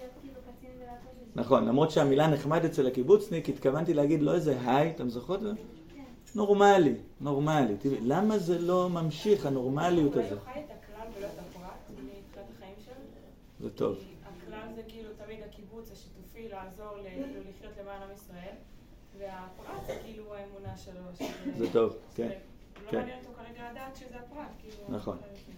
לא 0.00 0.06
כאילו 0.20 0.34
זה. 1.34 1.40
נכון, 1.40 1.68
למרות 1.68 1.90
שהמילה 1.90 2.26
נחמד 2.28 2.64
אצל 2.64 2.86
הקיבוצניק, 2.86 3.48
התכוונתי 3.48 3.94
להגיד 3.94 4.22
לא 4.22 4.34
איזה 4.34 4.58
היי, 4.66 4.90
אתם 4.90 5.10
זוכרות? 5.10 5.40
כן. 5.40 5.54
נורמלי, 6.34 6.94
נורמלי. 7.20 7.76
תראי, 7.76 8.00
למה 8.00 8.38
זה 8.38 8.58
לא 8.58 8.90
ממשיך, 8.90 9.46
הנורמליות 9.46 10.14
אולי 10.14 10.26
הזאת? 10.26 10.38
הוא 10.38 10.52
חי 10.52 10.60
את 10.60 10.70
הכלל 10.70 11.06
ולא 11.18 11.26
את 11.26 11.38
הפרט 11.38 11.90
מתחילת 11.90 12.46
החיים 12.56 12.74
שלו? 12.84 12.94
זה 13.60 13.70
טוב. 13.70 13.96
כי 13.96 14.04
הכלל 14.24 14.74
זה 14.76 14.82
כאילו 14.88 15.08
תמיד 15.24 15.38
הקיבוץ 15.48 15.90
השיתופי, 15.92 16.41
לעזור 16.52 16.96
כאילו 17.02 17.40
לחיות 17.40 17.72
למען 17.80 18.02
עם 18.02 18.08
ישראל, 18.14 18.54
והפרט 19.18 19.86
זה 19.86 19.92
כאילו 20.04 20.24
האמונה 20.34 20.76
שלו. 20.76 21.26
זה 21.58 21.72
טוב, 21.72 21.96
כן. 22.14 22.28
לא. 22.92 22.98
מעניין 22.98 23.18
אותו 23.18 23.28
כרגע 23.36 23.70
לדעת 23.72 23.96
שזה 23.96 24.16
הפרט, 24.26 24.46
כאילו... 24.58 24.96
נכון. 24.98 25.16
כן. 25.46 25.52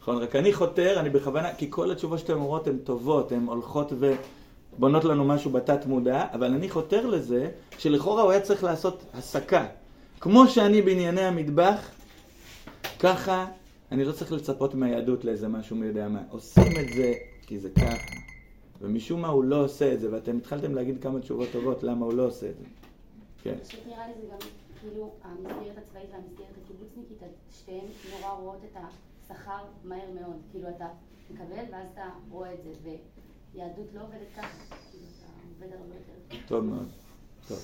נכון, 0.00 0.22
רק 0.22 0.36
אני 0.36 0.52
חותר, 0.52 1.00
אני 1.00 1.10
בכוונה, 1.10 1.54
כי 1.54 1.66
כל 1.70 1.90
התשובות 1.90 2.18
שאתן 2.18 2.32
אומרות 2.32 2.66
הן 2.66 2.78
טובות, 2.78 3.32
הן 3.32 3.46
הולכות 3.46 3.92
ובונות 4.72 5.04
לנו 5.04 5.24
משהו 5.24 5.50
בתת 5.50 5.86
מודע, 5.86 6.26
אבל 6.32 6.54
אני 6.54 6.68
חותר 6.70 7.06
לזה 7.06 7.50
שלכאורה 7.78 8.22
הוא 8.22 8.30
היה 8.30 8.40
צריך 8.40 8.64
לעשות 8.64 9.02
הסקה. 9.14 9.66
כמו 10.20 10.48
שאני 10.48 10.82
בענייני 10.82 11.20
המטבח, 11.20 11.90
ככה 12.98 13.46
אני 13.92 14.04
לא 14.04 14.12
צריך 14.12 14.32
לצפות 14.32 14.74
מהיהדות 14.74 15.24
לאיזה 15.24 15.48
משהו 15.48 15.76
מי 15.76 15.86
יודע 15.86 16.08
מה. 16.08 16.22
עושים 16.30 16.72
את 16.80 16.92
זה 16.96 17.14
כי 17.46 17.58
זה 17.58 17.68
ככה. 17.70 18.18
ומשום 18.80 19.22
מה 19.22 19.28
הוא 19.28 19.44
לא 19.44 19.64
עושה 19.64 19.94
את 19.94 20.00
זה, 20.00 20.12
ואתם 20.12 20.36
התחלתם 20.36 20.74
להגיד 20.74 21.02
כמה 21.02 21.20
תשובות 21.20 21.48
טובות 21.52 21.82
למה 21.82 22.06
הוא 22.06 22.14
לא 22.14 22.26
עושה 22.26 22.50
את 22.50 22.56
זה. 22.58 22.64
כן. 23.42 23.58
פשוט 23.62 23.80
נראה 23.86 24.08
לי 24.08 24.14
זה 24.20 24.26
גם, 24.30 24.38
כאילו, 24.80 25.12
המסגרת 25.22 25.78
הצבאית 25.78 26.10
והמסגרת 26.12 26.54
הקיבוצניקית, 26.64 27.18
שתיהן 27.58 27.84
נורא 28.10 28.32
רואות 28.32 28.58
את 28.64 28.76
השכר 28.76 29.64
מהר 29.84 30.10
מאוד. 30.20 30.36
כאילו, 30.52 30.68
אתה 30.68 30.86
מקבל 31.30 31.64
ואז 31.72 31.88
אתה 31.92 32.04
רואה 32.30 32.54
את 32.54 32.58
זה, 32.62 32.70
ויהדות 33.54 33.86
לא 33.94 34.00
עובדת 34.02 34.28
ככה. 34.36 34.76
כאילו, 34.90 35.04
אתה 35.18 35.26
עובד 35.64 35.76
הרבה 35.76 35.94
יותר. 35.94 36.46
טוב 36.48 36.64
מאוד. 36.64 36.86
טוב. 37.48 37.58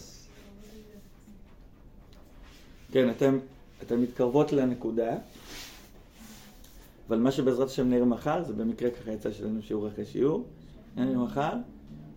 כן, 2.92 3.10
אתם, 3.10 3.38
אתם 3.82 4.02
מתקרבות 4.02 4.52
לנקודה, 4.52 5.16
אבל 7.08 7.18
מה 7.18 7.32
שבעזרת 7.32 7.68
השם 7.68 7.90
נראה 7.90 8.04
מחר, 8.04 8.44
זה 8.44 8.52
במקרה 8.52 8.90
ככה 8.90 9.12
יצא 9.12 9.32
שלנו 9.32 9.62
שיעור 9.62 9.88
אחרי 9.88 10.04
שיעור, 10.04 10.44
נראה 10.96 11.18
מחר, 11.18 11.52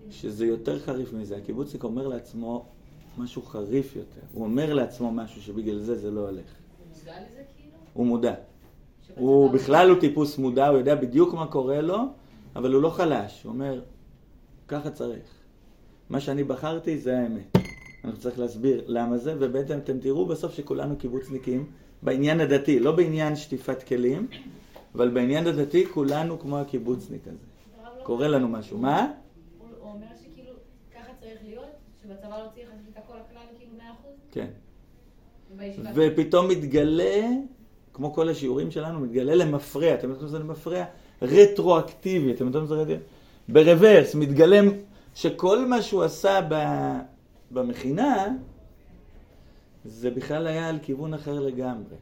שזה 0.09 0.45
יותר 0.45 0.79
חריף 0.79 1.13
מזה. 1.13 1.37
הקיבוצניק 1.37 1.83
אומר 1.83 2.07
לעצמו 2.07 2.65
משהו 3.17 3.41
חריף 3.41 3.95
יותר. 3.95 4.21
הוא 4.33 4.43
אומר 4.43 4.73
לעצמו 4.73 5.11
משהו 5.11 5.41
שבגלל 5.41 5.79
זה 5.79 5.95
זה 5.95 6.11
לא 6.11 6.29
הולך. 6.29 6.45
מודע 6.89 7.11
לזה 7.11 7.41
כאילו? 7.57 7.77
הוא 7.93 8.05
מודע. 8.05 8.33
הוא 9.15 9.51
בכלל 9.51 9.89
הוא 9.89 9.99
טיפוס 9.99 10.37
מודע, 10.37 10.67
הוא 10.67 10.77
יודע 10.77 10.95
בדיוק 10.95 11.33
מה 11.33 11.47
קורה 11.47 11.81
לו, 11.81 11.97
אבל 12.55 12.73
הוא 12.73 12.81
לא 12.81 12.89
חלש. 12.89 13.43
הוא 13.43 13.53
אומר, 13.53 13.81
ככה 14.67 14.89
צריך. 14.89 15.37
מה 16.09 16.19
שאני 16.19 16.43
בחרתי 16.43 16.97
זה 16.97 17.17
האמת. 17.17 17.57
אנחנו 18.03 18.19
צריך 18.19 18.39
להסביר 18.39 18.83
למה 18.87 19.17
זה, 19.17 19.35
ובעצם 19.39 19.77
אתם 19.77 19.99
תראו 19.99 20.25
בסוף 20.25 20.53
שכולנו 20.53 20.95
קיבוצניקים 20.97 21.65
בעניין 22.01 22.39
הדתי, 22.39 22.79
לא 22.79 22.91
בעניין 22.91 23.35
שטיפת 23.35 23.83
כלים, 23.83 24.27
אבל 24.95 25.09
בעניין 25.09 25.47
הדתי 25.47 25.85
כולנו 25.85 26.39
כמו 26.39 26.57
הקיבוצניק 26.57 27.27
הזה. 27.27 27.56
קורה 28.07 28.27
לנו 28.27 28.47
משהו. 28.47 28.77
מה? 28.77 29.11
הוא 29.57 29.67
אומר 29.81 30.05
שכאילו, 30.21 30.51
ככה 30.95 31.11
צריך 31.19 31.39
להיות, 31.43 31.65
שבצבא 32.01 32.37
לא 32.43 32.47
צריך 32.55 32.69
את 32.93 32.97
הכל 32.97 33.13
הכלל 33.13 33.41
כאילו 33.57 33.71
100%? 33.77 33.81
כן. 34.31 34.47
ופתאום 35.93 36.47
מתגלה, 36.47 37.27
כמו 37.93 38.13
כל 38.13 38.29
השיעורים 38.29 38.71
שלנו, 38.71 38.99
מתגלה 38.99 39.35
למפרע. 39.35 39.93
אתם 39.93 40.09
יודעים 40.09 40.25
מה 40.25 40.31
זה 40.31 40.39
למפרע? 40.39 40.83
רטרואקטיבי. 41.21 42.33
אתם 42.33 42.45
יודעים 42.45 42.63
מה 42.63 42.67
זה 42.67 42.75
רטרואקטיבי? 42.75 43.03
ברוורס, 43.49 44.15
מתגלה 44.15 44.59
שכל 45.15 45.67
מה 45.67 45.81
שהוא 45.81 46.03
עשה 46.03 46.39
ב- 46.49 46.99
במכינה, 47.51 48.27
זה 49.85 50.11
בכלל 50.11 50.47
היה 50.47 50.69
על 50.69 50.79
כיוון 50.81 51.13
אחר 51.13 51.39
לגמרי. 51.39 51.95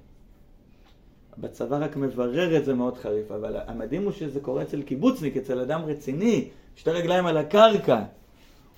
בצבא 1.37 1.77
רק 1.81 1.95
מברר 1.95 2.57
את 2.57 2.65
זה 2.65 2.73
מאוד 2.73 2.97
חריף, 2.97 3.31
אבל 3.31 3.55
המדהים 3.67 4.03
הוא 4.03 4.11
שזה 4.11 4.39
קורה 4.39 4.61
אצל 4.61 4.81
קיבוצניק, 4.81 5.37
אצל 5.37 5.59
אדם 5.59 5.81
רציני, 5.85 6.47
שתי 6.75 6.89
רגליים 6.89 7.25
על 7.25 7.37
הקרקע. 7.37 8.03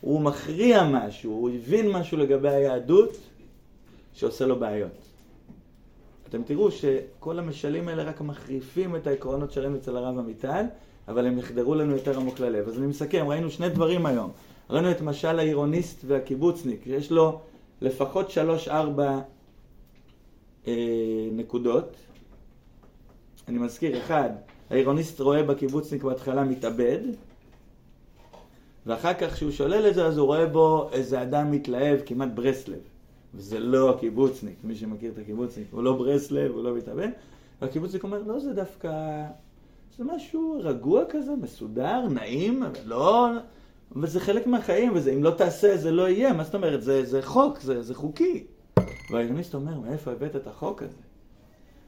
הוא 0.01 0.21
מכריע 0.21 0.83
משהו, 0.83 1.31
הוא 1.31 1.49
הבין 1.49 1.91
משהו 1.91 2.17
לגבי 2.17 2.49
היהדות 2.49 3.17
שעושה 4.13 4.45
לו 4.45 4.59
בעיות. 4.59 4.91
אתם 6.29 6.43
תראו 6.43 6.71
שכל 6.71 7.39
המשלים 7.39 7.87
האלה 7.87 8.03
רק 8.03 8.21
מחריפים 8.21 8.95
את 8.95 9.07
העקרונות 9.07 9.51
שראינו 9.51 9.75
אצל 9.75 9.97
הרב 9.97 10.19
עמיטל, 10.19 10.65
אבל 11.07 11.27
הם 11.27 11.37
יחדרו 11.37 11.75
לנו 11.75 11.93
יותר 11.93 12.17
עמוק 12.17 12.39
ללב. 12.39 12.67
אז 12.67 12.77
אני 12.77 12.87
מסכם, 12.87 13.25
ראינו 13.27 13.51
שני 13.51 13.69
דברים 13.69 14.05
היום. 14.05 14.31
ראינו 14.69 14.91
את 14.91 15.01
משל 15.01 15.39
העירוניסט 15.39 16.03
והקיבוצניק, 16.07 16.83
שיש 16.83 17.11
לו 17.11 17.39
לפחות 17.81 18.31
שלוש-ארבע 18.31 19.19
אה, 20.67 20.73
נקודות. 21.31 21.95
אני 23.47 23.57
מזכיר, 23.57 23.97
אחד, 23.97 24.29
העירוניסט 24.69 25.19
רואה 25.19 25.43
בקיבוצניק 25.43 26.03
בהתחלה 26.03 26.43
מתאבד, 26.43 26.99
ואחר 28.85 29.13
כך 29.13 29.33
כשהוא 29.33 29.51
שולל 29.51 29.87
את 29.89 29.95
זה, 29.95 30.05
אז 30.05 30.17
הוא 30.17 30.25
רואה 30.25 30.45
בו 30.45 30.89
איזה 30.91 31.21
אדם 31.21 31.51
מתלהב, 31.51 31.99
כמעט 32.05 32.29
ברסלב. 32.33 32.79
וזה 33.35 33.59
לא 33.59 33.89
הקיבוצניק, 33.89 34.55
מי 34.63 34.75
שמכיר 34.75 35.11
את 35.11 35.17
הקיבוצניק, 35.17 35.67
הוא 35.71 35.83
לא 35.83 35.93
ברסלב, 35.93 36.51
הוא 36.51 36.63
לא 36.63 36.75
מתאבד. 36.75 37.09
והקיבוצניק 37.61 38.03
אומר, 38.03 38.23
לא, 38.23 38.39
זה 38.39 38.53
דווקא, 38.53 39.23
זה 39.97 40.03
משהו 40.03 40.61
רגוע 40.63 41.03
כזה, 41.09 41.31
מסודר, 41.41 42.07
נעים, 42.09 42.63
לא... 42.85 43.29
וזה 43.95 44.19
חלק 44.19 44.47
מהחיים, 44.47 44.91
וזה, 44.95 45.11
אם 45.11 45.23
לא 45.23 45.31
תעשה, 45.31 45.77
זה 45.77 45.91
לא 45.91 46.09
יהיה. 46.09 46.33
מה 46.33 46.43
זאת 46.43 46.55
אומרת? 46.55 46.83
זה, 46.83 47.05
זה 47.05 47.21
חוק, 47.21 47.59
זה, 47.59 47.81
זה 47.81 47.95
חוקי. 47.95 48.43
והעיוניסט 49.11 49.53
אומר, 49.53 49.79
מאיפה 49.79 50.11
הבאת 50.11 50.35
את 50.35 50.47
החוק 50.47 50.83
הזה? 50.83 50.97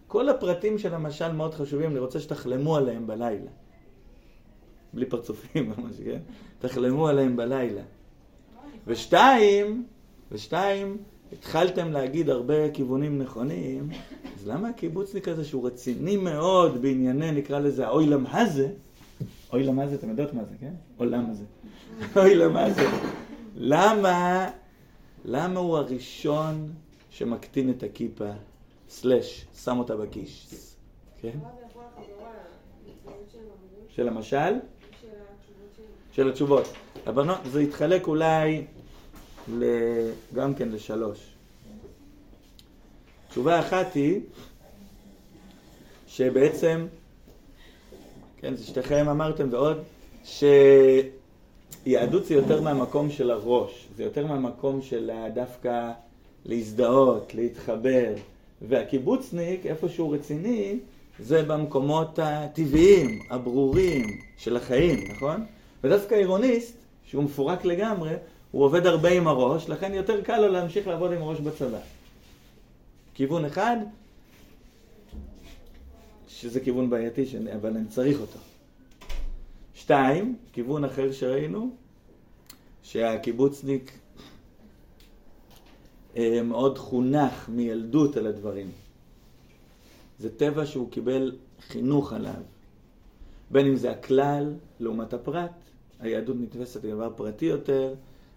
כל 0.10 0.30
הפרטים 0.30 0.78
של 0.78 0.93
המשל 0.93 1.32
מאוד 1.32 1.53
חשובים, 1.53 1.91
אני 1.91 1.99
רוצה 1.99 2.20
שתחלמו 2.20 2.76
עליהם 2.76 3.07
בלילה. 3.07 3.51
בלי 4.93 5.05
פרצופים 5.05 5.70
ממש, 5.78 5.95
כן? 6.05 6.20
תחלמו 6.60 7.07
עליהם 7.07 7.36
בלילה. 7.36 7.82
ושתיים, 8.88 9.86
ושתיים, 10.32 10.97
התחלתם 11.34 11.91
להגיד 11.91 12.30
הרבה 12.30 12.72
כיוונים 12.72 13.18
נכונים, 13.18 13.89
אז 14.36 14.47
למה 14.47 14.70
הקיבוצניק 14.70 15.28
הזה 15.28 15.43
שהוא 15.43 15.68
רציני 15.68 16.18
מאוד 16.18 16.82
בענייני, 16.82 17.32
נקרא 17.32 17.60
לזה 17.60 17.88
האוילם 17.88 18.26
הזה, 18.32 18.70
אוילם 19.53 19.80
הזה, 19.80 19.95
אתם 19.95 20.10
יודעות 20.10 20.34
מה 20.34 20.43
זה, 20.43 20.55
כן? 20.60 20.74
עולם 20.97 21.26
הזה. 21.30 21.43
אוילם 22.22 22.57
הזה. 22.57 22.88
למה, 23.55 24.49
למה 25.26 25.60
הוא 25.60 25.78
הראשון 25.78 26.70
שמקטין 27.10 27.70
את 27.70 27.84
הכיפה, 27.84 28.32
סלאש, 28.90 29.46
שם 29.64 29.80
אותה 29.80 29.96
בכיש, 29.96 30.48
כן? 31.22 31.40
של 33.90 34.08
המשל? 34.08 34.54
של 36.12 36.30
התשובות. 36.30 36.66
הבנות, 37.06 37.38
זה 37.52 37.62
יתחלק 37.62 38.08
אולי. 38.08 38.66
גם 40.34 40.54
כן 40.56 40.70
לשלוש. 40.70 41.20
תשובה 43.30 43.60
אחת 43.60 43.94
היא 43.94 44.22
שבעצם, 46.08 46.88
כן, 48.38 48.56
זה 48.56 48.64
שתיכם 48.64 49.10
אמרתם 49.10 49.48
ועוד, 49.52 49.78
שיהדות 51.86 52.26
זה 52.26 52.34
יותר 52.34 52.62
מהמקום 52.62 53.10
של 53.12 53.32
הראש, 53.32 53.88
זה 53.96 54.04
יותר 54.04 54.26
מהמקום 54.26 54.82
של 54.82 55.12
דווקא 55.34 55.92
להזדהות, 56.46 57.34
להתחבר, 57.36 58.14
והקיבוצניק, 58.62 59.66
איפה 59.66 59.89
שהוא 59.89 60.16
רציני, 60.16 60.80
זה 61.20 61.43
במקומות 61.43 62.20
הטבעיים, 62.20 63.20
הברורים 63.30 64.05
של 64.38 64.57
החיים, 64.57 64.99
נכון? 65.12 65.45
ודווקא 65.84 66.16
עירוניסט, 66.16 66.76
שהוא 67.05 67.24
מפורק 67.24 67.66
לגמרי, 67.66 68.14
הוא 68.51 68.64
עובד 68.64 68.86
הרבה 68.86 69.10
עם 69.10 69.28
הראש, 69.28 69.70
לכן 69.70 69.93
יותר 69.93 70.22
קל 70.22 70.39
לו 70.39 70.47
להמשיך 70.47 70.88
לעבוד 70.88 71.12
עם 71.12 71.22
הראש 71.22 71.39
בצבא. 71.39 71.80
כיוון 73.14 73.45
אחד, 73.45 73.78
שזה 76.28 76.60
כיוון 76.60 76.89
בעייתי, 76.89 77.26
אבל 77.55 77.70
אני 77.70 77.88
צריך 77.88 78.20
אותו. 78.22 78.39
שתיים, 79.76 80.36
כיוון 80.53 80.86
אחר 80.86 81.12
שראינו, 81.12 81.70
שהקיבוצניק 82.84 83.99
מאוד 86.43 86.78
חונך 86.78 87.49
מילדות 87.49 88.18
על 88.18 88.28
הדברים. 88.28 88.72
זה 90.20 90.38
טבע 90.38 90.66
שהוא 90.66 90.91
קיבל 90.91 91.36
חינוך 91.68 92.14
עליו. 92.14 92.41
בין 93.51 93.68
אם 93.68 93.76
זה 93.76 93.91
הכלל 93.91 94.53
לעומת 94.80 95.14
הפרט, 95.14 95.51
היהדות 95.99 96.36
נתפסת 96.39 96.82
כדבר 96.82 97.10
פרטי 97.16 97.45
יותר, 97.45 97.93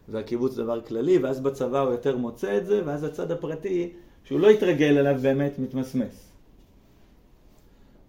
והקיבוץ 0.08 0.54
דבר 0.54 0.80
כללי, 0.80 1.18
ואז 1.18 1.40
בצבא 1.40 1.80
הוא 1.80 1.90
יותר 1.90 2.16
מוצא 2.16 2.58
את 2.58 2.66
זה, 2.66 2.82
ואז 2.86 3.04
הצד 3.04 3.30
הפרטי, 3.30 3.92
שהוא 4.24 4.40
לא 4.40 4.50
יתרגל 4.50 4.98
אליו 4.98 5.20
באמת, 5.22 5.58
מתמסמס. 5.58 6.32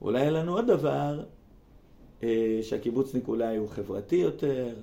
אולי 0.01 0.19
יהיה 0.19 0.31
לנו 0.31 0.53
עוד 0.55 0.67
דבר, 0.67 1.23
אה, 2.23 2.59
שהקיבוצניק 2.61 3.27
אולי 3.27 3.57
הוא 3.57 3.69
חברתי 3.69 4.15
יותר, 4.15 4.73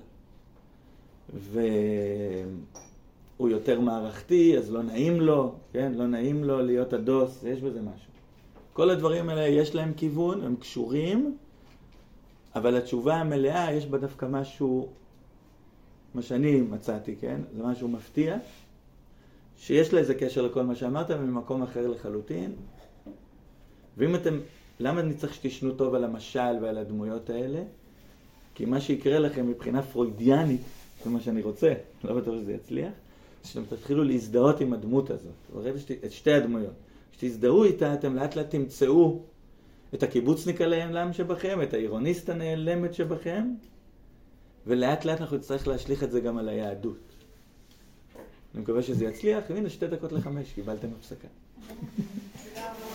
והוא 3.41 3.49
יותר 3.51 3.79
מערכתי, 3.79 4.57
אז 4.57 4.71
לא 4.71 4.83
נעים 4.83 5.21
לו, 5.21 5.55
כן? 5.73 5.91
לא 5.95 6.07
נעים 6.07 6.43
לו 6.43 6.61
להיות 6.61 6.93
הדוס, 6.93 7.43
יש 7.43 7.61
בזה 7.61 7.81
משהו. 7.81 8.11
כל 8.73 8.89
הדברים 8.89 9.29
האלה 9.29 9.47
יש 9.47 9.75
להם 9.75 9.93
כיוון, 9.97 10.43
הם 10.43 10.55
קשורים, 10.55 11.37
אבל 12.55 12.77
התשובה 12.77 13.15
המלאה, 13.15 13.73
יש 13.73 13.85
בה 13.85 13.97
דווקא 13.97 14.25
משהו, 14.25 14.87
מה 16.15 16.21
שאני 16.21 16.61
מצאתי, 16.61 17.15
כן? 17.21 17.41
זה 17.57 17.63
משהו 17.63 17.87
מפתיע, 17.87 18.37
שיש 19.57 19.93
לה 19.93 19.99
איזה 19.99 20.15
קשר 20.15 20.41
לכל 20.41 20.63
מה 20.63 20.75
שאמרת, 20.75 21.11
ממקום 21.11 21.63
אחר 21.63 21.87
לחלוטין. 21.87 22.51
ואם 23.97 24.15
אתם, 24.15 24.39
למה 24.79 25.01
אני 25.01 25.13
צריך 25.13 25.33
שתשנו 25.33 25.71
טוב 25.71 25.95
על 25.95 26.03
המשל 26.03 26.55
ועל 26.61 26.77
הדמויות 26.77 27.29
האלה? 27.29 27.63
כי 28.55 28.65
מה 28.65 28.81
שיקרה 28.81 29.19
לכם 29.19 29.47
מבחינה 29.47 29.81
פרוידיאנית, 29.81 30.61
זה 31.03 31.09
מה 31.09 31.19
שאני 31.19 31.41
רוצה, 31.41 31.73
לא 32.03 32.13
בטוח 32.13 32.35
שזה 32.35 32.53
יצליח, 32.53 32.91
שאתם 33.43 33.65
תתחילו 33.65 34.03
להזדהות 34.03 34.61
עם 34.61 34.73
הדמות 34.73 35.09
הזאת, 35.09 35.67
את 36.05 36.11
שתי 36.11 36.33
הדמויות. 36.33 36.73
כשתזדהו 37.11 37.63
איתה, 37.63 37.93
אתם 37.93 38.15
לאט 38.15 38.35
לאט 38.35 38.49
תמצאו 38.49 39.21
את 39.93 40.03
הקיבוצניק 40.03 40.61
הנעלם 40.61 41.13
שבכם, 41.13 41.61
את 41.61 41.73
העירוניסט 41.73 42.29
הנעלמת 42.29 42.93
שבכם, 42.93 43.53
ולאט 44.67 45.05
לאט 45.05 45.21
אנחנו 45.21 45.37
נצטרך 45.37 45.67
להשליך 45.67 46.03
את 46.03 46.11
זה 46.11 46.19
גם 46.19 46.37
על 46.37 46.49
היהדות. 46.49 46.97
אני 48.53 48.61
מקווה 48.61 48.81
שזה 48.81 49.05
יצליח, 49.05 49.43
והנה 49.49 49.69
שתי 49.69 49.87
דקות 49.87 50.11
לחמש, 50.11 50.53
קיבלתם 50.53 50.87
הפסקה. 50.99 51.27